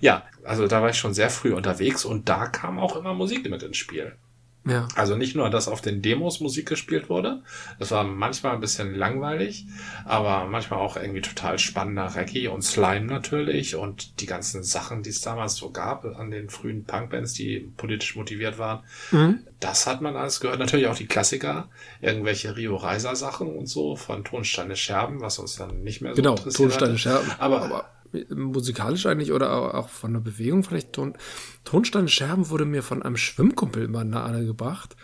ja, 0.00 0.22
also 0.44 0.68
da 0.68 0.80
war 0.80 0.90
ich 0.90 0.96
schon 0.96 1.12
sehr 1.12 1.28
früh 1.28 1.52
unterwegs 1.52 2.04
und 2.04 2.28
da 2.28 2.46
kam 2.46 2.78
auch 2.78 2.94
immer 2.94 3.14
Musik 3.14 3.50
mit 3.50 3.62
ins 3.64 3.76
Spiel. 3.76 4.16
Ja. 4.64 4.86
Also 4.96 5.16
nicht 5.16 5.34
nur, 5.34 5.48
dass 5.50 5.68
auf 5.68 5.80
den 5.80 6.02
Demos 6.02 6.40
Musik 6.40 6.68
gespielt 6.68 7.08
wurde. 7.08 7.42
Das 7.78 7.90
war 7.90 8.04
manchmal 8.04 8.54
ein 8.54 8.60
bisschen 8.60 8.94
langweilig, 8.94 9.66
aber 10.04 10.46
manchmal 10.46 10.80
auch 10.80 10.96
irgendwie 10.96 11.22
total 11.22 11.58
spannender 11.58 12.14
Reggae 12.14 12.48
und 12.48 12.62
Slime 12.62 13.06
natürlich 13.06 13.76
und 13.76 14.20
die 14.20 14.26
ganzen 14.26 14.62
Sachen, 14.62 15.02
die 15.02 15.10
es 15.10 15.22
damals 15.22 15.56
so 15.56 15.70
gab 15.70 16.04
an 16.04 16.30
den 16.30 16.50
frühen 16.50 16.84
Punkbands, 16.84 17.32
die 17.32 17.72
politisch 17.76 18.16
motiviert 18.16 18.58
waren. 18.58 18.84
Mhm. 19.10 19.40
Das 19.60 19.86
hat 19.86 20.02
man 20.02 20.16
alles 20.16 20.40
gehört. 20.40 20.58
Natürlich 20.58 20.86
auch 20.86 20.96
die 20.96 21.06
Klassiker, 21.06 21.68
irgendwelche 22.00 22.56
Rio 22.56 22.76
Reiser 22.76 23.16
Sachen 23.16 23.48
und 23.48 23.66
so 23.66 23.96
von 23.96 24.22
Tonsteine 24.24 24.76
Scherben, 24.76 25.20
was 25.20 25.38
uns 25.38 25.56
dann 25.56 25.82
nicht 25.82 26.00
mehr 26.00 26.12
so 26.14 26.16
genau, 26.16 26.30
interessiert. 26.32 26.56
Genau, 26.56 26.68
Tonsteine 26.68 26.98
Scherben. 26.98 27.30
Aber, 27.38 27.62
aber 27.62 27.90
musikalisch 28.34 29.06
eigentlich 29.06 29.32
oder 29.32 29.74
auch 29.74 29.88
von 29.88 30.12
der 30.12 30.20
Bewegung 30.20 30.64
vielleicht. 30.64 30.92
Ton, 30.92 31.16
Tonsteine 31.64 32.08
Scherben 32.08 32.50
wurde 32.50 32.64
mir 32.64 32.82
von 32.82 33.02
einem 33.02 33.16
Schwimmkumpel 33.16 33.84
immer 33.84 34.04
nahe 34.04 34.44
gebracht. 34.44 34.96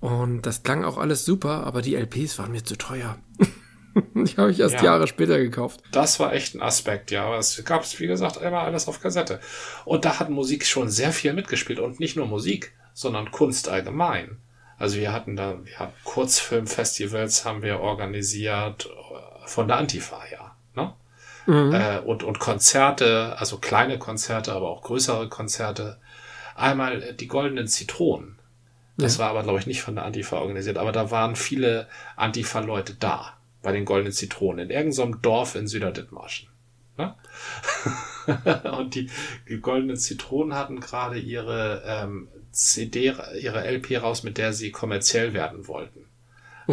Und 0.00 0.46
das 0.46 0.64
klang 0.64 0.84
auch 0.84 0.98
alles 0.98 1.24
super, 1.24 1.64
aber 1.64 1.80
die 1.80 1.94
LPs 1.94 2.38
waren 2.38 2.50
mir 2.50 2.64
zu 2.64 2.76
teuer. 2.76 3.18
die 4.14 4.36
habe 4.36 4.50
ich 4.50 4.58
erst 4.58 4.76
ja, 4.76 4.84
Jahre 4.84 5.06
später 5.06 5.38
gekauft. 5.38 5.80
Das 5.92 6.18
war 6.18 6.32
echt 6.32 6.54
ein 6.54 6.62
Aspekt, 6.62 7.10
ja. 7.12 7.24
Aber 7.24 7.38
es 7.38 7.64
gab 7.64 7.82
es, 7.82 8.00
wie 8.00 8.08
gesagt, 8.08 8.36
immer 8.38 8.62
alles 8.62 8.88
auf 8.88 9.00
Kassette. 9.00 9.38
Und 9.84 10.04
da 10.04 10.18
hat 10.18 10.28
Musik 10.28 10.66
schon 10.66 10.90
sehr 10.90 11.12
viel 11.12 11.34
mitgespielt. 11.34 11.78
Und 11.78 12.00
nicht 12.00 12.16
nur 12.16 12.26
Musik, 12.26 12.72
sondern 12.94 13.30
Kunst 13.30 13.68
allgemein. 13.68 14.38
Also 14.76 14.96
wir 14.96 15.12
hatten 15.12 15.36
da, 15.36 15.60
ja, 15.78 15.92
Kurzfilmfestivals 16.02 17.44
haben 17.44 17.62
wir 17.62 17.78
organisiert 17.78 18.86
äh, 18.86 19.46
von 19.46 19.68
der 19.68 19.76
Antifa, 19.76 20.20
ja. 20.32 20.51
Mhm. 21.46 21.74
Äh, 21.74 21.98
und, 21.98 22.22
und 22.22 22.38
Konzerte, 22.38 23.36
also 23.38 23.58
kleine 23.58 23.98
Konzerte, 23.98 24.52
aber 24.52 24.68
auch 24.68 24.82
größere 24.82 25.28
Konzerte. 25.28 25.98
Einmal 26.54 27.14
die 27.14 27.28
Goldenen 27.28 27.66
Zitronen. 27.66 28.38
Das 28.96 29.16
ja. 29.16 29.24
war 29.24 29.30
aber, 29.30 29.42
glaube 29.42 29.58
ich, 29.58 29.66
nicht 29.66 29.82
von 29.82 29.94
der 29.94 30.04
Antifa 30.04 30.38
organisiert, 30.38 30.78
aber 30.78 30.92
da 30.92 31.10
waren 31.10 31.34
viele 31.34 31.88
Antifa-Leute 32.16 32.94
da, 32.94 33.36
bei 33.62 33.72
den 33.72 33.84
Goldenen 33.84 34.12
Zitronen, 34.12 34.66
in 34.66 34.70
irgendeinem 34.70 35.22
Dorf 35.22 35.54
in 35.54 35.66
Süderdithmarschen. 35.66 36.48
Ne? 36.98 37.14
und 38.78 38.94
die, 38.94 39.10
die 39.48 39.60
Goldenen 39.60 39.96
Zitronen 39.96 40.54
hatten 40.54 40.78
gerade 40.80 41.18
ihre 41.18 41.82
ähm, 41.86 42.28
CD, 42.50 43.14
ihre 43.40 43.64
LP 43.64 44.02
raus, 44.02 44.22
mit 44.22 44.36
der 44.36 44.52
sie 44.52 44.70
kommerziell 44.70 45.32
werden 45.32 45.66
wollten. 45.66 46.04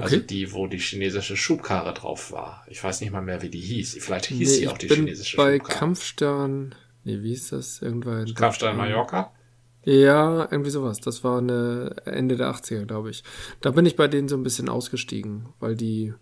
Also 0.01 0.15
okay. 0.15 0.15
Also 0.15 0.27
die, 0.27 0.53
wo 0.53 0.67
die 0.67 0.77
chinesische 0.79 1.37
Schubkarre 1.37 1.93
drauf 1.93 2.31
war. 2.31 2.65
Ich 2.67 2.83
weiß 2.83 3.01
nicht 3.01 3.11
mal 3.11 3.21
mehr, 3.21 3.41
wie 3.41 3.49
die 3.49 3.59
hieß. 3.59 3.97
Vielleicht 3.99 4.27
hieß 4.27 4.49
nee, 4.49 4.55
sie 4.55 4.67
auch 4.67 4.77
die 4.77 4.87
chinesische 4.87 5.37
bei 5.37 5.53
Schubkarre. 5.53 5.69
Bei 5.69 5.79
Kampfstern, 5.79 6.75
nee, 7.03 7.21
wie 7.21 7.33
ist 7.33 7.51
das? 7.51 7.81
Irgendwann. 7.81 8.33
Kampfstern 8.33 8.77
Mallorca? 8.77 9.31
Ja, 9.83 10.47
irgendwie 10.51 10.71
sowas. 10.71 10.99
Das 10.99 11.23
war 11.23 11.37
eine 11.37 11.95
Ende 12.05 12.35
der 12.35 12.53
80er, 12.53 12.85
glaube 12.85 13.09
ich. 13.09 13.23
Da 13.61 13.71
bin 13.71 13.85
ich 13.85 13.95
bei 13.95 14.07
denen 14.07 14.27
so 14.27 14.35
ein 14.35 14.43
bisschen 14.43 14.69
ausgestiegen, 14.69 15.49
weil 15.59 15.75
die, 15.75 16.13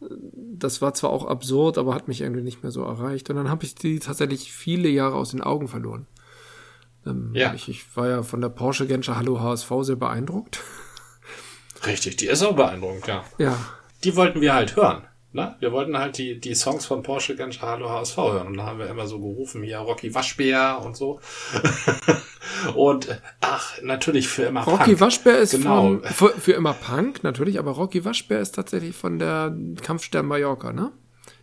das 0.00 0.80
war 0.80 0.94
zwar 0.94 1.10
auch 1.10 1.26
absurd, 1.26 1.76
aber 1.76 1.94
hat 1.94 2.08
mich 2.08 2.20
irgendwie 2.20 2.42
nicht 2.42 2.62
mehr 2.62 2.72
so 2.72 2.82
erreicht. 2.82 3.30
Und 3.30 3.36
dann 3.36 3.50
habe 3.50 3.64
ich 3.64 3.74
die 3.74 3.98
tatsächlich 3.98 4.52
viele 4.52 4.88
Jahre 4.88 5.16
aus 5.16 5.32
den 5.32 5.42
Augen 5.42 5.68
verloren. 5.68 6.06
Ähm, 7.06 7.32
ja. 7.34 7.52
Ich, 7.54 7.68
ich, 7.68 7.96
war 7.96 8.08
ja 8.08 8.22
von 8.22 8.40
der 8.40 8.48
Porsche 8.48 8.86
Genscher 8.86 9.16
Hallo 9.16 9.40
HSV 9.40 9.70
sehr 9.80 9.96
beeindruckt. 9.96 10.60
Richtig, 11.86 12.16
die 12.16 12.26
ist 12.26 12.42
auch 12.42 12.54
beeindruckend, 12.54 13.06
ja. 13.06 13.24
Ja. 13.38 13.58
Die 14.02 14.16
wollten 14.16 14.40
wir 14.40 14.54
halt 14.54 14.76
hören. 14.76 15.02
Ne? 15.34 15.56
Wir 15.58 15.72
wollten 15.72 15.98
halt 15.98 16.16
die, 16.16 16.38
die 16.38 16.54
Songs 16.54 16.86
von 16.86 17.02
Porsche 17.02 17.34
ganz 17.34 17.60
Hallo 17.60 17.90
HSV 17.90 18.16
hören. 18.16 18.46
Und 18.46 18.56
da 18.56 18.66
haben 18.66 18.78
wir 18.78 18.86
immer 18.86 19.08
so 19.08 19.18
gerufen, 19.18 19.64
hier 19.64 19.78
Rocky 19.78 20.14
Waschbär 20.14 20.80
und 20.80 20.96
so. 20.96 21.18
und 22.76 23.20
ach, 23.40 23.82
natürlich 23.82 24.28
für 24.28 24.44
immer 24.44 24.62
Rocky 24.62 24.90
Punk. 24.90 25.00
Waschbär 25.00 25.38
ist 25.38 25.50
genau. 25.50 25.82
von, 25.82 26.04
für, 26.04 26.28
für 26.28 26.52
immer 26.52 26.72
Punk, 26.72 27.24
natürlich, 27.24 27.58
aber 27.58 27.72
Rocky 27.72 28.04
Waschbär 28.04 28.40
ist 28.40 28.54
tatsächlich 28.54 28.94
von 28.94 29.18
der 29.18 29.52
Kampfstern 29.82 30.24
Mallorca, 30.24 30.72
ne? 30.72 30.92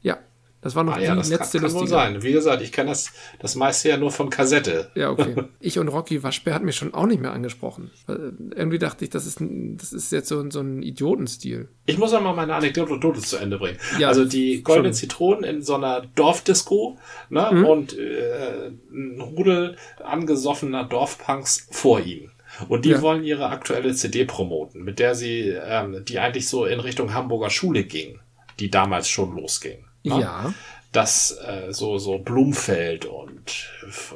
Ja. 0.01 0.19
Das 0.61 0.75
war 0.75 0.83
noch 0.83 0.93
ah, 0.93 0.99
die 0.99 1.05
ja, 1.05 1.15
das 1.15 1.29
letzte 1.29 1.59
kann, 1.59 1.69
kann 1.69 1.79
wohl 1.79 1.87
sein. 1.87 2.21
Wie 2.21 2.31
gesagt, 2.31 2.61
ich 2.61 2.71
kenne 2.71 2.89
das, 2.89 3.11
das 3.39 3.55
meiste 3.55 3.89
ja 3.89 3.97
nur 3.97 4.11
von 4.11 4.29
Kassette. 4.29 4.91
Ja, 4.95 5.09
okay. 5.09 5.35
Ich 5.59 5.79
und 5.79 5.87
Rocky 5.87 6.23
Waschbär 6.23 6.53
hat 6.53 6.63
mich 6.63 6.75
schon 6.75 6.93
auch 6.93 7.05
nicht 7.05 7.21
mehr 7.21 7.33
angesprochen. 7.33 7.91
Irgendwie 8.07 8.79
dachte 8.79 9.03
ich, 9.03 9.09
das 9.09 9.25
ist, 9.25 9.39
das 9.41 9.93
ist 9.93 10.11
jetzt 10.11 10.27
so, 10.27 10.49
so 10.49 10.59
ein 10.59 10.81
Idiotenstil. 10.81 11.69
Ich 11.85 11.97
muss 11.97 12.13
auch 12.13 12.21
mal 12.21 12.35
meine 12.35 12.55
Anekdote 12.55 13.21
zu 13.21 13.37
Ende 13.37 13.57
bringen. 13.57 13.77
Ja, 13.99 14.07
also 14.07 14.25
die 14.25 14.63
goldenen 14.63 14.93
Zitronen 14.93 15.43
in 15.43 15.61
so 15.61 15.75
einer 15.75 16.01
Dorfdisco 16.15 16.97
ne, 17.29 17.49
mhm. 17.51 17.65
und 17.65 17.97
äh, 17.97 18.71
ein 18.91 19.19
Rudel 19.19 19.77
angesoffener 20.03 20.83
Dorfpunks 20.83 21.67
vor 21.71 21.99
ihnen. 22.01 22.31
Und 22.67 22.85
die 22.85 22.89
ja. 22.89 23.01
wollen 23.01 23.23
ihre 23.23 23.49
aktuelle 23.49 23.93
CD 23.93 24.25
promoten, 24.25 24.83
mit 24.83 24.99
der 24.99 25.15
sie, 25.15 25.49
ähm, 25.49 26.03
die 26.05 26.19
eigentlich 26.19 26.47
so 26.47 26.65
in 26.65 26.79
Richtung 26.79 27.13
Hamburger 27.13 27.49
Schule 27.49 27.83
ging, 27.83 28.19
die 28.59 28.69
damals 28.69 29.09
schon 29.09 29.35
losging. 29.35 29.85
Ne? 30.03 30.19
Ja. 30.19 30.53
Das 30.91 31.37
äh, 31.47 31.71
so 31.71 31.97
so 31.97 32.17
Blumfeld 32.17 33.05
und 33.05 33.69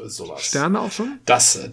sowas. 0.05 0.45
Sterne 0.45 0.81
auch 0.81 0.91
schon? 0.91 1.19
Das 1.25 1.55
äh, 1.55 1.71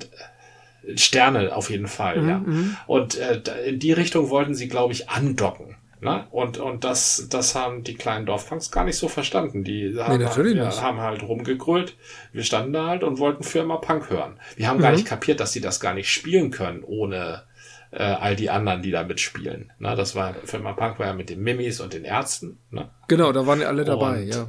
Sterne 0.97 1.55
auf 1.55 1.71
jeden 1.71 1.87
Fall, 1.87 2.21
mhm, 2.21 2.29
ja. 2.29 2.39
Mhm. 2.39 2.77
Und 2.87 3.17
äh, 3.17 3.41
in 3.67 3.79
die 3.79 3.93
Richtung 3.93 4.31
wollten 4.31 4.55
sie, 4.55 4.69
glaube 4.69 4.93
ich, 4.93 5.09
andocken. 5.09 5.77
Ne? 6.03 6.27
Und, 6.33 6.59
und 6.59 6.83
das, 6.83 7.29
das 7.31 7.55
haben 7.55 7.85
die 7.85 7.95
kleinen 7.95 8.27
Dorfpunks 8.27 8.73
gar 8.73 8.85
nicht 8.85 8.97
so 8.97 9.07
verstanden. 9.07 9.63
Die 9.63 9.95
haben, 9.97 10.19
nee, 10.19 10.27
halt, 10.27 10.57
ja, 10.57 10.83
haben 10.83 10.99
halt 10.99 11.23
rumgegrölt. 11.23 11.97
Wir 12.33 12.43
standen 12.43 12.73
da 12.73 12.89
halt 12.89 13.05
und 13.05 13.21
wollten 13.21 13.45
Firma 13.45 13.77
Punk 13.77 14.11
hören. 14.11 14.37
Wir 14.57 14.67
haben 14.67 14.79
mhm. 14.79 14.83
gar 14.83 14.91
nicht 14.91 15.07
kapiert, 15.07 15.39
dass 15.39 15.53
sie 15.53 15.61
das 15.61 15.79
gar 15.79 15.95
nicht 15.95 16.11
spielen 16.11 16.51
können, 16.51 16.83
ohne 16.83 17.45
äh, 17.93 18.03
all 18.03 18.37
die 18.37 18.51
anderen, 18.51 18.83
die 18.83 18.91
da 18.91 19.05
mitspielen. 19.05 19.73
Na, 19.79 19.95
das 19.95 20.15
war 20.17 20.35
Firma 20.45 20.73
Punk 20.73 20.99
war 20.99 21.07
ja 21.07 21.13
mit 21.13 21.31
den 21.31 21.43
Mimis 21.43 21.81
und 21.81 21.93
den 21.93 22.05
Ärzten. 22.05 22.59
Ne? 22.71 22.91
Genau, 23.09 23.33
da 23.33 23.47
waren 23.47 23.61
ja 23.61 23.69
alle 23.69 23.85
dabei, 23.85 24.23
und, 24.23 24.29
ja. 24.29 24.49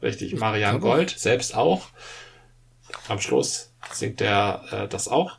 Richtig, 0.00 0.36
Marianne 0.36 0.78
Gold 0.78 1.10
selbst 1.10 1.56
auch. 1.56 1.88
Am 3.08 3.20
Schluss 3.20 3.74
singt 3.92 4.20
der 4.20 4.62
äh, 4.70 4.88
das 4.88 5.08
auch. 5.08 5.38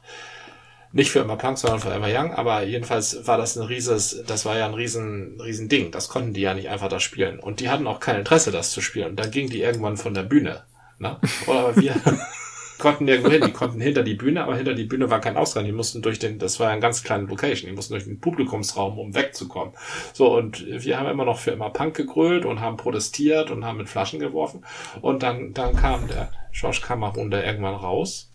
Nicht 0.92 1.12
für 1.12 1.20
immer 1.20 1.38
Punk, 1.38 1.58
sondern 1.58 1.80
für 1.80 1.90
immer 1.90 2.10
Young, 2.10 2.34
aber 2.34 2.64
jedenfalls 2.64 3.28
war 3.28 3.38
das 3.38 3.56
ein 3.56 3.64
rieses, 3.64 4.24
das 4.26 4.46
war 4.46 4.58
ja 4.58 4.66
ein 4.66 4.74
riesen, 4.74 5.40
riesen 5.40 5.70
Ding. 5.70 5.92
Das 5.92 6.10
konnten 6.10 6.34
die 6.34 6.42
ja 6.42 6.56
nicht 6.56 6.70
einfach 6.70 6.90
da 6.90 7.00
spielen. 7.00 7.40
Und 7.40 7.60
die 7.60 7.70
hatten 7.70 7.86
auch 7.86 8.00
kein 8.00 8.18
Interesse, 8.18 8.52
das 8.52 8.72
zu 8.72 8.82
spielen. 8.82 9.12
Und 9.12 9.16
dann 9.20 9.30
gingen 9.30 9.52
die 9.52 9.62
irgendwann 9.62 9.98
von 9.98 10.16
der 10.16 10.24
Bühne. 10.24 10.64
Ne? 10.98 11.18
Oder 11.46 11.76
wir, 11.76 11.96
konnten 12.80 13.06
nirgendwo 13.06 13.32
hin. 13.32 13.44
Die 13.46 13.52
konnten 13.52 13.80
hinter 13.80 14.04
die 14.04 14.16
Bühne, 14.16 14.44
aber 14.44 14.56
hinter 14.56 14.74
die 14.74 14.86
Bühne 14.86 15.10
war 15.10 15.22
kein 15.22 15.38
Ausgang. 15.38 15.66
Die 15.66 15.72
mussten 15.72 16.02
durch 16.02 16.18
den, 16.18 16.40
das 16.40 16.60
war 16.60 16.70
ein 16.70 16.82
ganz 16.82 17.04
kleine 17.04 17.26
Location, 17.26 17.70
die 17.70 17.76
mussten 17.76 17.94
durch 17.94 18.06
den 18.06 18.20
Publikumsraum, 18.20 18.98
um 18.98 19.14
wegzukommen. 19.14 19.74
So, 20.14 20.36
und 20.36 20.66
wir 20.66 20.98
haben 20.98 21.10
immer 21.10 21.26
noch 21.26 21.40
für 21.40 21.52
immer 21.52 21.70
Punk 21.70 21.96
gegrölt 21.96 22.46
und 22.46 22.62
haben 22.62 22.78
protestiert 22.78 23.52
und 23.52 23.66
haben 23.66 23.78
mit 23.78 23.90
Flaschen 23.90 24.20
geworfen. 24.20 24.66
Und 25.02 25.22
dann, 25.22 25.54
dann 25.54 25.76
kam 25.76 26.08
der 26.08 26.32
George 26.52 26.82
Cameron 26.84 27.30
da 27.30 27.44
irgendwann 27.44 27.76
raus. 27.76 28.32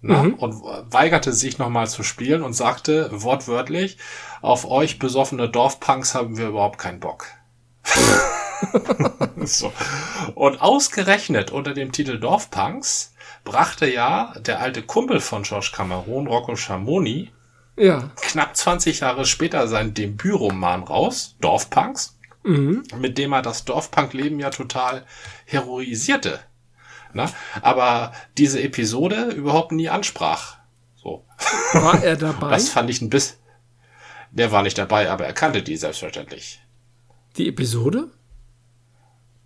Na, 0.00 0.22
mhm. 0.22 0.34
und 0.34 0.54
weigerte 0.92 1.32
sich 1.32 1.58
nochmal 1.58 1.88
zu 1.88 2.04
spielen 2.04 2.42
und 2.42 2.52
sagte 2.52 3.10
wortwörtlich, 3.12 3.98
auf 4.40 4.70
euch 4.70 5.00
besoffene 5.00 5.48
Dorfpunks 5.48 6.14
haben 6.14 6.38
wir 6.38 6.48
überhaupt 6.48 6.78
keinen 6.78 7.00
Bock. 7.00 7.26
so. 9.44 9.72
Und 10.34 10.60
ausgerechnet 10.60 11.50
unter 11.50 11.74
dem 11.74 11.90
Titel 11.92 12.18
Dorfpunks 12.18 13.14
brachte 13.48 13.90
ja 13.90 14.34
der 14.38 14.60
alte 14.60 14.82
Kumpel 14.82 15.20
von 15.20 15.42
George 15.42 15.70
Cameron, 15.74 16.26
Rocco 16.26 16.54
Schamoni, 16.54 17.32
ja. 17.76 18.10
knapp 18.16 18.56
20 18.56 19.00
Jahre 19.00 19.24
später 19.24 19.68
sein 19.68 19.94
Debütroman 19.94 20.82
raus, 20.82 21.36
Dorfpunks, 21.40 22.18
mhm. 22.44 22.82
mit 22.98 23.16
dem 23.16 23.32
er 23.32 23.42
das 23.42 23.64
Dorfpunk-Leben 23.64 24.38
ja 24.38 24.50
total 24.50 25.06
heroisierte. 25.46 26.40
Na? 27.14 27.30
Aber 27.62 28.12
diese 28.36 28.60
Episode 28.62 29.30
überhaupt 29.30 29.72
nie 29.72 29.88
ansprach. 29.88 30.58
So. 30.96 31.24
War 31.72 32.02
er 32.02 32.16
dabei? 32.18 32.50
Das 32.50 32.68
fand 32.68 32.90
ich 32.90 33.00
ein 33.00 33.08
bisschen. 33.08 33.38
Der 34.30 34.52
war 34.52 34.62
nicht 34.62 34.76
dabei, 34.76 35.10
aber 35.10 35.24
er 35.24 35.32
kannte 35.32 35.62
die 35.62 35.78
selbstverständlich. 35.78 36.60
Die 37.38 37.48
Episode? 37.48 38.10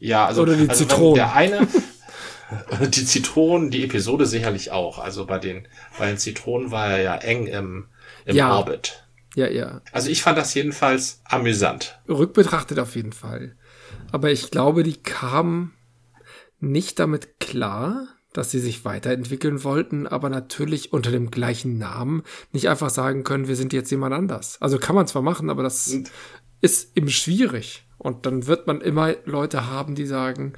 Ja, 0.01 0.27
also, 0.27 0.43
Oder 0.43 0.57
die 0.57 0.69
also 0.69 0.85
Zitronen. 0.85 1.15
der 1.15 1.35
eine, 1.37 1.69
die 2.81 3.05
Zitronen, 3.05 3.71
die 3.71 3.85
Episode 3.85 4.27
sicherlich 4.27 4.71
auch. 4.71 4.99
Also 4.99 5.27
bei 5.27 5.39
den, 5.39 5.69
bei 5.99 6.07
den 6.07 6.19
Zitronen 6.19 6.71
war 6.71 6.89
er 6.89 7.03
ja 7.03 7.17
eng 7.17 7.47
im, 7.47 7.89
im 8.25 8.37
ja. 8.37 8.57
Orbit. 8.57 9.05
Ja, 9.35 9.49
ja. 9.49 9.81
Also 9.93 10.11
ich 10.11 10.23
fand 10.23 10.37
das 10.37 10.55
jedenfalls 10.55 11.23
amüsant. 11.25 12.01
Rückbetrachtet 12.09 12.79
auf 12.79 12.97
jeden 12.97 13.13
Fall. 13.13 13.57
Aber 14.11 14.31
ich 14.31 14.51
glaube, 14.51 14.83
die 14.83 14.97
kamen 14.97 15.73
nicht 16.61 16.99
damit 16.99 17.41
klar, 17.41 18.09
dass 18.33 18.51
sie 18.51 18.61
sich 18.61 18.85
weiterentwickeln 18.85 19.63
wollten, 19.65 20.07
aber 20.07 20.31
natürlich 20.31 20.93
unter 20.93 21.11
dem 21.11 21.31
gleichen 21.31 21.79
Namen 21.79 22.23
nicht 22.53 22.69
einfach 22.69 22.91
sagen 22.91 23.25
können, 23.25 23.49
wir 23.49 23.57
sind 23.57 23.73
jetzt 23.73 23.91
jemand 23.91 24.15
anders. 24.15 24.61
Also 24.61 24.79
kann 24.79 24.95
man 24.95 25.07
zwar 25.07 25.23
machen, 25.23 25.51
aber 25.51 25.63
das 25.63 25.95
ist 26.61 26.97
eben 26.97 27.09
schwierig. 27.09 27.85
Und 27.99 28.27
dann 28.27 28.47
wird 28.47 28.67
man 28.67 28.81
immer 28.81 29.15
Leute 29.27 29.69
haben, 29.69 29.95
die 29.95 30.07
sagen, 30.07 30.55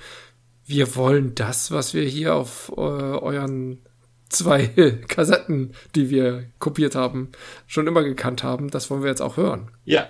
wir 0.66 0.96
wollen 0.96 1.34
das, 1.34 1.70
was 1.70 1.94
wir 1.94 2.04
hier 2.04 2.34
auf 2.34 2.72
äh, 2.76 2.80
euren 2.80 3.82
zwei 4.28 4.66
Kassetten, 5.08 5.74
die 5.94 6.10
wir 6.10 6.44
kopiert 6.58 6.94
haben, 6.94 7.30
schon 7.66 7.86
immer 7.86 8.02
gekannt 8.02 8.42
haben, 8.42 8.70
das 8.70 8.90
wollen 8.90 9.02
wir 9.02 9.10
jetzt 9.10 9.22
auch 9.22 9.36
hören. 9.36 9.70
Ja. 9.84 10.06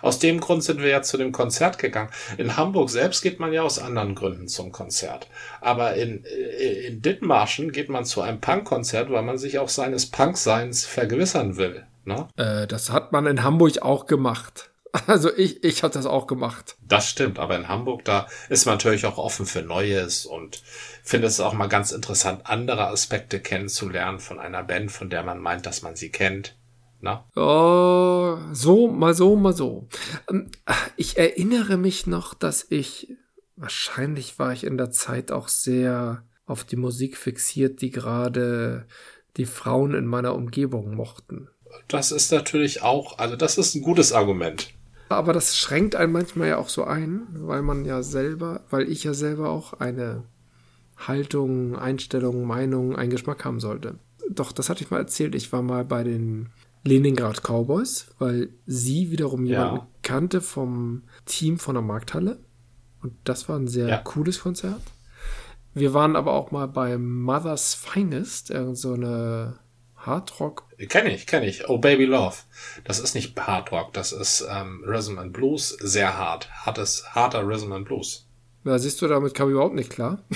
Aus 0.00 0.20
dem 0.20 0.38
Grund 0.38 0.62
sind 0.62 0.80
wir 0.80 0.88
ja 0.88 1.02
zu 1.02 1.16
dem 1.16 1.32
Konzert 1.32 1.78
gegangen. 1.78 2.10
In 2.36 2.56
Hamburg 2.56 2.88
selbst 2.88 3.20
geht 3.20 3.40
man 3.40 3.52
ja 3.52 3.62
aus 3.62 3.80
anderen 3.80 4.14
Gründen 4.14 4.46
zum 4.46 4.70
Konzert. 4.70 5.26
Aber 5.60 5.94
in, 5.94 6.24
äh, 6.24 6.86
in 6.86 7.02
Dithmarschen 7.02 7.72
geht 7.72 7.88
man 7.88 8.04
zu 8.04 8.22
einem 8.22 8.40
Punkkonzert, 8.40 9.10
weil 9.10 9.24
man 9.24 9.38
sich 9.38 9.58
auch 9.58 9.68
seines 9.68 10.06
Punkseins 10.06 10.84
vergewissern 10.84 11.56
will. 11.56 11.84
Ne? 12.04 12.28
Äh, 12.36 12.68
das 12.68 12.90
hat 12.90 13.10
man 13.10 13.26
in 13.26 13.42
Hamburg 13.42 13.82
auch 13.82 14.06
gemacht. 14.06 14.70
Also 15.06 15.34
ich, 15.34 15.64
ich 15.64 15.82
habe 15.82 15.94
das 15.94 16.06
auch 16.06 16.26
gemacht. 16.26 16.76
Das 16.86 17.08
stimmt, 17.08 17.38
aber 17.38 17.56
in 17.56 17.68
Hamburg, 17.68 18.04
da 18.04 18.26
ist 18.48 18.66
man 18.66 18.74
natürlich 18.74 19.06
auch 19.06 19.18
offen 19.18 19.46
für 19.46 19.62
Neues 19.62 20.26
und 20.26 20.62
finde 21.02 21.26
es 21.26 21.40
auch 21.40 21.52
mal 21.52 21.68
ganz 21.68 21.92
interessant, 21.92 22.42
andere 22.44 22.88
Aspekte 22.88 23.40
kennenzulernen 23.40 24.18
von 24.18 24.38
einer 24.38 24.62
Band, 24.62 24.90
von 24.90 25.10
der 25.10 25.22
man 25.22 25.40
meint, 25.40 25.66
dass 25.66 25.82
man 25.82 25.96
sie 25.96 26.10
kennt. 26.10 26.56
Na? 27.00 27.24
Oh, 27.36 28.38
so, 28.52 28.88
mal 28.88 29.14
so, 29.14 29.36
mal 29.36 29.54
so. 29.54 29.88
Ähm, 30.28 30.50
ich 30.96 31.16
erinnere 31.16 31.76
mich 31.76 32.06
noch, 32.06 32.34
dass 32.34 32.66
ich, 32.70 33.14
wahrscheinlich 33.56 34.38
war 34.38 34.52
ich 34.52 34.64
in 34.64 34.76
der 34.78 34.90
Zeit 34.90 35.30
auch 35.30 35.48
sehr 35.48 36.24
auf 36.46 36.64
die 36.64 36.76
Musik 36.76 37.16
fixiert, 37.16 37.82
die 37.82 37.90
gerade 37.90 38.86
die 39.36 39.46
Frauen 39.46 39.94
in 39.94 40.06
meiner 40.06 40.34
Umgebung 40.34 40.94
mochten. 40.94 41.48
Das 41.86 42.10
ist 42.10 42.32
natürlich 42.32 42.82
auch, 42.82 43.18
also 43.18 43.36
das 43.36 43.58
ist 43.58 43.74
ein 43.74 43.82
gutes 43.82 44.12
Argument. 44.12 44.72
Aber 45.08 45.32
das 45.32 45.56
schränkt 45.56 45.96
einen 45.96 46.12
manchmal 46.12 46.48
ja 46.48 46.58
auch 46.58 46.68
so 46.68 46.84
ein, 46.84 47.26
weil 47.32 47.62
man 47.62 47.84
ja 47.84 48.02
selber, 48.02 48.60
weil 48.70 48.88
ich 48.88 49.04
ja 49.04 49.14
selber 49.14 49.50
auch 49.50 49.74
eine 49.74 50.24
Haltung, 50.96 51.76
Einstellung, 51.76 52.44
Meinung, 52.44 52.96
einen 52.96 53.10
Geschmack 53.10 53.44
haben 53.44 53.60
sollte. 53.60 53.94
Doch, 54.30 54.52
das 54.52 54.68
hatte 54.68 54.82
ich 54.82 54.90
mal 54.90 54.98
erzählt. 54.98 55.34
Ich 55.34 55.52
war 55.52 55.62
mal 55.62 55.84
bei 55.84 56.04
den 56.04 56.50
Leningrad 56.84 57.42
Cowboys, 57.42 58.08
weil 58.18 58.50
sie 58.66 59.10
wiederum 59.10 59.44
ja. 59.46 59.64
jemanden 59.64 59.86
kannte 60.02 60.40
vom 60.40 61.02
Team 61.24 61.58
von 61.58 61.74
der 61.74 61.82
Markthalle. 61.82 62.38
Und 63.02 63.14
das 63.24 63.48
war 63.48 63.58
ein 63.58 63.68
sehr 63.68 63.88
ja. 63.88 63.98
cooles 63.98 64.40
Konzert. 64.40 64.82
Wir 65.74 65.94
waren 65.94 66.16
aber 66.16 66.32
auch 66.32 66.50
mal 66.50 66.66
bei 66.66 66.98
Mother's 66.98 67.74
Finest, 67.74 68.50
irgend 68.50 68.78
so 68.78 68.94
eine 68.94 69.58
Hardrock. 69.96 70.64
Kenne 70.86 71.12
ich, 71.12 71.26
kenne 71.26 71.46
ich. 71.46 71.68
Oh 71.68 71.78
Baby 71.78 72.04
Love. 72.04 72.36
Das 72.84 73.00
ist 73.00 73.14
nicht 73.14 73.38
Hardrock, 73.38 73.92
das 73.92 74.12
ist 74.12 74.46
ähm, 74.48 74.84
Rhythm 74.86 75.18
and 75.18 75.32
Blues, 75.32 75.70
sehr 75.80 76.16
hart. 76.16 76.48
Hartes, 76.64 77.04
harter 77.14 77.46
Rhythm 77.46 77.72
and 77.72 77.84
Blues. 77.84 78.26
Ja, 78.64 78.78
siehst 78.78 79.02
du, 79.02 79.08
damit 79.08 79.34
kam 79.34 79.48
ich 79.48 79.52
überhaupt 79.52 79.74
nicht 79.74 79.90
klar. 79.90 80.22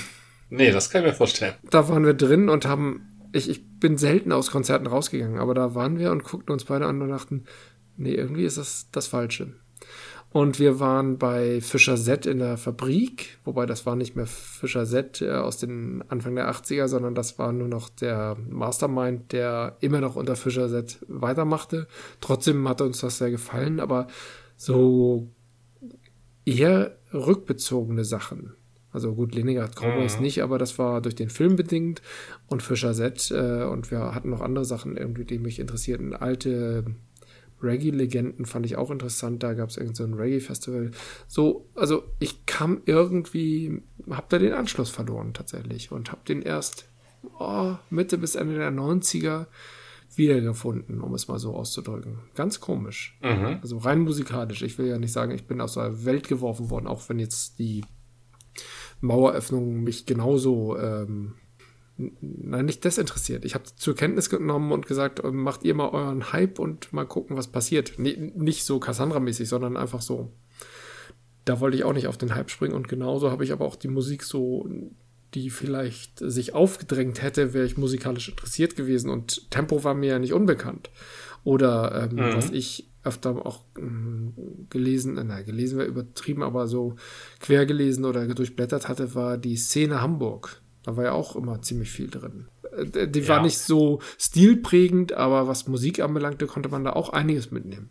Nee, 0.49 0.71
das 0.71 0.91
kann 0.91 1.01
ich 1.01 1.07
mir 1.07 1.13
vorstellen. 1.15 1.55
Da 1.71 1.89
waren 1.89 2.05
wir 2.05 2.13
drin 2.13 2.47
und 2.47 2.67
haben. 2.67 3.29
Ich, 3.31 3.49
ich 3.49 3.79
bin 3.79 3.97
selten 3.97 4.31
aus 4.31 4.51
Konzerten 4.51 4.85
rausgegangen, 4.85 5.39
aber 5.39 5.55
da 5.55 5.73
waren 5.73 5.97
wir 5.97 6.11
und 6.11 6.23
guckten 6.23 6.53
uns 6.53 6.65
beide 6.65 6.85
an 6.85 7.01
und 7.01 7.09
dachten, 7.09 7.45
nee, 7.97 8.13
irgendwie 8.13 8.45
ist 8.45 8.59
das 8.59 8.87
das 8.91 9.07
Falsche. 9.07 9.55
Und 10.33 10.57
wir 10.57 10.79
waren 10.79 11.19
bei 11.19 11.61
Fischer 11.61 11.95
Z 11.95 12.25
in 12.25 12.39
der 12.39 12.57
Fabrik, 12.57 13.37
wobei 13.43 13.67
das 13.67 13.85
war 13.85 13.95
nicht 13.95 14.15
mehr 14.15 14.25
Fischer 14.25 14.83
Z 14.83 15.21
äh, 15.21 15.29
aus 15.29 15.57
den 15.57 16.03
Anfang 16.09 16.33
der 16.33 16.51
80er, 16.51 16.87
sondern 16.87 17.13
das 17.13 17.37
war 17.37 17.53
nur 17.53 17.67
noch 17.67 17.87
der 17.87 18.35
Mastermind, 18.49 19.31
der 19.31 19.77
immer 19.79 20.01
noch 20.01 20.15
unter 20.15 20.35
Fischer 20.35 20.67
Z 20.69 20.97
weitermachte. 21.07 21.87
Trotzdem 22.19 22.67
hat 22.67 22.81
uns 22.81 22.99
das 23.01 23.19
sehr 23.19 23.29
gefallen, 23.29 23.79
aber 23.79 24.07
so 24.57 25.29
eher 26.45 26.97
rückbezogene 27.13 28.03
Sachen. 28.03 28.55
Also 28.91 29.13
gut, 29.13 29.35
Leningrad 29.35 29.75
Cowboys 29.75 30.17
mhm. 30.17 30.23
nicht, 30.23 30.41
aber 30.41 30.57
das 30.57 30.79
war 30.79 31.01
durch 31.01 31.15
den 31.15 31.29
Film 31.29 31.57
bedingt 31.57 32.01
und 32.47 32.63
Fischer 32.63 32.93
Z 32.93 33.29
äh, 33.29 33.65
und 33.65 33.91
wir 33.91 34.15
hatten 34.15 34.31
noch 34.31 34.41
andere 34.41 34.65
Sachen 34.65 34.97
irgendwie, 34.97 35.25
die 35.25 35.37
mich 35.37 35.59
interessierten. 35.59 36.15
Alte 36.15 36.85
Reggae-Legenden 37.63 38.45
fand 38.45 38.65
ich 38.65 38.75
auch 38.75 38.91
interessant. 38.91 39.41
Da 39.43 39.53
gab 39.53 39.69
es 39.69 39.77
irgend 39.77 39.95
so 39.95 40.03
ein 40.03 40.13
Reggae-Festival. 40.13 40.91
So, 41.27 41.69
also 41.75 42.03
ich 42.19 42.45
kam 42.45 42.81
irgendwie, 42.85 43.81
hab 44.09 44.29
da 44.29 44.39
den 44.39 44.53
Anschluss 44.53 44.89
verloren 44.89 45.33
tatsächlich 45.33 45.91
und 45.91 46.11
hab 46.11 46.25
den 46.25 46.41
erst 46.41 46.89
oh, 47.39 47.75
Mitte 47.89 48.17
bis 48.17 48.35
Ende 48.35 48.55
der 48.55 48.71
90er 48.71 49.47
wiedergefunden, 50.15 51.01
um 51.01 51.13
es 51.15 51.27
mal 51.27 51.39
so 51.39 51.55
auszudrücken. 51.55 52.19
Ganz 52.35 52.59
komisch. 52.59 53.17
Mhm. 53.23 53.59
Also 53.61 53.77
rein 53.77 53.99
musikalisch. 53.99 54.61
Ich 54.61 54.77
will 54.77 54.87
ja 54.87 54.97
nicht 54.97 55.11
sagen, 55.11 55.31
ich 55.31 55.47
bin 55.47 55.61
aus 55.61 55.73
der 55.73 56.05
Welt 56.05 56.27
geworfen 56.27 56.69
worden, 56.69 56.87
auch 56.87 57.09
wenn 57.09 57.19
jetzt 57.19 57.57
die 57.59 57.83
Maueröffnung 59.01 59.83
mich 59.83 60.05
genauso 60.05 60.77
ähm, 60.77 61.35
nein, 61.97 62.65
nicht 62.65 62.83
desinteressiert. 62.83 63.45
Ich 63.45 63.55
habe 63.55 63.65
zur 63.75 63.95
Kenntnis 63.95 64.29
genommen 64.29 64.71
und 64.71 64.87
gesagt, 64.87 65.23
äh, 65.23 65.31
macht 65.31 65.63
ihr 65.63 65.75
mal 65.75 65.89
euren 65.89 66.31
Hype 66.31 66.59
und 66.59 66.91
mal 66.93 67.05
gucken, 67.05 67.37
was 67.37 67.47
passiert. 67.47 67.93
Nee, 67.97 68.31
nicht 68.35 68.65
so 68.65 68.79
Cassandra-mäßig, 68.79 69.47
sondern 69.47 69.77
einfach 69.77 70.01
so. 70.01 70.31
Da 71.45 71.59
wollte 71.59 71.77
ich 71.77 71.83
auch 71.83 71.93
nicht 71.93 72.07
auf 72.07 72.17
den 72.17 72.35
Hype 72.35 72.49
springen 72.49 72.73
und 72.73 72.87
genauso 72.87 73.29
habe 73.29 73.43
ich 73.43 73.51
aber 73.51 73.65
auch 73.65 73.75
die 73.75 73.89
Musik 73.89 74.23
so, 74.23 74.67
die 75.33 75.49
vielleicht 75.49 76.19
sich 76.19 76.53
aufgedrängt 76.53 77.21
hätte, 77.21 77.53
wäre 77.53 77.65
ich 77.65 77.77
musikalisch 77.77 78.29
interessiert 78.29 78.75
gewesen 78.75 79.09
und 79.09 79.49
Tempo 79.51 79.83
war 79.83 79.93
mir 79.93 80.11
ja 80.11 80.19
nicht 80.19 80.33
unbekannt. 80.33 80.89
Oder 81.43 82.09
ähm, 82.09 82.15
mhm. 82.15 82.35
was 82.35 82.49
ich 82.51 82.89
öfter 83.03 83.45
auch 83.45 83.65
ähm, 83.77 84.33
gelesen, 84.69 85.17
äh, 85.17 85.23
na, 85.23 85.41
gelesen 85.41 85.77
wäre 85.77 85.87
übertrieben, 85.87 86.43
aber 86.43 86.67
so 86.67 86.95
quer 87.39 87.65
gelesen 87.65 88.05
oder 88.05 88.25
durchblättert 88.27 88.87
hatte, 88.87 89.13
war 89.13 89.37
die 89.37 89.57
Szene 89.57 90.01
Hamburg. 90.01 90.61
Da 90.83 90.97
war 90.97 91.03
ja 91.03 91.11
auch 91.13 91.35
immer 91.35 91.61
ziemlich 91.61 91.91
viel 91.91 92.09
drin. 92.09 92.47
Äh, 92.75 93.07
die 93.07 93.21
ja. 93.21 93.27
war 93.29 93.41
nicht 93.41 93.59
so 93.59 94.01
stilprägend, 94.17 95.13
aber 95.13 95.47
was 95.47 95.67
Musik 95.67 95.99
anbelangte, 95.99 96.47
konnte 96.47 96.69
man 96.69 96.83
da 96.83 96.93
auch 96.93 97.09
einiges 97.09 97.51
mitnehmen. 97.51 97.89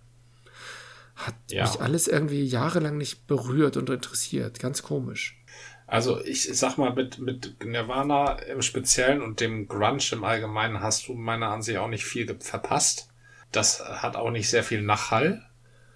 Hat 1.15 1.35
ja. 1.51 1.65
mich 1.65 1.81
alles 1.81 2.09
irgendwie 2.09 2.45
jahrelang 2.45 2.97
nicht 2.97 3.27
berührt 3.27 3.77
und 3.77 3.91
interessiert. 3.91 4.59
Ganz 4.59 4.83
komisch. 4.83 5.39
Also 5.87 6.25
ich 6.25 6.49
sag 6.59 6.79
mal, 6.79 6.95
mit, 6.95 7.19
mit 7.19 7.65
Nirvana 7.65 8.39
im 8.39 8.63
Speziellen 8.63 9.21
und 9.21 9.41
dem 9.41 9.69
Grunge 9.69 10.03
im 10.13 10.25
Allgemeinen 10.25 10.81
hast 10.81 11.09
du 11.09 11.15
meiner 11.15 11.49
Ansicht 11.49 11.79
auch 11.79 11.89
nicht 11.89 12.05
viel 12.05 12.35
verpasst. 12.41 13.09
Das 13.51 13.85
hat 13.85 14.17
auch 14.17 14.31
nicht 14.31 14.49
sehr 14.49 14.65
viel 14.65 14.81
Nachhall. 14.81 15.47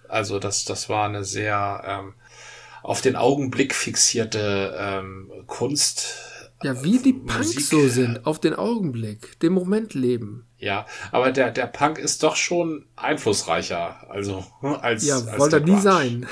Also 0.07 0.39
das, 0.39 0.65
das 0.65 0.89
war 0.91 1.07
eine 1.07 1.25
sehr 1.25 1.83
ähm, 1.87 2.15
auf 2.83 3.01
den 3.01 3.17
Augenblick 3.17 3.75
fixierte 3.75 4.77
ähm, 4.79 5.33
Kunst 5.47 6.36
Ja, 6.63 6.83
wie 6.83 6.99
die 6.99 7.13
Punks 7.13 7.55
Musik. 7.55 7.67
so 7.67 7.89
sind, 7.89 8.27
auf 8.27 8.41
den 8.41 8.55
Augenblick, 8.55 9.39
den 9.41 9.53
Moment 9.53 9.95
leben. 9.95 10.47
Ja, 10.59 10.87
aber 11.13 11.31
der, 11.31 11.51
der 11.51 11.67
Punk 11.67 11.99
ist 11.99 12.23
doch 12.23 12.37
schon 12.37 12.87
einflussreicher, 12.97 14.11
also 14.11 14.45
als. 14.63 15.07
Ja, 15.07 15.17
als 15.17 15.39
wollte 15.39 15.57
er 15.57 15.63
nie 15.65 15.81
sein. 15.81 16.27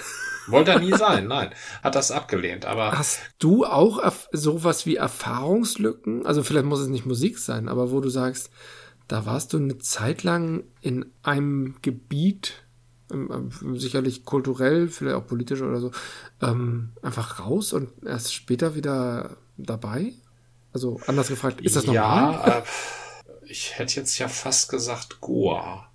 Wollte 0.47 0.73
er 0.73 0.81
nie 0.81 0.93
sein, 0.97 1.27
nein. 1.27 1.51
Hat 1.83 1.95
das 1.95 2.11
abgelehnt, 2.11 2.65
aber. 2.65 2.93
Hast 2.93 3.21
du 3.39 3.67
auch 3.67 4.01
sowas 4.33 4.87
wie 4.87 4.97
Erfahrungslücken? 4.97 6.25
Also 6.25 6.43
vielleicht 6.43 6.67
muss 6.67 6.81
es 6.81 6.89
nicht 6.89 7.07
Musik 7.07 7.39
sein, 7.39 7.69
aber 7.69 7.91
wo 7.91 8.01
du 8.01 8.09
sagst, 8.09 8.51
da 9.09 9.27
warst 9.27 9.53
du 9.53 9.59
eine 9.59 9.79
Zeit 9.79 10.23
lang 10.23 10.65
in 10.81 11.05
einem 11.23 11.77
Gebiet, 11.83 12.65
ähm, 13.13 13.51
ähm, 13.63 13.79
sicherlich 13.79 14.25
kulturell, 14.25 14.89
vielleicht 14.89 15.17
auch 15.17 15.27
politisch 15.27 15.61
oder 15.61 15.81
so, 15.81 15.91
ähm, 16.41 16.93
einfach 17.03 17.41
raus 17.41 17.75
und 17.75 17.91
erst 18.07 18.33
später 18.33 18.75
wieder 18.75 19.37
dabei? 19.57 20.13
Also 20.73 21.01
anders 21.07 21.29
gefragt, 21.29 21.61
ist 21.61 21.77
das 21.77 21.87
normal? 21.87 22.33
Ja, 22.33 22.59
äh, 22.59 22.63
ich 23.47 23.79
hätte 23.79 23.97
jetzt 23.97 24.19
ja 24.19 24.29
fast 24.29 24.69
gesagt 24.69 25.21
Goa. 25.21 25.89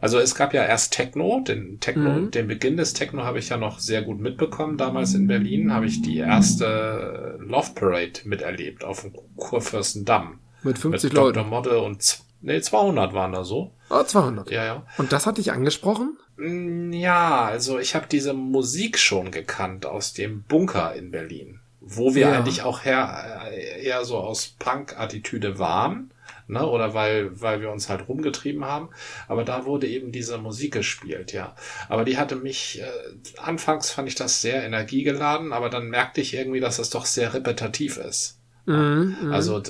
Also 0.00 0.18
es 0.18 0.34
gab 0.34 0.54
ja 0.54 0.64
erst 0.64 0.92
Techno, 0.92 1.40
den 1.46 1.78
Techno, 1.80 2.10
mhm. 2.10 2.30
den 2.30 2.48
Beginn 2.48 2.76
des 2.76 2.94
Techno 2.94 3.24
habe 3.24 3.38
ich 3.38 3.50
ja 3.50 3.56
noch 3.56 3.78
sehr 3.78 4.02
gut 4.02 4.20
mitbekommen. 4.20 4.78
Damals 4.78 5.14
in 5.14 5.26
Berlin 5.26 5.72
habe 5.72 5.86
ich 5.86 6.02
die 6.02 6.18
erste 6.18 7.38
Love 7.40 7.72
Parade 7.74 8.20
miterlebt 8.24 8.84
auf 8.84 9.02
dem 9.02 9.12
Kurfürstendamm. 9.36 10.40
Mit 10.62 10.78
50 10.78 11.10
mit 11.10 11.12
Leuten. 11.12 11.34
Dr. 11.34 11.48
Model 11.48 11.76
und 11.78 12.20
nee, 12.40 12.60
200 12.60 13.12
waren 13.12 13.32
da 13.32 13.44
so. 13.44 13.72
Ah, 13.90 14.04
200. 14.04 14.50
Ja, 14.50 14.64
ja. 14.64 14.86
Und 14.96 15.12
das 15.12 15.26
hat 15.26 15.38
dich 15.38 15.52
angesprochen? 15.52 16.16
Mm, 16.36 16.92
ja, 16.92 17.44
also 17.44 17.78
ich 17.78 17.94
habe 17.94 18.06
diese 18.10 18.32
Musik 18.32 18.98
schon 18.98 19.30
gekannt 19.30 19.84
aus 19.84 20.14
dem 20.14 20.44
Bunker 20.44 20.94
in 20.94 21.10
Berlin, 21.10 21.60
wo 21.84 22.14
wir 22.14 22.28
ja. 22.28 22.32
eigentlich 22.32 22.62
auch 22.62 22.84
her, 22.84 23.50
äh, 23.50 23.84
eher 23.84 24.04
so 24.04 24.18
aus 24.18 24.54
Punk-Attitüde 24.58 25.58
waren 25.58 26.12
ne? 26.52 26.66
Oder 26.66 26.94
weil, 26.94 27.40
weil 27.40 27.60
wir 27.60 27.70
uns 27.70 27.88
halt 27.88 28.08
rumgetrieben 28.08 28.64
haben. 28.64 28.90
Aber 29.26 29.44
da 29.44 29.64
wurde 29.64 29.88
eben 29.88 30.12
diese 30.12 30.38
Musik 30.38 30.74
gespielt, 30.74 31.32
ja. 31.32 31.56
Aber 31.88 32.04
die 32.04 32.18
hatte 32.18 32.36
mich, 32.36 32.80
äh, 32.80 33.38
anfangs 33.38 33.90
fand 33.90 34.08
ich 34.08 34.14
das 34.14 34.40
sehr 34.40 34.62
energiegeladen, 34.62 35.52
aber 35.52 35.70
dann 35.70 35.88
merkte 35.88 36.20
ich 36.20 36.34
irgendwie, 36.34 36.60
dass 36.60 36.76
das 36.76 36.90
doch 36.90 37.06
sehr 37.06 37.34
repetitiv 37.34 37.96
ist. 37.96 38.38
Mhm, 38.64 39.16
mhm. 39.20 39.32
also 39.32 39.60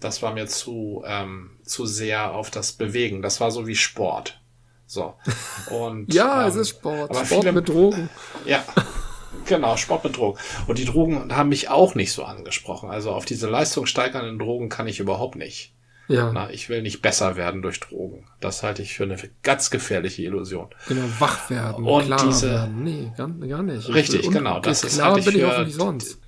das 0.00 0.22
war 0.22 0.32
mir 0.32 0.46
zu, 0.46 1.02
ähm, 1.06 1.58
zu 1.62 1.84
sehr 1.84 2.32
auf 2.32 2.50
das 2.50 2.72
Bewegen. 2.72 3.20
Das 3.20 3.40
war 3.40 3.50
so 3.50 3.66
wie 3.66 3.76
Sport. 3.76 4.40
So. 4.86 5.14
Und, 5.70 6.12
ja, 6.14 6.42
ähm, 6.42 6.48
es 6.48 6.56
ist 6.56 6.68
Sport. 6.70 7.10
Aber 7.10 7.26
Sport 7.26 7.42
viele, 7.42 7.52
mit 7.52 7.68
Drogen. 7.68 8.08
Ja. 8.46 8.64
Genau, 9.46 9.76
Sport 9.76 10.04
mit 10.04 10.16
Drogen. 10.16 10.38
Und 10.66 10.78
die 10.78 10.84
Drogen 10.84 11.34
haben 11.34 11.48
mich 11.48 11.68
auch 11.68 11.94
nicht 11.94 12.12
so 12.12 12.24
angesprochen. 12.24 12.90
Also 12.90 13.10
auf 13.10 13.24
diese 13.24 13.48
leistungssteigernden 13.48 14.38
Drogen 14.38 14.68
kann 14.68 14.86
ich 14.86 15.00
überhaupt 15.00 15.36
nicht. 15.36 15.74
Ja. 16.08 16.30
Na, 16.32 16.50
ich 16.50 16.68
will 16.68 16.82
nicht 16.82 17.00
besser 17.00 17.36
werden 17.36 17.62
durch 17.62 17.80
Drogen. 17.80 18.26
Das 18.40 18.62
halte 18.62 18.82
ich 18.82 18.94
für 18.94 19.04
eine 19.04 19.16
ganz 19.42 19.70
gefährliche 19.70 20.22
Illusion. 20.22 20.68
Genau, 20.86 21.02
wach 21.18 21.48
werden, 21.48 21.84
und 21.84 22.04
klar 22.04 22.26
diese, 22.26 22.50
werden. 22.50 22.84
Nee, 22.84 23.12
gar, 23.16 23.28
gar 23.28 23.62
nicht. 23.62 23.88
Richtig, 23.88 24.30
genau. 24.30 24.60
Das 24.60 24.84
ist 24.84 25.02
halte 25.02 25.20
ich 25.20 25.24
für 25.24 25.66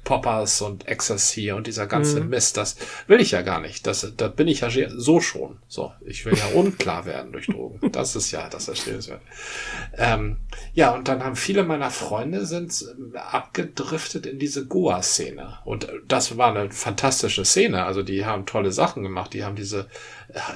Poppers 0.07 0.63
und 0.63 0.87
Ecstasy 0.87 1.51
und 1.51 1.67
dieser 1.67 1.89
ganze 1.89 2.21
mhm. 2.21 2.29
Mist. 2.29 2.57
Das 2.57 2.77
will 3.09 3.21
ich 3.21 3.33
ja 3.33 3.43
gar 3.43 3.61
nicht. 3.61 3.89
Das, 3.89 4.13
da 4.17 4.29
bin 4.29 4.47
ich 4.47 4.61
ja 4.61 4.71
so 4.97 5.21
schon. 5.21 5.59
So, 5.67 5.93
ich 6.07 6.25
will 6.25 6.35
ja 6.35 6.47
unklar 6.55 7.07
werden 7.07 7.33
durch 7.33 7.47
Drogen. 7.47 7.91
Das 7.91 8.15
ist 8.15 8.31
ja 8.31 8.49
das 8.49 8.69
Erstrebenswert. 8.69 9.21
Ähm, 9.99 10.37
ja, 10.75 10.95
und 10.95 11.09
dann 11.09 11.25
haben 11.25 11.35
viele 11.35 11.65
meiner 11.65 11.91
Freunde 11.91 12.47
sind 12.47 12.73
abgedriftet 13.15 14.27
in 14.27 14.39
diese 14.39 14.67
Goa-Szene. 14.67 15.59
Und 15.65 15.89
das 16.07 16.39
war 16.39 16.55
eine 16.55 16.71
fantastische 16.71 17.45
Szene. 17.45 17.85
Also 17.85 18.05
die 18.05 18.25
haben 18.25 18.47
tolle 18.47 18.71
Sachen 18.71 19.03
gemacht. 19.03 19.35
Die 19.35 19.45
haben 19.45 19.57
diese 19.57 19.89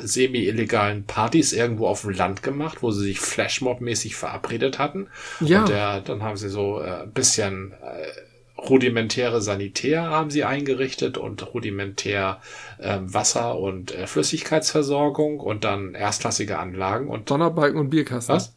semi-illegalen 0.01 1.07
Partys 1.07 1.53
irgendwo 1.53 1.89
auf 1.89 2.03
dem 2.03 2.11
Land 2.11 2.45
gemacht, 2.45 2.83
wo 2.83 2.93
sie 2.93 3.03
sich 3.03 3.19
Flashmob-mäßig 3.19 4.15
verabredet 4.15 4.79
hatten. 4.79 5.09
Ja. 5.41 5.63
Und 5.63 5.71
der, 5.71 6.01
dann 6.03 6.23
haben 6.23 6.37
sie 6.37 6.49
so 6.49 6.81
äh, 6.81 7.03
ein 7.03 7.13
bisschen 7.13 7.73
äh, 7.73 8.30
rudimentäre 8.69 9.41
Sanitär 9.41 10.03
haben 10.03 10.31
sie 10.31 10.45
eingerichtet 10.45 11.19
und 11.19 11.55
rudimentär 11.55 12.41
äh, 12.79 12.99
Wasser- 13.03 13.59
und 13.59 13.95
äh, 13.95 14.07
Flüssigkeitsversorgung 14.07 15.41
und 15.41 15.65
dann 15.65 15.95
erstklassige 15.95 16.59
Anlagen 16.59 17.09
und 17.09 17.31
Donnerbalken 17.31 17.81
und 17.81 17.91
Bierkasten. 17.91 18.35
Was? 18.35 18.55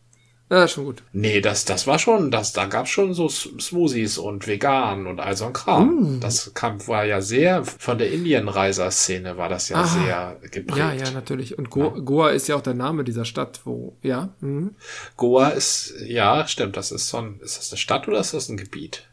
Ja, 0.50 0.68
schon 0.68 0.86
gut. 0.86 1.02
Nee, 1.14 1.42
das, 1.42 1.66
das 1.66 1.88
war 1.88 1.98
schon, 1.98 2.30
das, 2.30 2.54
da 2.54 2.66
gab's 2.66 2.92
schon 2.92 3.14
so 3.16 3.28
Smoothies 3.28 4.20
und 4.20 4.46
vegan 4.46 5.08
und 5.08 5.20
all 5.20 5.36
so 5.36 5.46
ein 5.46 5.54
Kram. 5.54 6.18
Mm. 6.18 6.20
Das 6.20 6.54
kam, 6.54 6.86
war 6.88 7.06
ja 7.06 7.22
sehr, 7.22 7.64
von 7.66 7.98
der 7.98 8.12
Indienreiser-Szene 8.12 9.38
war 9.38 9.50
das 9.50 9.70
ja 9.70 9.78
Aha. 9.78 9.86
sehr 9.88 10.38
geprägt. 10.52 10.78
Ja, 10.78 10.94
ja, 10.94 11.10
natürlich. 11.12 11.58
Und 11.58 11.72
Go 11.72 11.94
ja. 11.96 12.02
Goa 12.02 12.30
ist 12.30 12.48
ja 12.50 12.56
auch 12.56 12.62
der 12.62 12.76
Name 12.76 13.04
dieser 13.04 13.26
Stadt, 13.26 13.62
wo, 13.64 13.98
ja. 14.04 14.36
Mhm. 14.42 14.76
Goa 15.18 15.50
ist, 15.50 15.96
ja, 16.06 16.46
stimmt, 16.46 16.78
das 16.78 16.92
ist 16.92 17.08
so 17.08 17.18
ein, 17.18 17.40
ist 17.40 17.58
das 17.58 17.72
eine 17.72 17.78
Stadt 17.78 18.08
oder 18.08 18.20
ist 18.20 18.36
das 18.36 18.50
ein 18.50 18.58
Gebiet? 18.58 19.08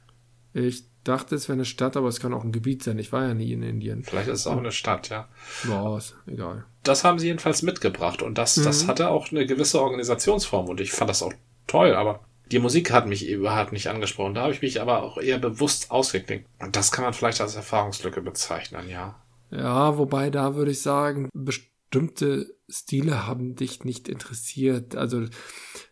Ich 0.52 0.84
dachte, 1.04 1.34
es 1.34 1.48
wäre 1.48 1.56
eine 1.56 1.64
Stadt, 1.64 1.96
aber 1.96 2.08
es 2.08 2.20
kann 2.20 2.34
auch 2.34 2.44
ein 2.44 2.52
Gebiet 2.52 2.82
sein. 2.82 2.98
Ich 2.98 3.12
war 3.12 3.26
ja 3.26 3.34
nie 3.34 3.52
in 3.52 3.62
Indien. 3.62 4.02
Vielleicht 4.04 4.28
ist 4.28 4.40
es 4.40 4.46
auch 4.46 4.58
eine 4.58 4.72
Stadt, 4.72 5.08
ja. 5.08 5.28
Boah, 5.64 5.98
ist 5.98 6.16
egal. 6.26 6.64
Das 6.82 7.04
haben 7.04 7.18
sie 7.18 7.26
jedenfalls 7.26 7.62
mitgebracht 7.62 8.22
und 8.22 8.38
das, 8.38 8.56
mhm. 8.56 8.64
das 8.64 8.86
hatte 8.86 9.10
auch 9.10 9.30
eine 9.30 9.46
gewisse 9.46 9.80
Organisationsform 9.80 10.68
und 10.68 10.80
ich 10.80 10.92
fand 10.92 11.10
das 11.10 11.22
auch 11.22 11.32
toll, 11.66 11.94
aber 11.94 12.20
die 12.50 12.58
Musik 12.58 12.90
hat 12.90 13.06
mich 13.06 13.28
überhaupt 13.28 13.72
nicht 13.72 13.88
angesprochen. 13.88 14.34
Da 14.34 14.42
habe 14.42 14.52
ich 14.52 14.62
mich 14.62 14.80
aber 14.80 15.02
auch 15.02 15.18
eher 15.18 15.38
bewusst 15.38 15.90
ausgeklinkt. 15.90 16.48
Und 16.58 16.74
das 16.74 16.90
kann 16.90 17.04
man 17.04 17.14
vielleicht 17.14 17.40
als 17.40 17.54
Erfahrungslücke 17.54 18.20
bezeichnen, 18.22 18.88
ja. 18.88 19.14
Ja, 19.50 19.98
wobei 19.98 20.30
da 20.30 20.54
würde 20.54 20.70
ich 20.70 20.82
sagen, 20.82 21.28
bestimmte 21.32 22.54
Stile 22.70 23.26
haben 23.26 23.56
dich 23.56 23.84
nicht 23.84 24.08
interessiert. 24.08 24.96
Also, 24.96 25.26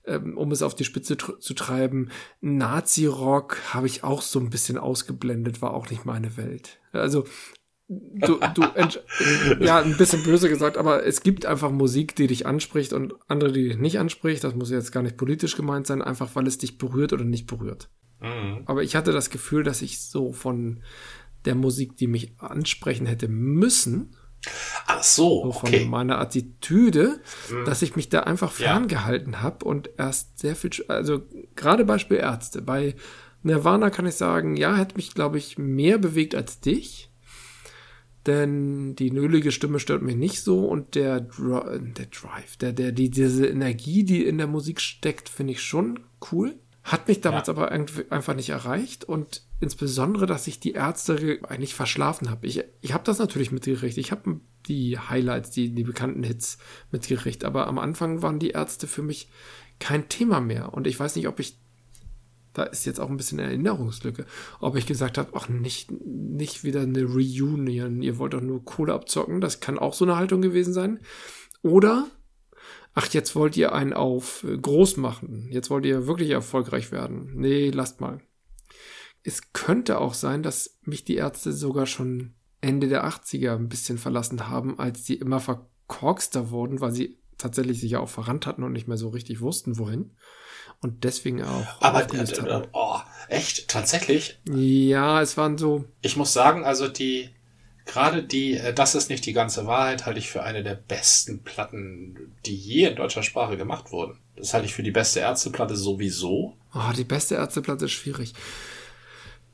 ähm, 0.05 0.37
um 0.37 0.53
es 0.53 0.63
auf 0.63 0.75
die 0.75 0.85
Spitze 0.85 1.17
zu 1.17 1.55
treiben, 1.55 2.11
Nazi-Rock 2.41 3.59
habe 3.75 3.87
ich 3.87 4.05
auch 4.05 4.23
so 4.23 4.39
ein 4.39 4.51
bisschen 4.51 4.79
ausgeblendet, 4.79 5.61
war 5.61 5.75
auch 5.75 5.91
nicht 5.91 6.05
meine 6.05 6.37
Welt. 6.37 6.79
Also, 6.93 7.25
du, 7.89 8.39
du 8.55 8.63
ja, 9.61 9.81
ein 9.81 9.97
bisschen 9.97 10.23
böse 10.23 10.49
gesagt, 10.49 10.77
aber 10.77 11.05
es 11.05 11.23
gibt 11.23 11.47
einfach 11.47 11.71
Musik, 11.71 12.15
die 12.17 12.27
dich 12.27 12.47
anspricht 12.47 12.93
und 12.93 13.15
andere, 13.29 13.53
die 13.53 13.69
dich 13.69 13.79
nicht 13.79 13.99
anspricht. 13.99 14.45
Das 14.45 14.55
muss 14.55 14.71
jetzt 14.71 14.93
gar 14.93 15.03
nicht 15.03 15.17
politisch 15.17 15.57
gemeint 15.57 15.87
sein, 15.87 16.03
einfach 16.03 16.35
weil 16.35 16.47
es 16.47 16.59
dich 16.59 16.79
berührt 16.79 17.13
oder 17.13 17.25
nicht 17.25 17.47
berührt. 17.47 17.91
Mhm. 18.21 18.63
Aber 18.67 18.83
ich 18.83 18.97
hatte 18.97 19.13
das 19.13 19.31
Gefühl, 19.31 19.63
dass 19.63 19.83
ich 19.83 20.01
so 20.01 20.33
von 20.33 20.83
der 21.45 21.55
Musik, 21.55 21.97
die 21.97 22.09
mich 22.09 22.39
ansprechen 22.39 23.07
hätte 23.07 23.29
müssen, 23.29 24.17
Ach 24.87 25.03
so, 25.03 25.45
so 25.45 25.53
von 25.53 25.69
okay. 25.69 25.85
meiner 25.85 26.19
Attitüde, 26.19 27.21
mhm. 27.51 27.65
dass 27.65 27.83
ich 27.83 27.97
mich 27.97 28.09
da 28.09 28.21
einfach 28.21 28.53
ferngehalten 28.53 29.35
ja. 29.35 29.43
habe 29.43 29.65
und 29.65 29.91
erst 29.99 30.39
sehr 30.39 30.57
viel, 30.57 30.71
also 30.89 31.23
gerade 31.57 31.85
Beispiel 31.85 32.19
Ärzte. 32.19 32.63
Bei 32.63 32.95
Nirvana 33.43 33.91
kann 33.91 34.07
ich 34.07 34.15
sagen, 34.15 34.57
ja, 34.57 34.77
hätte 34.77 34.97
mich, 34.97 35.15
glaube 35.15 35.39
ich, 35.39 35.59
mehr 35.59 35.99
bewegt 35.99 36.35
als 36.35 36.61
dich. 36.61 37.11
Denn 38.27 38.95
die 38.95 39.11
nölige 39.11 39.53
Stimme 39.53 39.81
stört 39.81 40.03
mich 40.03 40.17
nicht 40.17 40.43
so 40.43 40.67
und 40.67 40.95
der, 40.95 41.21
der 41.21 42.07
Drive, 42.07 42.57
der, 42.61 42.73
der, 42.73 42.93
die, 42.93 43.11
diese 43.11 43.47
Energie, 43.47 44.05
die 44.05 44.27
in 44.27 44.37
der 44.37 44.47
Musik 44.47 44.81
steckt, 44.81 45.29
finde 45.29 45.53
ich 45.55 45.63
schon 45.63 46.01
cool. 46.31 46.57
Hat 46.83 47.09
mich 47.09 47.21
damals 47.21 47.47
ja. 47.49 47.55
aber 47.55 47.71
einfach 47.71 48.35
nicht 48.35 48.51
erreicht 48.51 49.05
und 49.05 49.48
insbesondere, 49.61 50.27
dass 50.27 50.47
ich 50.47 50.61
die 50.61 50.73
Ärzte 50.73 51.41
eigentlich 51.49 51.75
verschlafen 51.75 52.31
habe. 52.31 52.47
Ich, 52.47 52.63
ich 52.81 52.93
habe 52.93 53.05
das 53.05 53.19
natürlich 53.19 53.51
mitgekriegt. 53.51 53.99
Ich 53.99 54.13
habe 54.13 54.41
die 54.67 54.99
Highlights, 54.99 55.51
die, 55.51 55.75
die 55.75 55.85
bekannten 55.85 56.23
Hits 56.23 56.59
mitgekriegt, 56.93 57.45
aber 57.45 57.67
am 57.67 57.79
Anfang 57.79 58.23
waren 58.23 58.39
die 58.39 58.51
Ärzte 58.51 58.87
für 58.87 59.03
mich 59.03 59.29
kein 59.81 60.09
Thema 60.09 60.41
mehr. 60.41 60.75
Und 60.75 60.87
ich 60.87 60.99
weiß 60.99 61.17
nicht, 61.17 61.29
ob 61.29 61.41
ich, 61.41 61.59
da 62.53 62.65
ist 62.65 62.87
jetzt 62.87 63.01
auch 63.01 63.11
ein 63.11 63.17
bisschen 63.17 63.39
Erinnerungslücke, 63.39 64.27
ob 64.61 64.77
ich 64.77 64.87
gesagt 64.87 65.19
habe, 65.19 65.31
ach, 65.35 65.49
nicht, 65.49 65.91
nicht 65.91 66.63
wieder 66.63 66.83
eine 66.83 67.05
Reunion, 67.05 68.03
ihr 68.03 68.19
wollt 68.19 68.35
doch 68.35 68.41
nur 68.41 68.65
Kohle 68.65 68.95
abzocken. 68.95 69.41
Das 69.41 69.61
kann 69.61 69.79
auch 69.79 69.95
so 69.95 70.05
eine 70.05 70.17
Haltung 70.17 70.41
gewesen 70.41 70.73
sein. 70.73 71.01
Oder 71.63 72.07
ach, 72.95 73.09
jetzt 73.09 73.35
wollt 73.35 73.57
ihr 73.57 73.73
einen 73.73 73.93
auf 73.93 74.45
groß 74.61 74.97
machen, 74.99 75.49
jetzt 75.51 75.71
wollt 75.71 75.87
ihr 75.87 76.07
wirklich 76.07 76.31
erfolgreich 76.31 76.93
werden. 76.93 77.33
Nee, 77.35 77.71
lasst 77.71 78.01
mal. 78.01 78.21
Es 79.29 79.53
könnte 79.53 80.01
auch 80.01 80.15
sein, 80.15 80.43
dass 80.43 80.79
mich 80.85 81.05
die 81.05 81.17
Ärzte 81.17 81.53
sogar 81.53 81.85
schon 81.85 82.35
Ende 82.63 82.89
der 82.89 83.05
80er 83.05 83.57
ein 83.57 83.69
bisschen 83.69 83.99
verlassen 83.99 84.49
haben, 84.49 84.79
als 84.79 85.05
die 85.05 85.17
immer 85.17 85.39
verkorkster 85.39 86.51
wurden, 86.51 86.81
weil 86.81 86.93
sie 86.93 87.19
tatsächlich 87.37 87.79
sich 87.79 87.91
ja 87.91 88.01
auch 88.01 88.09
verrannt 88.09 88.47
hatten 88.47 88.63
und 88.63 88.73
nicht 88.73 88.89
mehr 88.89 88.97
so 88.97 89.11
richtig 89.11 89.43
wussten, 89.43 89.79
wohin. 89.79 90.17
Und 90.81 91.05
deswegen 91.05 91.43
auch. 91.43 91.67
Aber 91.83 92.11
äh, 92.11 92.23
äh, 92.23 92.63
oh, 92.73 92.97
echt? 93.29 93.69
Tatsächlich? 93.69 94.41
Ja, 94.49 95.21
es 95.21 95.37
waren 95.37 95.59
so. 95.59 95.85
Ich 96.01 96.17
muss 96.17 96.33
sagen, 96.33 96.65
also 96.65 96.89
die, 96.89 97.29
gerade 97.85 98.23
die, 98.23 98.55
äh, 98.55 98.73
das 98.73 98.95
ist 98.95 99.11
nicht 99.11 99.27
die 99.27 99.35
ganze 99.35 99.67
Wahrheit, 99.67 100.07
halte 100.07 100.21
ich 100.21 100.31
für 100.31 100.43
eine 100.43 100.63
der 100.63 100.75
besten 100.75 101.43
Platten, 101.43 102.33
die 102.47 102.57
je 102.57 102.89
in 102.89 102.97
deutscher 102.97 103.23
Sprache 103.23 103.59
gemacht 103.59 103.93
wurden. 103.93 104.21
Das 104.37 104.55
halte 104.55 104.67
ich 104.67 104.75
für 104.75 104.83
die 104.83 104.91
beste 104.91 105.21
Ärzteplatte 105.21 105.77
sowieso. 105.77 106.57
Oh, 106.75 106.93
die 106.97 107.05
beste 107.05 107.35
Ärzteplatte 107.35 107.85
ist 107.85 107.93
schwierig. 107.93 108.33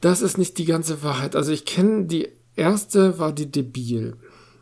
Das 0.04 0.20
ist 0.20 0.36
nicht 0.36 0.58
die 0.58 0.66
ganze 0.66 1.02
Wahrheit. 1.02 1.34
Also 1.34 1.50
ich 1.52 1.64
kenne 1.64 2.04
die 2.04 2.28
erste 2.56 3.18
war 3.18 3.32
die 3.32 3.50
Debil 3.50 4.16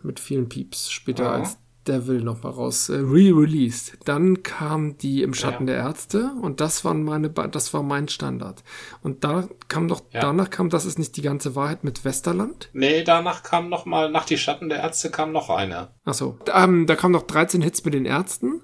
mit 0.05 0.21
vielen 0.21 0.49
Pieps. 0.49 0.91
Später 0.91 1.25
Ja. 1.25 1.31
als 1.33 1.59
Devil 1.87 2.23
noch 2.23 2.45
mal 2.45 2.51
raus 2.51 2.89
äh, 2.91 2.99
re-released. 2.99 3.99
Dann 4.05 4.45
kam 4.45 4.97
die 4.99 5.21
im 5.25 5.35
Schatten 5.35 5.67
Ja. 5.67 5.75
der 5.75 5.83
Ärzte 5.83 6.31
und 6.41 6.61
das 6.61 6.85
waren 6.85 7.03
meine, 7.03 7.29
das 7.29 7.75
war 7.75 7.83
mein 7.83 8.07
Standard. 8.07 8.63
Und 9.03 9.25
da 9.25 9.49
kam 9.67 9.89
doch, 9.89 10.03
Ja. 10.13 10.21
danach 10.21 10.49
kam, 10.49 10.71
das 10.71 10.85
ist 10.85 10.97
nicht 11.01 11.17
die 11.17 11.23
ganze 11.23 11.57
Wahrheit 11.57 11.83
mit 11.83 12.05
Westerland. 12.05 12.69
Nee, 12.73 13.03
danach 13.03 13.43
kam 13.43 13.69
noch 13.69 13.85
mal, 13.85 14.13
nach 14.13 14.25
die 14.27 14.39
Schatten 14.39 14.69
der 14.69 14.79
Ärzte 14.79 15.11
kam 15.11 15.33
noch 15.33 15.51
eine. 15.51 15.89
Achso, 16.05 16.39
ähm, 16.55 16.87
da 16.87 16.95
kam 16.95 17.11
noch 17.11 17.23
13 17.27 17.63
Hits 17.63 17.85
mit 17.85 17.95
den 17.95 18.07
Ärzten 18.07 18.63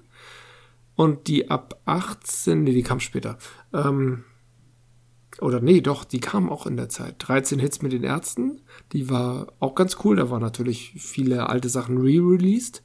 und 0.95 1.27
die 1.27 1.49
ab 1.49 1.81
18, 1.83 2.63
nee, 2.63 2.71
die 2.73 2.83
kam 2.83 3.01
später. 3.01 3.37
Ähm, 3.73 4.23
oder 5.41 5.61
nee, 5.61 5.81
doch, 5.81 6.03
die 6.03 6.19
kam 6.19 6.49
auch 6.49 6.65
in 6.65 6.77
der 6.77 6.89
Zeit. 6.89 7.15
13 7.19 7.59
Hits 7.59 7.81
mit 7.81 7.91
den 7.91 8.03
Ärzten, 8.03 8.61
die 8.93 9.09
war 9.09 9.53
auch 9.59 9.75
ganz 9.75 9.97
cool. 10.03 10.15
Da 10.15 10.29
waren 10.29 10.41
natürlich 10.41 10.93
viele 10.97 11.49
alte 11.49 11.69
Sachen 11.69 11.97
re-released. 11.97 12.83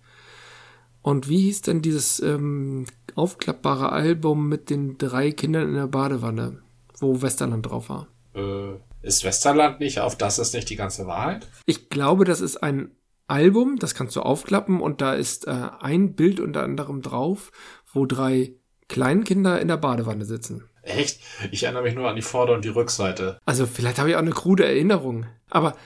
Und 1.02 1.28
wie 1.28 1.42
hieß 1.42 1.62
denn 1.62 1.82
dieses 1.82 2.20
ähm, 2.20 2.86
aufklappbare 3.14 3.92
Album 3.92 4.48
mit 4.48 4.70
den 4.70 4.96
drei 4.96 5.32
Kindern 5.32 5.68
in 5.68 5.74
der 5.74 5.86
Badewanne, 5.86 6.62
wo 6.98 7.20
Westerland 7.20 7.66
drauf 7.66 7.88
war? 7.88 8.08
Äh, 8.34 8.76
ist 9.02 9.24
Westerland 9.24 9.80
nicht 9.80 10.00
auf 10.00 10.16
Das 10.16 10.38
ist 10.38 10.54
nicht 10.54 10.70
die 10.70 10.76
ganze 10.76 11.06
Wahrheit? 11.06 11.46
Ich 11.66 11.90
glaube, 11.90 12.24
das 12.24 12.40
ist 12.40 12.62
ein 12.62 12.92
Album, 13.26 13.78
das 13.78 13.94
kannst 13.94 14.16
du 14.16 14.20
aufklappen 14.20 14.80
und 14.80 15.00
da 15.00 15.14
ist 15.14 15.46
äh, 15.46 15.68
ein 15.80 16.14
Bild 16.14 16.40
unter 16.40 16.62
anderem 16.62 17.02
drauf, 17.02 17.52
wo 17.92 18.06
drei 18.06 18.54
Kleinkinder 18.88 19.60
in 19.60 19.68
der 19.68 19.76
Badewanne 19.76 20.24
sitzen. 20.24 20.64
Echt? 20.84 21.20
Ich 21.50 21.64
erinnere 21.64 21.82
mich 21.82 21.94
nur 21.94 22.08
an 22.08 22.16
die 22.16 22.22
Vorder- 22.22 22.54
und 22.54 22.64
die 22.64 22.70
Rückseite. 22.70 23.40
Also 23.44 23.66
vielleicht 23.66 23.98
habe 23.98 24.10
ich 24.10 24.16
auch 24.16 24.20
eine 24.20 24.30
krude 24.30 24.64
Erinnerung, 24.64 25.26
aber 25.48 25.76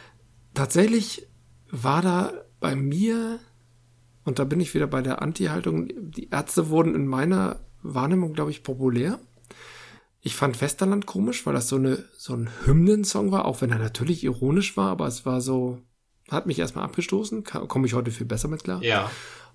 tatsächlich 0.55 1.27
war 1.71 2.03
da 2.03 2.33
bei 2.61 2.75
mir, 2.75 3.39
und 4.25 4.39
da 4.39 4.45
bin 4.45 4.61
ich 4.61 4.75
wieder 4.75 4.87
bei 4.87 5.03
der 5.03 5.23
Anti-Haltung, 5.23 5.89
die 6.11 6.31
Ärzte 6.31 6.69
wurden 6.69 6.95
in 6.95 7.07
meiner 7.07 7.61
Wahrnehmung, 7.83 8.33
glaube 8.33 8.51
ich, 8.51 8.63
populär. 8.63 9.21
Ich 10.21 10.35
fand 10.35 10.61
Westerland 10.61 11.07
komisch, 11.07 11.47
weil 11.47 11.55
das 11.55 11.69
so, 11.69 11.77
eine, 11.77 12.05
so 12.17 12.35
ein 12.35 12.51
Hymnensong 12.65 13.31
war, 13.31 13.45
auch 13.45 13.61
wenn 13.61 13.71
er 13.71 13.79
natürlich 13.79 14.25
ironisch 14.25 14.77
war, 14.77 14.91
aber 14.91 15.07
es 15.07 15.25
war 15.25 15.41
so, 15.41 15.79
hat 16.29 16.47
mich 16.47 16.59
erstmal 16.59 16.85
abgestoßen, 16.85 17.45
komme 17.45 17.87
ich 17.87 17.95
heute 17.95 18.11
viel 18.11 18.27
besser 18.27 18.49
mit 18.49 18.65
klar. 18.65 18.83
Ja. 18.83 19.11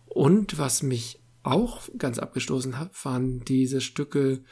Und 0.05 0.57
was 0.57 0.83
mich 0.83 1.21
auch 1.43 1.81
ganz 1.97 2.17
abgestoßen 2.17 2.79
hat, 2.79 2.91
waren 3.03 3.43
diese 3.43 3.81
Stücke, 3.81 4.43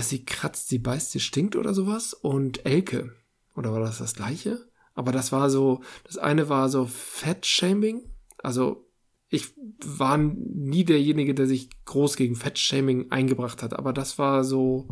sie 0.00 0.24
kratzt, 0.24 0.68
sie 0.68 0.78
beißt, 0.78 1.10
sie 1.12 1.20
stinkt 1.20 1.56
oder 1.56 1.74
sowas 1.74 2.14
und 2.14 2.64
Elke. 2.64 3.14
Oder 3.54 3.72
war 3.72 3.80
das 3.80 3.98
das 3.98 4.14
gleiche? 4.14 4.68
Aber 4.94 5.12
das 5.12 5.32
war 5.32 5.50
so, 5.50 5.82
das 6.04 6.18
eine 6.18 6.48
war 6.48 6.68
so 6.68 6.86
Fettshaming. 6.86 8.02
Also 8.38 8.88
ich 9.28 9.54
war 9.84 10.16
nie 10.18 10.84
derjenige, 10.84 11.34
der 11.34 11.46
sich 11.46 11.68
groß 11.84 12.16
gegen 12.16 12.36
Fettshaming 12.36 13.10
eingebracht 13.10 13.62
hat, 13.62 13.74
aber 13.74 13.92
das 13.92 14.18
war 14.18 14.44
so, 14.44 14.88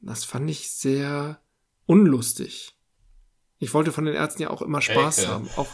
das 0.00 0.24
fand 0.24 0.50
ich 0.50 0.70
sehr 0.70 1.40
unlustig. 1.86 2.76
Ich 3.58 3.74
wollte 3.74 3.92
von 3.92 4.04
den 4.04 4.14
Ärzten 4.14 4.42
ja 4.42 4.50
auch 4.50 4.62
immer 4.62 4.80
Spaß 4.80 5.18
Elke. 5.18 5.30
haben. 5.30 5.48
Auch, 5.56 5.68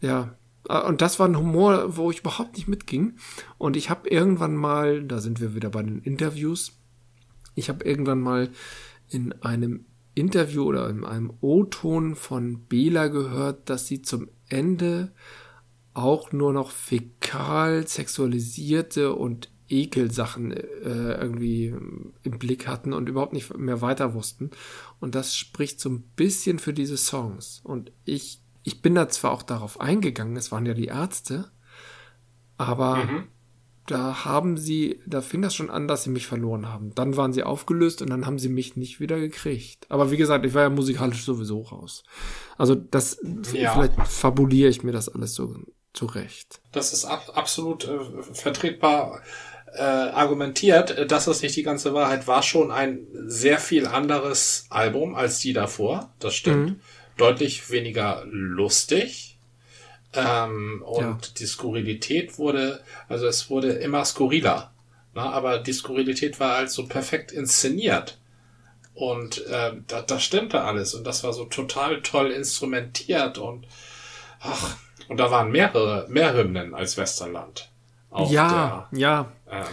ja. 0.00 0.36
Ah, 0.68 0.80
Und 0.80 1.02
das 1.02 1.18
war 1.18 1.28
ein 1.28 1.38
Humor, 1.38 1.96
wo 1.96 2.10
ich 2.10 2.20
überhaupt 2.20 2.56
nicht 2.56 2.68
mitging. 2.68 3.14
Und 3.58 3.76
ich 3.76 3.90
habe 3.90 4.08
irgendwann 4.08 4.56
mal, 4.56 5.02
da 5.04 5.20
sind 5.20 5.40
wir 5.40 5.54
wieder 5.54 5.70
bei 5.70 5.82
den 5.82 6.00
Interviews, 6.00 6.72
ich 7.54 7.68
habe 7.68 7.84
irgendwann 7.84 8.20
mal 8.20 8.50
in 9.08 9.32
einem 9.42 9.86
Interview 10.14 10.64
oder 10.64 10.88
in 10.88 11.04
einem 11.04 11.32
O-Ton 11.40 12.16
von 12.16 12.64
Bela 12.66 13.08
gehört, 13.08 13.68
dass 13.68 13.86
sie 13.86 14.02
zum 14.02 14.28
Ende 14.48 15.12
auch 15.92 16.32
nur 16.32 16.52
noch 16.52 16.70
fäkal 16.70 17.86
sexualisierte 17.86 19.14
und 19.14 19.50
Ekelsachen 19.68 20.52
äh, 20.52 21.14
irgendwie 21.20 21.74
im 22.22 22.38
Blick 22.38 22.66
hatten 22.66 22.92
und 22.92 23.08
überhaupt 23.08 23.32
nicht 23.32 23.56
mehr 23.56 23.80
weiter 23.80 24.14
wussten. 24.14 24.50
Und 25.00 25.14
das 25.14 25.36
spricht 25.36 25.80
so 25.80 25.88
ein 25.88 26.02
bisschen 26.16 26.58
für 26.58 26.72
diese 26.72 26.96
Songs. 26.96 27.60
Und 27.64 27.92
ich, 28.04 28.40
ich 28.64 28.82
bin 28.82 28.94
da 28.96 29.08
zwar 29.08 29.30
auch 29.30 29.42
darauf 29.42 29.80
eingegangen, 29.80 30.36
es 30.36 30.50
waren 30.50 30.66
ja 30.66 30.74
die 30.74 30.86
Ärzte, 30.86 31.50
aber 32.56 32.96
Mhm. 32.96 33.28
da 33.86 34.24
haben 34.24 34.56
sie, 34.56 35.00
da 35.06 35.20
fing 35.20 35.42
das 35.42 35.54
schon 35.54 35.68
an, 35.70 35.86
dass 35.86 36.04
sie 36.04 36.10
mich 36.10 36.26
verloren 36.26 36.68
haben. 36.72 36.94
Dann 36.94 37.16
waren 37.16 37.32
sie 37.32 37.42
aufgelöst 37.42 38.00
und 38.00 38.10
dann 38.10 38.24
haben 38.26 38.38
sie 38.38 38.48
mich 38.48 38.76
nicht 38.76 38.98
wieder 39.00 39.18
gekriegt. 39.20 39.86
Aber 39.90 40.10
wie 40.10 40.16
gesagt, 40.16 40.46
ich 40.46 40.54
war 40.54 40.62
ja 40.62 40.70
musikalisch 40.70 41.24
sowieso 41.24 41.60
raus. 41.62 42.04
Also 42.56 42.74
das, 42.74 43.18
Ja. 43.52 43.72
vielleicht 43.74 44.00
fabuliere 44.08 44.70
ich 44.70 44.82
mir 44.82 44.92
das 44.92 45.08
alles 45.10 45.34
so 45.34 45.54
zurecht. 45.92 46.60
Das 46.72 46.92
ist 46.92 47.04
ab, 47.04 47.32
absolut 47.34 47.84
äh, 47.86 47.98
vertretbar 48.32 49.20
äh, 49.76 49.82
argumentiert. 49.82 50.92
Äh, 50.92 51.06
Das 51.06 51.26
nicht 51.42 51.56
die 51.56 51.62
ganze 51.62 51.92
Wahrheit. 51.94 52.26
War 52.26 52.42
schon 52.42 52.70
ein 52.70 53.06
sehr 53.26 53.58
viel 53.58 53.86
anderes 53.86 54.66
Album 54.70 55.14
als 55.14 55.38
die 55.40 55.52
davor. 55.52 56.14
Das 56.20 56.34
stimmt. 56.34 56.70
Mhm. 56.70 56.80
Deutlich 57.16 57.70
weniger 57.70 58.22
lustig. 58.26 59.38
Ähm, 60.12 60.82
und 60.86 61.00
Ja. 61.02 61.18
die 61.38 61.46
Skurrilität 61.46 62.38
wurde, 62.38 62.80
also 63.08 63.26
es 63.26 63.50
wurde 63.50 63.72
immer 63.72 64.04
skurriler. 64.04 64.70
Na, 65.14 65.30
aber 65.30 65.58
die 65.58 65.72
Skurrilität 65.72 66.38
war 66.40 66.56
halt 66.56 66.70
so 66.70 66.86
perfekt 66.86 67.32
inszeniert. 67.32 68.18
Und 68.94 69.44
äh, 69.46 69.72
da, 69.88 70.02
das 70.02 70.22
stimmte 70.22 70.62
alles. 70.62 70.94
Und 70.94 71.04
das 71.04 71.24
war 71.24 71.32
so 71.32 71.44
total 71.46 72.00
toll 72.02 72.30
instrumentiert. 72.30 73.38
Und 73.38 73.66
ach, 74.40 74.76
und 75.08 75.16
da 75.18 75.30
waren 75.30 75.50
mehrere, 75.50 76.06
mehr 76.08 76.34
Hymnen 76.34 76.74
als 76.74 76.96
Westerland. 76.96 77.70
Auf 78.10 78.30
ja, 78.30 78.88
ja. 78.92 79.32
Der, 79.50 79.58
ähm, 79.58 79.64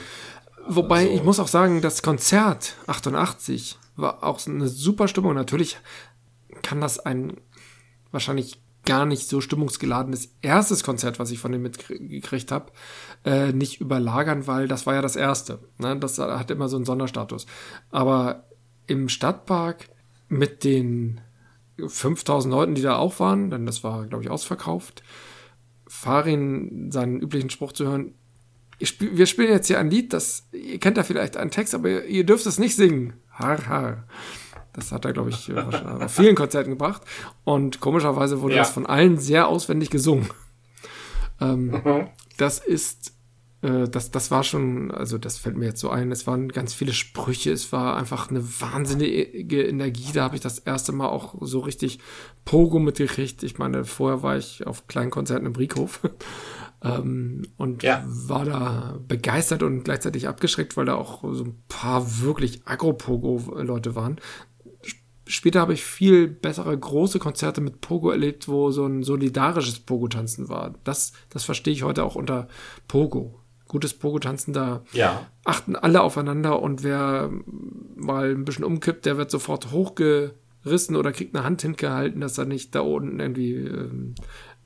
Wobei, 0.67 1.01
Also- 1.01 1.13
ich 1.13 1.23
muss 1.23 1.39
auch 1.39 1.47
sagen, 1.47 1.81
das 1.81 2.01
Konzert 2.01 2.75
88 2.87 3.77
war 3.95 4.23
auch 4.23 4.45
eine 4.47 4.67
super 4.67 5.07
Stimmung. 5.07 5.33
Natürlich 5.35 5.77
kann 6.61 6.81
das 6.81 6.99
ein 6.99 7.37
wahrscheinlich 8.11 8.61
gar 8.85 9.05
nicht 9.05 9.27
so 9.27 9.41
stimmungsgeladenes 9.41 10.35
erstes 10.41 10.83
Konzert, 10.83 11.19
was 11.19 11.31
ich 11.31 11.39
von 11.39 11.51
dem 11.51 11.61
mitgekriegt 11.61 12.51
habe, 12.51 12.71
äh, 13.25 13.51
nicht 13.51 13.79
überlagern, 13.79 14.47
weil 14.47 14.67
das 14.67 14.85
war 14.85 14.95
ja 14.95 15.01
das 15.01 15.15
erste. 15.15 15.59
Ne? 15.77 15.97
Das 15.97 16.17
hat 16.17 16.49
immer 16.49 16.67
so 16.67 16.77
einen 16.77 16.85
Sonderstatus. 16.85 17.45
Aber 17.91 18.45
im 18.87 19.07
Stadtpark 19.07 19.89
mit 20.29 20.63
den 20.63 21.21
5000 21.77 22.51
Leuten, 22.51 22.75
die 22.75 22.81
da 22.81 22.95
auch 22.95 23.19
waren, 23.19 23.49
denn 23.49 23.65
das 23.65 23.83
war, 23.83 24.05
glaube 24.07 24.23
ich, 24.23 24.29
ausverkauft, 24.29 25.03
Farin 25.87 26.91
seinen 26.91 27.19
üblichen 27.19 27.49
Spruch 27.49 27.73
zu 27.73 27.85
hören, 27.85 28.15
spiel, 28.81 29.17
wir 29.17 29.25
spielen 29.25 29.49
jetzt 29.49 29.67
hier 29.67 29.79
ein 29.79 29.91
Lied, 29.91 30.13
das, 30.13 30.47
ihr 30.51 30.79
kennt 30.79 30.97
da 30.97 31.03
vielleicht 31.03 31.37
einen 31.37 31.51
Text, 31.51 31.75
aber 31.75 31.89
ihr, 31.89 32.05
ihr 32.05 32.25
dürft 32.25 32.45
es 32.45 32.59
nicht 32.59 32.75
singen. 32.75 33.13
Har, 33.29 33.67
har. 33.67 34.07
Das 34.73 34.91
hat 34.91 35.03
er, 35.05 35.13
glaube 35.13 35.29
ich, 35.31 35.53
wahrscheinlich 35.53 36.03
auf 36.05 36.11
vielen 36.13 36.35
Konzerten 36.35 36.69
gebracht. 36.71 37.01
Und 37.43 37.79
komischerweise 37.81 38.41
wurde 38.41 38.55
Ja. 38.55 38.61
das 38.61 38.71
von 38.71 38.85
allen 38.85 39.17
sehr 39.17 39.47
auswendig 39.47 39.89
gesungen. 39.89 40.29
Ähm, 41.39 41.67
Mhm. 41.71 42.07
das 42.37 42.59
ist, 42.59 43.13
äh, 43.63 43.87
das, 43.89 44.11
das 44.11 44.31
war 44.31 44.43
schon, 44.43 44.91
also 44.91 45.17
das 45.17 45.37
fällt 45.37 45.57
mir 45.57 45.65
jetzt 45.65 45.79
so 45.81 45.89
ein, 45.89 46.11
es 46.11 46.25
waren 46.27 46.49
ganz 46.49 46.73
viele 46.73 46.93
Sprüche, 46.93 47.51
es 47.51 47.71
war 47.71 47.97
einfach 47.97 48.29
eine 48.29 48.43
wahnsinnige 48.61 49.63
Energie. 49.63 50.11
Da 50.13 50.23
habe 50.23 50.35
ich 50.35 50.41
das 50.41 50.59
erste 50.59 50.91
Mal 50.91 51.09
auch 51.09 51.35
so 51.41 51.59
richtig 51.59 51.99
Pogo 52.45 52.79
mitgekriegt. 52.79 53.43
Ich 53.43 53.57
meine, 53.57 53.83
vorher 53.85 54.23
war 54.23 54.37
ich 54.37 54.65
auf 54.67 54.87
kleinen 54.87 55.11
Konzerten 55.11 55.45
im 55.45 55.53
Briekhof. 55.53 55.99
Ähm, 56.83 57.43
und 57.57 57.83
Ja. 57.83 58.03
war 58.07 58.43
da 58.43 58.97
begeistert 59.07 59.61
und 59.61 59.83
gleichzeitig 59.83 60.27
abgeschreckt, 60.27 60.75
weil 60.77 60.85
da 60.87 60.95
auch 60.95 61.21
so 61.31 61.43
ein 61.43 61.61
paar 61.69 62.21
wirklich 62.21 62.63
Agro-Pogo-Leute 62.65 63.93
waren. 63.93 64.17
Sp- 65.31 65.41
Später 65.41 65.61
habe 65.61 65.73
ich 65.73 65.83
viel 65.83 66.27
bessere 66.27 66.77
große 66.77 67.17
Konzerte 67.19 67.61
mit 67.61 67.81
Pogo 67.81 68.11
erlebt, 68.11 68.47
wo 68.47 68.69
so 68.71 68.85
ein 68.85 69.01
solidarisches 69.03 69.79
Pogo-Tanzen 69.79 70.49
war. 70.49 70.75
Das, 70.83 71.13
das 71.29 71.43
verstehe 71.43 71.73
ich 71.73 71.83
heute 71.83 72.03
auch 72.03 72.15
unter 72.15 72.47
Pogo. 72.87 73.39
Gutes 73.67 73.93
Pogo-Tanzen, 73.95 74.53
da 74.53 74.83
ja. 74.93 75.25
achten 75.43 75.75
alle 75.75 76.01
aufeinander 76.03 76.61
und 76.61 76.83
wer 76.83 77.31
mal 77.95 78.29
ein 78.31 78.45
bisschen 78.45 78.65
umkippt, 78.65 79.05
der 79.05 79.17
wird 79.17 79.31
sofort 79.31 79.71
hochgerissen 79.71 80.95
oder 80.95 81.11
kriegt 81.11 81.35
eine 81.35 81.43
Hand 81.43 81.63
hingehalten, 81.63 82.21
dass 82.21 82.37
er 82.37 82.45
nicht 82.45 82.75
da 82.75 82.81
unten 82.81 83.19
irgendwie 83.19 83.55
ähm, 83.55 84.13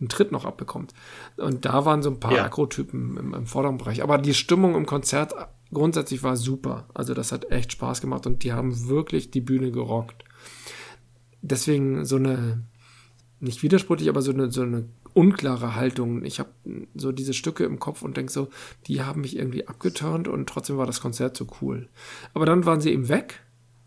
einen 0.01 0.09
Tritt 0.09 0.33
noch 0.33 0.43
abbekommt. 0.43 0.93
Und 1.37 1.63
da 1.63 1.85
waren 1.85 2.01
so 2.03 2.09
ein 2.09 2.19
paar 2.19 2.33
Ja. 2.35 2.43
Akrotypen 2.43 3.15
im, 3.17 3.33
im 3.33 3.45
vorderen 3.45 3.77
Bereich. 3.77 4.03
Aber 4.03 4.17
die 4.17 4.33
Stimmung 4.33 4.75
im 4.75 4.85
Konzert 4.85 5.33
grundsätzlich 5.71 6.21
war 6.21 6.35
super. 6.35 6.87
Also 6.93 7.13
das 7.13 7.31
hat 7.31 7.49
echt 7.49 7.71
Spaß 7.71 8.01
gemacht 8.01 8.27
und 8.27 8.43
die 8.43 8.51
haben 8.51 8.89
wirklich 8.89 9.31
die 9.31 9.39
Bühne 9.41 9.71
gerockt. 9.71 10.24
Deswegen 11.49 12.05
so 12.05 12.15
eine, 12.15 12.63
nicht 13.39 13.61
widersprüchlich, 13.63 14.09
aber 14.09 14.21
so 14.21 14.31
eine, 14.31 14.51
so 14.51 14.61
eine 14.63 14.85
unklare 15.13 15.75
Haltung. 15.75 16.25
Ich 16.25 16.39
habe 16.39 16.49
so 16.95 17.11
diese 17.11 17.33
Stücke 17.33 17.63
im 17.63 17.79
Kopf 17.79 18.01
und 18.01 18.17
denke 18.17 18.31
so, 18.31 18.49
die 18.87 19.03
haben 19.03 19.21
mich 19.21 19.37
irgendwie 19.37 19.67
abgeturnt 19.67 20.27
und 20.27 20.47
trotzdem 20.49 20.77
war 20.77 20.85
das 20.87 21.01
Konzert 21.01 21.37
so 21.37 21.47
cool. 21.61 21.87
Aber 22.33 22.45
dann 22.45 22.65
waren 22.65 22.81
sie 22.81 22.91
eben 22.91 23.07
weg. 23.09 23.41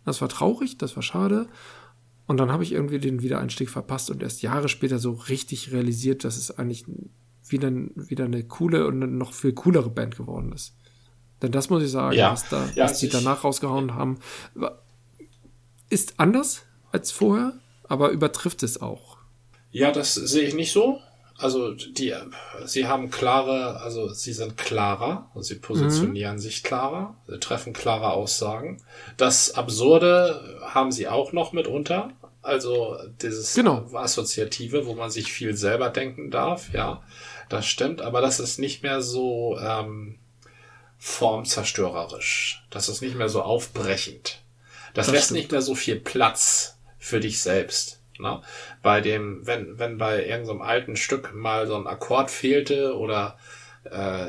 Das 0.05 0.21
war 0.21 0.29
traurig, 0.29 0.79
das 0.79 0.97
war 0.97 1.03
schade. 1.03 1.49
Und 2.27 2.39
dann 2.39 2.53
habe 2.53 2.63
ich 2.63 2.73
irgendwie 2.73 2.99
den 2.99 3.23
Wiedereinstieg 3.23 3.71
verpasst 3.71 4.11
und 4.11 4.23
erst 4.23 4.43
Jahre 4.43 4.69
später 4.69 4.99
so 4.99 5.13
richtig 5.13 5.73
realisiert, 5.73 6.25
dass 6.25 6.37
es 6.37 6.57
eigentlich 6.59 6.85
wieder, 7.47 7.71
wieder 7.71 8.25
eine 8.27 8.45
coole 8.45 8.87
und 8.87 9.03
eine 9.03 9.07
noch 9.11 9.33
viel 9.33 9.53
coolere 9.53 9.91
Band 9.91 10.17
geworden 10.17 10.53
ist. 10.53 10.77
Denn 11.43 11.53
das 11.53 11.71
muss 11.71 11.83
ich 11.83 11.91
sagen, 11.91 12.17
Ja. 12.17 12.33
was, 12.33 12.49
da, 12.49 12.69
Ja, 12.75 12.85
was 12.85 13.01
die 13.01 13.09
danach 13.09 13.45
rausgehauen 13.45 13.95
haben, 13.95 14.19
ist 15.89 16.21
anders 16.21 16.63
als 16.93 17.11
vorher, 17.11 17.53
aber 17.85 18.11
übertrifft 18.11 18.63
es 18.63 18.81
auch. 18.81 19.17
Ja, 19.71 19.93
das 19.93 20.15
sehe 20.15 20.43
ich 20.49 20.55
nicht 20.55 20.73
so. 20.73 21.01
Also 21.41 21.73
die, 21.73 22.13
sie 22.65 22.89
haben 22.89 23.11
klare, 23.11 23.81
also 23.81 24.09
sie 24.13 24.33
sind 24.33 24.57
klarer, 24.57 25.31
also 25.35 25.43
sie 25.43 25.55
positionieren 25.61 26.41
sich 26.41 26.65
klarer, 26.65 27.15
sie 27.29 27.39
treffen 27.39 27.73
klare 27.73 28.11
Aussagen. 28.11 28.83
Das 29.17 29.55
Absurde 29.55 30.59
haben 30.63 30.91
sie 30.91 31.07
auch 31.07 31.33
noch 31.33 31.53
mitunter. 31.53 32.11
Also 32.43 32.97
dieses 33.23 33.55
Genau. 33.55 33.89
Assoziative, 33.95 34.87
wo 34.87 34.95
man 34.95 35.11
sich 35.11 35.33
viel 35.33 35.57
selber 35.57 35.91
denken 35.91 36.31
darf, 36.33 36.73
ja, 36.73 37.03
das 37.49 37.67
stimmt, 37.67 38.01
aber 38.01 38.21
das 38.21 38.41
ist 38.41 38.59
nicht 38.59 38.83
mehr 38.83 39.01
so 39.01 39.59
ähm, 39.61 40.19
formzerstörerisch. 40.99 42.65
Das 42.71 42.89
ist 42.89 43.01
nicht 43.01 43.17
mehr 43.17 43.29
so 43.29 43.43
aufbrechend. 43.43 44.41
Das, 44.95 45.07
Das 45.07 45.15
lässt 45.15 45.25
stimmt. 45.27 45.39
nicht 45.41 45.53
mehr 45.53 45.63
so 45.63 45.75
viel 45.75 45.97
Platz 46.01 46.78
für 47.09 47.21
dich 47.21 47.41
selbst. 47.41 48.01
Ne? 48.19 48.41
Bei 48.83 49.01
dem, 49.01 49.47
wenn, 49.47 49.79
wenn 49.79 49.99
bei 49.99 50.25
irgendeinem 50.27 50.63
alten 50.63 50.97
Stück 50.97 51.35
mal 51.35 51.67
so 51.67 51.77
ein 51.77 51.87
Akkord 51.87 52.31
fehlte 52.31 52.97
oder 52.97 53.39
äh, 53.85 54.29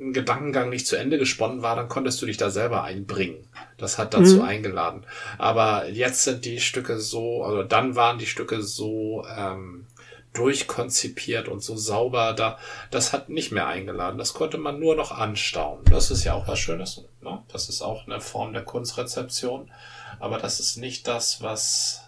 ein 0.00 0.12
Gedankengang 0.12 0.70
nicht 0.70 0.86
zu 0.86 0.96
Ende 0.96 1.18
gesponnen 1.18 1.62
war, 1.62 1.76
dann 1.76 1.88
konntest 1.88 2.20
du 2.20 2.26
dich 2.26 2.36
da 2.36 2.50
selber 2.50 2.82
einbringen. 2.82 3.46
Das 3.78 3.98
hat 3.98 4.14
dazu 4.14 4.36
Mhm. 4.36 4.42
eingeladen. 4.42 5.06
Aber 5.38 5.88
jetzt 5.88 6.24
sind 6.24 6.44
die 6.44 6.60
Stücke 6.60 6.98
so, 6.98 7.44
also 7.44 7.62
dann 7.62 7.94
waren 7.96 8.18
die 8.18 8.26
Stücke 8.26 8.62
so 8.62 9.24
ähm, 9.36 9.86
durchkonzipiert 10.32 11.48
und 11.48 11.62
so 11.62 11.76
sauber, 11.76 12.32
da, 12.32 12.58
das 12.90 13.12
hat 13.12 13.28
nicht 13.28 13.52
mehr 13.52 13.66
eingeladen. 13.68 14.18
Das 14.18 14.34
konnte 14.34 14.58
man 14.58 14.80
nur 14.80 14.96
noch 14.96 15.12
anstaunen. 15.12 15.84
Das 15.90 16.10
ist 16.10 16.24
ja 16.24 16.34
auch 16.34 16.48
was 16.48 16.58
Schönes. 16.58 17.04
Ne? 17.22 17.42
Das 17.52 17.68
ist 17.68 17.82
auch 17.82 18.06
eine 18.06 18.20
Form 18.20 18.52
der 18.52 18.64
Kunstrezeption. 18.64 19.70
Aber 20.20 20.38
das 20.38 20.60
ist 20.60 20.76
nicht 20.76 21.06
das, 21.08 21.42
was. 21.42 22.00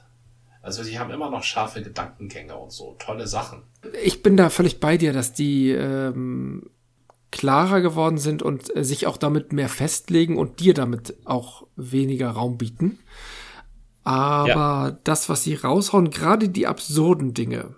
Also 0.63 0.83
sie 0.83 0.99
haben 0.99 1.11
immer 1.11 1.31
noch 1.31 1.45
scharfe 1.45 1.83
Gedankengänge 1.83 2.57
und 2.57 2.73
so. 2.73 2.97
Tolle 2.99 3.27
Sachen. 3.27 3.63
Ich 4.03 4.23
bin 4.23 4.37
da 4.37 4.51
völlig 4.51 4.81
bei 4.81 4.97
dir, 4.97 5.13
dass 5.13 5.33
die 5.33 5.71
ähm, 5.71 6.71
klarer 7.31 7.81
geworden 7.81 8.19
sind 8.19 8.43
und 8.43 8.75
äh, 8.77 8.85
sich 8.85 9.07
auch 9.07 9.17
damit 9.17 9.53
mehr 9.53 9.69
festlegen 9.69 10.39
und 10.39 10.61
dir 10.61 10.75
damit 10.75 11.15
auch 11.25 11.67
weniger 11.77 12.31
Raum 12.31 12.59
bieten. 12.59 12.99
Aber 14.03 14.99
das, 15.05 15.29
was 15.29 15.43
sie 15.43 15.55
raushauen, 15.55 16.11
gerade 16.11 16.49
die 16.49 16.67
absurden 16.67 17.35
Dinge, 17.35 17.75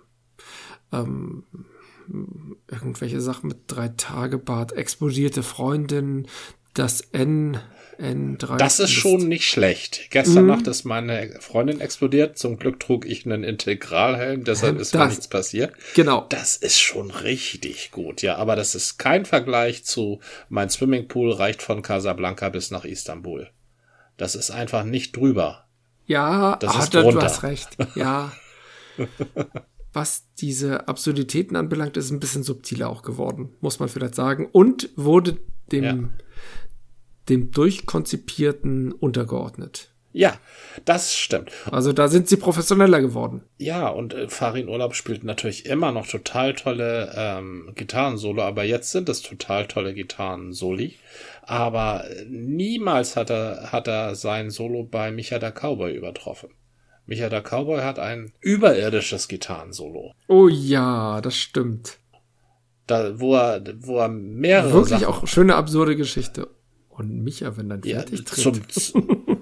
ähm, 0.91 1.43
irgendwelche 2.67 3.21
Sachen 3.21 3.47
mit 3.47 3.63
drei 3.67 3.89
Tage 3.89 4.37
Bart, 4.37 4.71
explodierte 4.71 5.43
Freundin, 5.43 6.27
das 6.73 7.01
N, 7.01 7.57
N3. 7.57 7.59
Das 8.57 8.79
ist 8.79 8.91
schon 8.91 9.27
nicht 9.27 9.45
schlecht. 9.49 10.09
Gestern 10.09 10.43
Mhm. 10.43 10.49
Nacht 10.49 10.67
ist 10.67 10.85
meine 10.85 11.35
Freundin 11.41 11.81
explodiert. 11.81 12.37
Zum 12.37 12.57
Glück 12.57 12.79
trug 12.79 13.05
ich 13.05 13.25
einen 13.25 13.43
Integralhelm, 13.43 14.45
deshalb 14.45 14.79
ist 14.79 14.93
mir 14.93 15.01
Das- 15.01 15.09
nichts 15.09 15.27
passiert. 15.27 15.73
Genau. 15.95 16.25
Das 16.29 16.55
ist 16.55 16.79
schon 16.79 17.11
richtig 17.11 17.91
gut, 17.91 18.21
ja. 18.21 18.37
Aber 18.37 18.55
das 18.55 18.73
ist 18.73 18.97
kein 18.99 19.25
Vergleich 19.25 19.83
zu 19.83 20.21
mein 20.47 20.69
Swimmingpool 20.69 21.31
reicht 21.33 21.61
von 21.61 21.81
Casablanca 21.81 22.47
bis 22.49 22.71
nach 22.71 22.85
Istanbul. 22.85 23.49
Das 24.15 24.35
ist 24.35 24.49
einfach 24.51 24.85
nicht 24.85 25.15
drüber. 25.17 25.65
Ja, 26.05 26.55
Das 26.57 26.75
ah, 26.75 26.83
ist 26.83 26.93
da, 26.95 27.01
du 27.01 27.09
drunter. 27.11 27.25
hast 27.25 27.43
recht. 27.43 27.69
Ja. 27.95 28.31
Was 29.93 30.25
diese 30.39 30.87
Absurditäten 30.87 31.55
anbelangt, 31.55 31.97
ist 31.97 32.11
ein 32.11 32.19
bisschen 32.19 32.43
subtiler 32.43 32.89
auch 32.89 33.01
geworden, 33.01 33.49
muss 33.59 33.79
man 33.79 33.89
vielleicht 33.89 34.15
sagen. 34.15 34.47
Und 34.51 34.89
wurde 34.95 35.37
dem, 35.71 35.83
Ja. 35.83 35.97
Dem 37.29 37.51
durchkonzipierten 37.51 38.91
untergeordnet. 38.91 39.89
Ja, 40.11 40.33
das 40.85 41.15
stimmt. 41.15 41.51
Also 41.69 41.93
da 41.93 42.07
sind 42.07 42.27
sie 42.27 42.37
professioneller 42.37 42.99
geworden. 42.99 43.43
Ja, 43.57 43.89
und 43.89 44.13
äh, 44.13 44.27
Farin 44.27 44.67
Urlaub 44.67 44.95
spielt 44.95 45.23
natürlich 45.23 45.67
immer 45.67 45.91
noch 45.91 46.07
total 46.07 46.55
tolle 46.55 47.13
ähm, 47.15 47.71
Gitarrensolo, 47.75 48.41
aber 48.41 48.63
jetzt 48.63 48.91
sind 48.91 49.07
es 49.07 49.21
total 49.21 49.67
tolle 49.67 49.93
Gitarrensoli. 49.93 50.95
Aber 51.43 52.09
äh, 52.09 52.25
niemals 52.27 53.15
hat 53.15 53.29
er, 53.29 53.71
hat 53.71 53.87
er 53.87 54.15
sein 54.15 54.49
Solo 54.49 54.83
bei 54.83 55.11
Micha 55.11 55.37
der 55.37 55.51
Cowboy 55.51 55.93
übertroffen. 55.93 56.49
Micha 57.05 57.29
der 57.29 57.41
Cowboy 57.41 57.81
hat 57.81 57.99
ein 57.99 58.33
überirdisches 58.39 59.27
Gitarrensolo. 59.27 60.13
Oh 60.27 60.47
ja, 60.47 61.21
das 61.21 61.37
stimmt. 61.37 61.99
Da, 62.87 63.19
wo 63.19 63.35
er, 63.35 63.63
wo 63.77 63.99
er 63.99 64.09
mehrere 64.09 64.73
Wirklich 64.73 65.01
Sachen 65.01 65.05
auch 65.05 65.27
schöne 65.27 65.55
absurde 65.55 65.95
Geschichte. 65.95 66.47
Und 66.99 67.23
Micha, 67.23 67.55
wenn 67.55 67.69
dann 67.69 67.81
Ja, 67.83 67.97
fertig 67.99 68.25
tritt. 68.25 68.71
zum, 68.73 69.01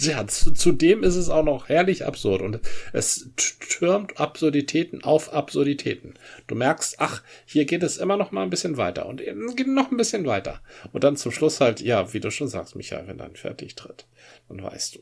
ja, 0.00 0.26
zu, 0.26 0.52
zudem 0.52 1.02
ist 1.02 1.16
es 1.16 1.28
auch 1.28 1.44
noch 1.44 1.68
herrlich 1.68 2.06
absurd 2.06 2.40
und 2.40 2.60
es 2.94 3.28
türmt 3.36 4.18
Absurditäten 4.18 5.04
auf 5.04 5.34
Absurditäten. 5.34 6.14
Du 6.46 6.54
merkst, 6.54 6.96
ach, 6.98 7.22
hier 7.44 7.66
geht 7.66 7.82
es 7.82 7.98
immer 7.98 8.16
noch 8.16 8.32
mal 8.32 8.42
ein 8.42 8.48
bisschen 8.50 8.78
weiter 8.78 9.04
und 9.06 9.18
geht 9.54 9.68
noch 9.68 9.90
ein 9.90 9.98
bisschen 9.98 10.24
weiter. 10.24 10.62
Und 10.92 11.04
dann 11.04 11.16
zum 11.16 11.30
Schluss 11.30 11.60
halt, 11.60 11.82
ja, 11.82 12.14
wie 12.14 12.20
du 12.20 12.30
schon 12.30 12.48
sagst, 12.48 12.74
Michael, 12.74 13.06
wenn 13.06 13.18
dann 13.18 13.36
fertig 13.36 13.74
tritt, 13.74 14.06
dann 14.48 14.62
weißt 14.62 14.94
du. 14.96 15.00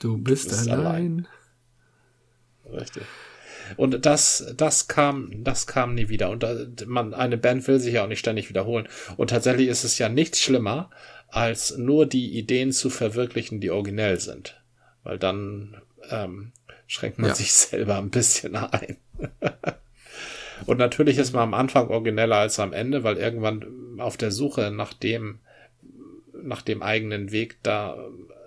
Du 0.00 0.18
bist, 0.18 0.50
bist 0.50 0.68
allein. 0.68 1.26
Richtig. 2.70 3.04
Und 3.76 4.06
das, 4.06 4.52
das 4.56 4.88
kam, 4.88 5.30
das 5.44 5.66
kam 5.66 5.94
nie 5.94 6.08
wieder. 6.08 6.30
Und 6.30 6.86
man, 6.86 7.14
eine 7.14 7.36
Band 7.36 7.66
will 7.68 7.78
sich 7.80 7.94
ja 7.94 8.04
auch 8.04 8.08
nicht 8.08 8.18
ständig 8.20 8.48
wiederholen. 8.48 8.88
Und 9.16 9.30
tatsächlich 9.30 9.68
ist 9.68 9.84
es 9.84 9.98
ja 9.98 10.08
nichts 10.08 10.40
schlimmer, 10.40 10.90
als 11.28 11.76
nur 11.76 12.06
die 12.06 12.38
Ideen 12.38 12.72
zu 12.72 12.90
verwirklichen, 12.90 13.60
die 13.60 13.70
originell 13.70 14.20
sind. 14.20 14.60
Weil 15.02 15.18
dann 15.18 15.76
ähm, 16.10 16.52
schränkt 16.86 17.18
man 17.18 17.30
Ja. 17.30 17.34
sich 17.34 17.52
selber 17.52 17.98
ein 17.98 18.10
bisschen 18.10 18.56
ein. 18.56 18.96
Und 20.66 20.78
natürlich 20.78 21.18
ist 21.18 21.32
man 21.32 21.42
am 21.42 21.54
Anfang 21.54 21.88
origineller 21.88 22.36
als 22.36 22.58
am 22.58 22.72
Ende, 22.72 23.04
weil 23.04 23.18
irgendwann 23.18 23.98
auf 23.98 24.16
der 24.16 24.30
Suche 24.30 24.70
nach 24.70 24.94
dem, 24.94 25.38
nach 26.42 26.62
dem 26.62 26.82
eigenen 26.82 27.30
Weg, 27.30 27.58
da 27.62 27.96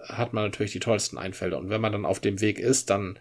hat 0.05 0.34
man 0.34 0.45
natürlich 0.45 0.72
die 0.72 0.80
tollsten 0.80 1.17
Einfälle. 1.17 1.57
Und 1.57 1.70
wenn 1.70 1.82
man 1.82 1.91
dann 1.91 2.05
auf 2.05 2.20
dem 2.20 2.41
Weg 2.41 2.57
ist, 2.59 2.89
dann 2.89 3.20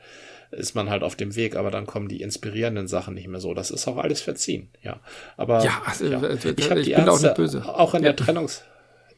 ist 0.51 0.74
man 0.74 0.88
halt 0.90 1.03
auf 1.03 1.14
dem 1.16 1.36
Weg, 1.36 1.57
aber 1.57 1.70
dann 1.70 1.86
kommen 1.86 2.09
die 2.09 2.22
inspirierenden 2.22 2.88
Sachen 2.88 3.14
nicht 3.14 3.28
mehr 3.28 3.40
so. 3.40 3.55
Das 3.55 3.70
ist 3.70 3.86
auch 3.88 3.96
alles 3.99 4.20
verziehen, 4.22 4.68
ja. 4.82 5.01
Aber 5.36 5.62
Ja, 5.64 5.82
also, 5.84 6.05
ich 6.07 6.14
habe 6.14 6.32
ich 6.34 6.40
die 6.86 6.94
bin 6.94 7.09
auch 7.09 7.12
Ärzte 7.12 7.26
nicht 7.26 7.36
böse. 7.36 7.64
auch 7.68 7.94
in 7.94 8.03
Ja. 8.03 8.12
der 8.12 8.16
Trennungs 8.24 8.62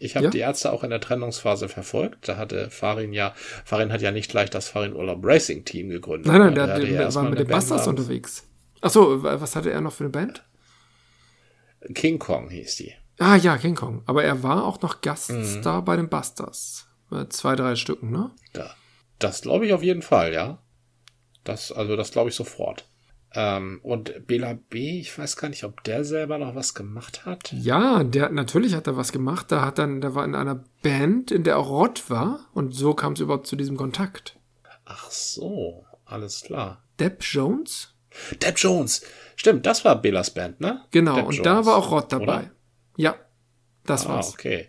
ich 0.03 0.17
habe 0.17 0.25
Ja. 0.25 0.31
die 0.31 0.39
Ärzte 0.39 0.73
auch 0.73 0.83
in 0.83 0.89
der 0.89 1.01
Trennungsphase 1.03 1.69
verfolgt. 1.69 2.27
Da 2.27 2.39
hatte 2.39 2.71
Farin 2.71 3.13
ja, 3.13 3.35
Farin 3.67 3.93
hat 3.93 4.01
ja 4.01 4.11
nicht 4.13 4.31
gleich 4.31 4.49
das 4.49 4.67
Farin 4.67 4.95
Urlaub 4.97 5.21
Racing 5.23 5.67
Team 5.67 5.91
gegründet. 5.91 6.27
Nein, 6.27 6.41
nein, 6.41 6.57
Er 6.57 6.67
der, 6.67 6.79
der, 6.79 6.87
ja 6.87 6.93
der 6.93 7.01
erstmal 7.03 7.25
war 7.25 7.31
mit 7.33 7.39
den 7.41 7.47
Bastards 7.49 7.87
unterwegs. 7.87 8.47
Achso, 8.81 9.23
was 9.23 9.55
hatte 9.57 9.71
er 9.71 9.83
noch 9.83 9.93
für 9.93 10.05
eine 10.05 10.11
Band? 10.11 10.43
King 11.95 12.19
Kong 12.19 12.49
hieß 12.51 12.77
die. 12.77 12.95
Ah 13.19 13.37
ja, 13.37 13.59
King 13.59 13.75
Kong. 13.75 14.03
Aber 14.07 14.25
er 14.25 14.43
war 14.43 14.65
auch 14.65 14.81
noch 14.81 14.97
Mhm. 14.97 15.01
Gaststar 15.03 15.85
bei 15.85 15.97
den 15.97 16.09
Bastards. 16.09 16.89
Äh, 17.13 17.27
Zwei, 17.29 17.55
drei 17.57 17.77
Stücken, 17.77 18.11
ne? 18.11 18.31
Da, 18.55 18.75
das 19.19 19.43
glaube 19.43 19.67
ich 19.67 19.75
auf 19.75 19.83
jeden 19.83 20.01
Fall, 20.03 20.33
ja. 20.33 20.59
Das, 21.45 21.73
also 21.73 21.97
das 21.97 22.11
glaube 22.13 22.31
ich 22.31 22.37
sofort. 22.37 22.87
Ähm, 23.33 23.79
und 23.83 24.27
Bela 24.27 24.55
B., 24.71 24.99
ich 25.01 25.17
weiß 25.17 25.37
gar 25.37 25.49
nicht, 25.49 25.63
ob 25.65 25.85
der 25.85 26.05
selber 26.05 26.37
noch 26.39 26.55
was 26.57 26.75
gemacht 26.75 27.25
hat. 27.27 27.53
Ja, 27.53 28.03
der 28.03 28.31
natürlich 28.31 28.75
hat 28.75 28.87
er 28.89 28.97
was 28.97 29.13
gemacht. 29.13 29.53
Da 29.53 29.65
hat 29.65 29.79
dann, 29.79 30.01
der 30.01 30.15
war 30.17 30.25
in 30.25 30.35
einer 30.35 30.65
Band, 30.83 31.31
in 31.31 31.45
der 31.45 31.59
auch 31.59 31.69
Rott 31.71 32.11
war. 32.11 32.41
Und 32.53 32.75
so 32.75 32.93
kam 32.95 33.13
es 33.13 33.21
überhaupt 33.21 33.47
zu 33.47 33.55
diesem 33.57 33.77
Kontakt. 33.77 34.37
Ach 34.85 35.09
so, 35.11 35.85
alles 36.05 36.43
klar. 36.43 36.83
Depp 36.99 37.23
Jones? 37.23 37.95
Depp 38.43 38.59
Jones. 38.59 39.03
Stimmt, 39.37 39.65
das 39.65 39.85
war 39.85 40.03
Belas 40.03 40.35
Band, 40.35 40.61
ne? 40.61 40.85
Genau, 40.91 41.15
Depp 41.15 41.27
und 41.27 41.35
Jones, 41.37 41.45
da 41.45 41.65
war 41.67 41.77
auch 41.77 41.93
Rott 41.93 42.13
dabei. 42.13 42.25
oder? 42.25 42.51
Ja, 42.97 43.15
das 43.87 44.07
Ah, 44.07 44.15
war's. 44.15 44.33
okay. 44.35 44.69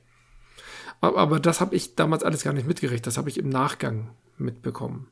Aber, 1.01 1.17
aber 1.17 1.39
das 1.39 1.59
habe 1.61 1.76
ich 1.76 1.95
damals 1.95 2.24
alles 2.24 2.43
gar 2.43 2.53
nicht 2.53 2.67
mitgerichtet. 2.67 3.07
Das 3.07 3.17
habe 3.17 3.30
ich 3.30 3.39
im 3.39 3.49
Nachgang 3.49 4.11
mitbekommen. 4.38 5.09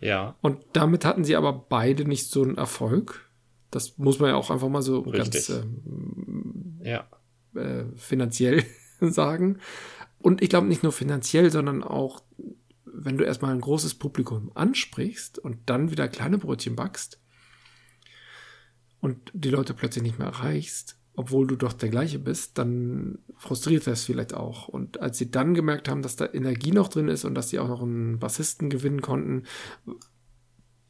Ja, 0.00 0.36
Und 0.42 0.64
damit 0.72 1.04
hatten 1.04 1.24
sie 1.24 1.36
aber 1.36 1.52
beide 1.52 2.04
nicht 2.04 2.30
so 2.30 2.42
einen 2.42 2.56
Erfolg. 2.56 3.28
Das 3.70 3.98
muss 3.98 4.18
man 4.18 4.30
ja 4.30 4.36
auch 4.36 4.50
einfach 4.50 4.68
mal 4.68 4.82
so 4.82 5.00
Richtig. 5.00 5.48
ganz 5.48 5.48
ähm, 5.50 6.80
ja. 6.82 7.06
äh, 7.54 7.84
finanziell 7.96 8.64
sagen. 9.00 9.58
Und 10.20 10.42
ich 10.42 10.48
glaube 10.48 10.66
nicht 10.66 10.82
nur 10.82 10.92
finanziell, 10.92 11.50
sondern 11.50 11.82
auch, 11.82 12.22
wenn 12.84 13.18
du 13.18 13.24
erstmal 13.24 13.52
ein 13.52 13.60
großes 13.60 13.94
Publikum 13.94 14.50
ansprichst 14.54 15.38
und 15.38 15.58
dann 15.66 15.90
wieder 15.90 16.08
kleine 16.08 16.38
Brötchen 16.38 16.76
backst 16.76 17.20
und 19.00 19.30
die 19.32 19.50
Leute 19.50 19.74
plötzlich 19.74 20.02
nicht 20.02 20.18
mehr 20.18 20.28
erreichst 20.28 20.96
obwohl 21.18 21.48
du 21.48 21.56
doch 21.56 21.72
der 21.72 21.88
gleiche 21.88 22.20
bist, 22.20 22.58
dann 22.58 23.18
frustriert 23.36 23.88
das 23.88 24.04
vielleicht 24.04 24.34
auch. 24.34 24.68
Und 24.68 25.00
als 25.00 25.18
sie 25.18 25.32
dann 25.32 25.52
gemerkt 25.52 25.88
haben, 25.88 26.00
dass 26.00 26.14
da 26.14 26.28
Energie 26.32 26.70
noch 26.70 26.86
drin 26.86 27.08
ist 27.08 27.24
und 27.24 27.34
dass 27.34 27.50
sie 27.50 27.58
auch 27.58 27.66
noch 27.66 27.82
einen 27.82 28.20
Bassisten 28.20 28.70
gewinnen 28.70 29.02
konnten, 29.02 29.42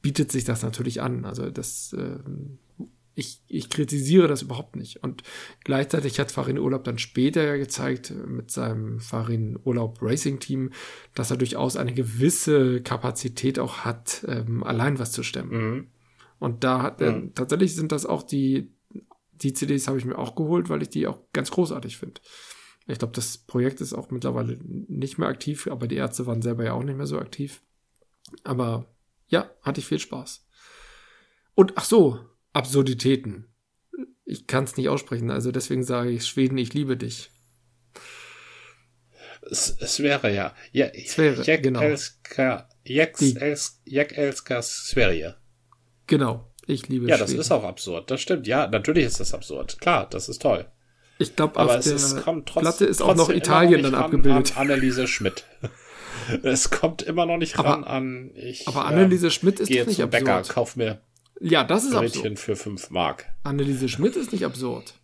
bietet 0.03 0.31
sich 0.31 0.45
das 0.45 0.63
natürlich 0.63 1.01
an. 1.01 1.25
Also 1.25 1.49
das, 1.49 1.95
äh, 1.95 2.19
ich, 3.15 3.41
ich 3.49 3.71
kritisiere 3.71 4.29
das 4.29 4.43
überhaupt 4.43 4.77
nicht. 4.77 5.03
Und 5.03 5.23
gleichzeitig 5.65 6.21
hat 6.21 6.31
Farin 6.31 6.59
Urlaub 6.59 6.85
dann 6.85 6.99
später 6.99 7.43
ja 7.43 7.57
gezeigt 7.57 8.13
mit 8.27 8.51
seinem 8.51 9.01
Farin 9.01 9.59
Urlaub 9.65 10.03
Racing 10.03 10.41
Team, 10.41 10.73
dass 11.15 11.31
er 11.31 11.39
durchaus 11.39 11.77
eine 11.77 11.95
gewisse 11.95 12.83
Kapazität 12.83 13.59
auch 13.59 13.79
hat, 13.79 14.27
ähm, 14.29 14.63
allein 14.63 14.99
was 14.99 15.13
zu 15.13 15.23
stemmen. 15.23 15.71
Mhm. 15.71 15.87
Und 16.39 16.65
da 16.65 16.83
hat, 16.83 17.01
äh, 17.01 17.13
mhm. 17.13 17.35
tatsächlich 17.35 17.75
sind 17.75 17.93
das 17.93 18.05
auch 18.05 18.23
die, 18.23 18.75
die 19.43 19.53
CDs 19.53 19.89
habe 19.89 19.99
ich 19.99 20.05
mir 20.05 20.19
auch 20.19 20.35
geholt, 20.35 20.69
weil 20.69 20.83
ich 20.83 20.91
die 20.91 21.07
auch 21.07 21.21
ganz 21.33 21.51
großartig 21.51 21.97
finde. 21.97 22.21
Ich 22.87 22.99
glaube, 22.99 23.13
das 23.15 23.39
Projekt 23.39 23.81
ist 23.81 23.93
auch 23.93 24.11
mittlerweile 24.11 24.59
nicht 24.63 25.19
mehr 25.19 25.29
aktiv, 25.29 25.67
aber 25.67 25.87
die 25.87 25.97
Ärzte 25.97 26.27
waren 26.27 26.43
selber 26.43 26.65
ja 26.65 26.73
auch 26.73 26.83
nicht 26.83 26.97
mehr 26.97 27.07
so 27.07 27.19
aktiv. 27.19 27.63
Aber 28.45 28.95
ja, 29.27 29.51
hatte 29.63 29.81
ich 29.81 29.87
viel 29.87 29.99
Spaß. 29.99 30.47
Und 31.55 31.75
ach 31.77 31.85
so, 31.85 32.19
Absurditäten. 32.53 33.47
Ich 34.25 34.47
kann 34.47 34.65
es 34.65 34.77
nicht 34.77 34.89
aussprechen, 34.89 35.31
also 35.31 35.53
deswegen 35.53 35.83
sage 35.85 36.11
ich 36.11 36.27
Schweden, 36.27 36.59
ich 36.59 36.75
liebe 36.75 36.97
dich. 36.97 37.31
Es, 39.51 39.77
es 39.81 40.01
wäre 40.01 40.35
ja. 40.35 40.55
ja 40.73 40.91
wäre, 41.17 41.43
Jack 41.43 41.63
genau. 41.63 41.81
Elska, 41.81 42.69
Jack, 42.85 43.21
Els, 43.21 43.81
Jack 43.85 44.17
Elskas 44.17 44.89
Sverige. 44.89 45.37
Genau, 46.07 46.53
ich 46.69 46.89
liebe 46.89 47.09
Ja, 47.09 47.17
das 47.17 47.33
ist 47.33 47.51
auch 47.51 47.65
absurd. 47.65 48.11
Das 48.11 48.21
stimmt. 48.21 48.47
Ja, 48.47 48.67
natürlich 48.69 49.05
ist 49.05 49.21
das 49.21 49.35
absurd. 49.35 49.81
Klar, 49.81 50.07
das 50.09 50.29
ist 50.29 50.43
toll. 50.43 50.67
Ich 51.19 51.35
glaube, 51.35 51.59
auf 51.59 51.81
der 51.81 51.95
ist, 51.95 52.17
trotz, 52.23 52.45
Platte 52.45 52.85
ist 52.85 53.03
auch 53.03 53.17
noch 53.17 53.31
Italien 53.31 53.83
dann 53.83 53.95
abgebildet. 53.95 54.57
An 54.57 54.71
Anneliese 54.71 55.09
Schmidt. 55.09 55.45
es 56.45 56.71
kommt 56.71 57.03
immer 57.03 57.27
noch 57.27 57.39
nicht 57.39 57.59
ran 57.59 57.67
aber, 57.67 57.87
an. 57.89 58.31
Ich, 58.35 58.69
aber 58.69 58.85
Anneliese 58.85 59.31
Schmidt 59.33 59.59
ist 59.59 59.69
gehe 59.69 59.85
nicht 59.85 60.01
absurd. 60.01 60.11
Bäcker, 60.11 60.43
kauf 60.43 60.77
mir 60.77 61.01
ja, 61.41 61.65
das 61.65 61.85
ist 61.85 61.93
Brötchen 61.93 62.33
absurd. 62.33 62.39
für 62.39 62.57
5 62.57 62.91
Mark. 62.91 63.27
Anneliese 63.43 63.89
Schmidt 63.89 64.17
ist 64.17 64.33
nicht 64.33 64.45
absurd. 64.45 64.95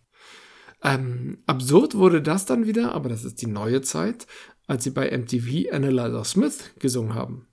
Ähm, 0.83 1.41
absurd 1.47 1.95
wurde 1.95 2.21
das 2.21 2.45
dann 2.45 2.67
wieder, 2.67 2.93
aber 2.93 3.09
das 3.09 3.23
ist 3.23 3.41
die 3.41 3.47
neue 3.47 3.81
Zeit, 3.81 4.27
als 4.67 4.83
sie 4.83 4.91
bei 4.91 5.15
MTV 5.17 5.71
Annalisa 5.71 6.23
Smith 6.23 6.71
gesungen 6.79 7.15
haben. 7.15 7.47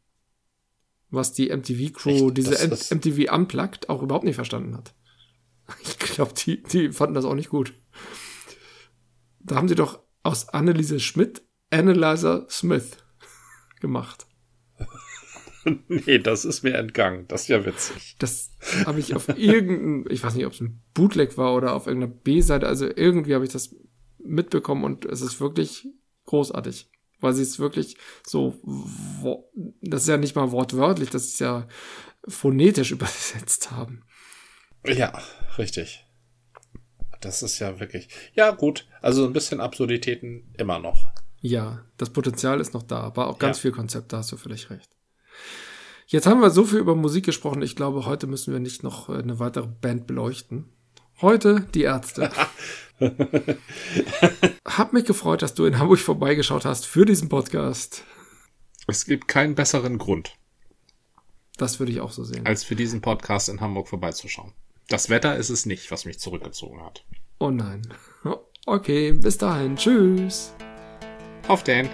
Was 1.13 1.33
die 1.33 1.51
MTV-Crew, 1.51 2.27
Echt? 2.29 2.37
diese 2.39 2.69
Das 2.69 2.91
M- 2.91 2.99
MTV 2.99 3.33
Unplugged, 3.33 3.89
auch 3.89 4.03
überhaupt 4.03 4.25
nicht 4.25 4.35
verstanden 4.35 4.77
hat. 4.77 4.95
Ich 5.83 5.99
glaube, 5.99 6.33
die, 6.35 6.63
die 6.63 6.91
fanden 6.93 7.15
das 7.15 7.25
auch 7.25 7.35
nicht 7.37 7.49
gut. 7.49 7.73
Da 9.41 9.55
haben 9.57 9.69
sie 9.69 9.75
doch 9.75 10.01
aus 10.23 10.49
Anneliese 10.51 11.01
Schmidt 11.01 11.43
Annalisa 11.71 12.47
Smith 12.51 12.97
gemacht. 13.81 14.27
nee, 15.89 16.19
das 16.19 16.45
ist 16.45 16.63
mir 16.65 16.75
entgangen. 16.75 17.27
Das 17.29 17.43
ist 17.43 17.49
ja 17.49 17.65
witzig. 17.65 18.17
Das 18.19 18.51
habe 18.85 18.99
ich 19.01 19.15
auf 19.15 19.29
irgendeinem, 19.29 20.07
ich 20.11 20.23
weiß 20.23 20.35
nicht, 20.35 20.47
ob 20.47 20.53
es 20.53 20.61
ein 20.61 20.83
Bootleg 20.95 21.37
war 21.39 21.55
oder 21.55 21.75
auf 21.75 21.87
irgendeiner 21.87 22.13
B-Seite, 22.13 22.67
also 22.67 22.87
irgendwie 22.87 23.35
habe 23.35 23.45
ich 23.45 23.53
das 23.53 23.75
mitbekommen 24.19 24.85
und 24.85 25.05
es 25.05 25.21
ist 25.21 25.41
wirklich 25.41 25.87
großartig. 26.27 26.91
Weil 27.23 27.33
sie 27.33 27.43
es 27.43 27.59
wirklich 27.59 27.97
so, 28.27 28.59
wo- 28.63 29.49
das 29.81 30.03
ist 30.03 30.09
ja 30.09 30.19
nicht 30.19 30.37
mal 30.37 30.53
wortwörtlich, 30.53 31.09
das 31.09 31.25
ist 31.25 31.41
ja 31.41 31.67
phonetisch 32.29 32.91
übersetzt 32.93 33.71
haben. 33.71 34.03
Ja, 34.87 35.13
richtig. 35.57 36.05
Das 37.21 37.43
ist 37.43 37.59
ja 37.61 37.79
wirklich. 37.79 38.09
Ja, 38.35 38.51
gut. 38.51 38.87
Also 39.01 39.25
ein 39.25 39.33
bisschen 39.33 39.61
Absurditäten 39.61 40.53
immer 40.59 40.79
noch. 40.81 41.07
Ja, 41.41 41.85
das 41.97 42.11
Potenzial 42.11 42.61
ist 42.61 42.75
noch 42.75 42.83
da, 42.83 43.01
aber 43.01 43.29
auch 43.29 43.39
ganz 43.39 43.59
Ja. 43.59 43.63
viel 43.63 43.73
Konzept, 43.73 44.13
da 44.13 44.19
hast 44.19 44.33
du 44.33 44.37
völlig 44.37 44.71
recht. 44.71 44.91
Jetzt 46.07 46.27
haben 46.27 46.41
wir 46.41 46.51
so 46.51 46.65
viel 46.65 46.79
über 46.79 46.95
Musik 46.97 47.25
gesprochen, 47.25 47.63
ich 47.63 47.75
glaube, 47.77 48.05
heute 48.07 48.27
müssen 48.27 48.53
wir 48.53 48.61
nicht 48.61 48.83
noch 48.83 49.09
äh, 49.09 49.15
eine 49.19 49.39
weitere 49.39 49.67
Band 49.69 50.07
beleuchten. 50.07 50.73
Heute 51.23 51.61
die 51.75 51.83
Ärzte. 51.83 52.31
Hab 54.67 54.93
mich 54.93 55.05
gefreut, 55.05 55.43
dass 55.43 55.55
du 55.55 55.65
in 55.65 55.79
Hamburg 55.79 55.99
vorbeigeschaut 56.01 56.65
hast 56.65 56.87
für 56.87 57.05
diesen 57.05 57.29
Podcast. 57.29 58.03
Es 58.89 59.05
gibt 59.05 59.29
keinen 59.29 59.55
besseren 59.55 59.99
Grund, 59.99 60.35
Das 61.57 61.79
würde 61.79 61.93
ich 61.93 62.01
auch 62.01 62.11
so 62.11 62.25
sehen. 62.25 62.45
als 62.47 62.65
für 62.65 62.75
diesen 62.75 63.01
Podcast 63.01 63.49
in 63.49 63.61
Hamburg 63.61 63.89
vorbeizuschauen. 63.89 64.53
Das 64.89 65.09
Wetter 65.11 65.37
ist 65.37 65.51
es 65.51 65.65
nicht, 65.65 65.91
was 65.93 66.05
mich 66.05 66.19
zurückgezogen 66.19 66.83
hat. 66.85 67.05
Oh 67.39 67.51
nein. 67.51 67.83
Okay, 68.67 69.13
bis 69.13 69.39
dahin. 69.39 69.77
Tschüss. 69.77 70.53
Auf 71.49 71.63
den. 71.63 71.89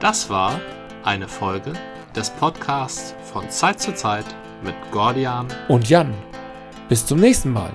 Das 0.00 0.28
war 0.30 0.60
eine 1.04 1.28
Folge 1.28 1.72
des 2.16 2.30
Podcasts 2.30 3.14
von 3.32 3.48
Zeit 3.50 3.80
zu 3.80 3.94
Zeit 3.94 4.26
mit 4.62 4.74
Gordian 4.90 5.46
Und 5.68 5.88
Jan. 5.88 6.14
Bis 6.88 7.06
zum 7.06 7.20
nächsten 7.20 7.52
Mal. 7.52 7.70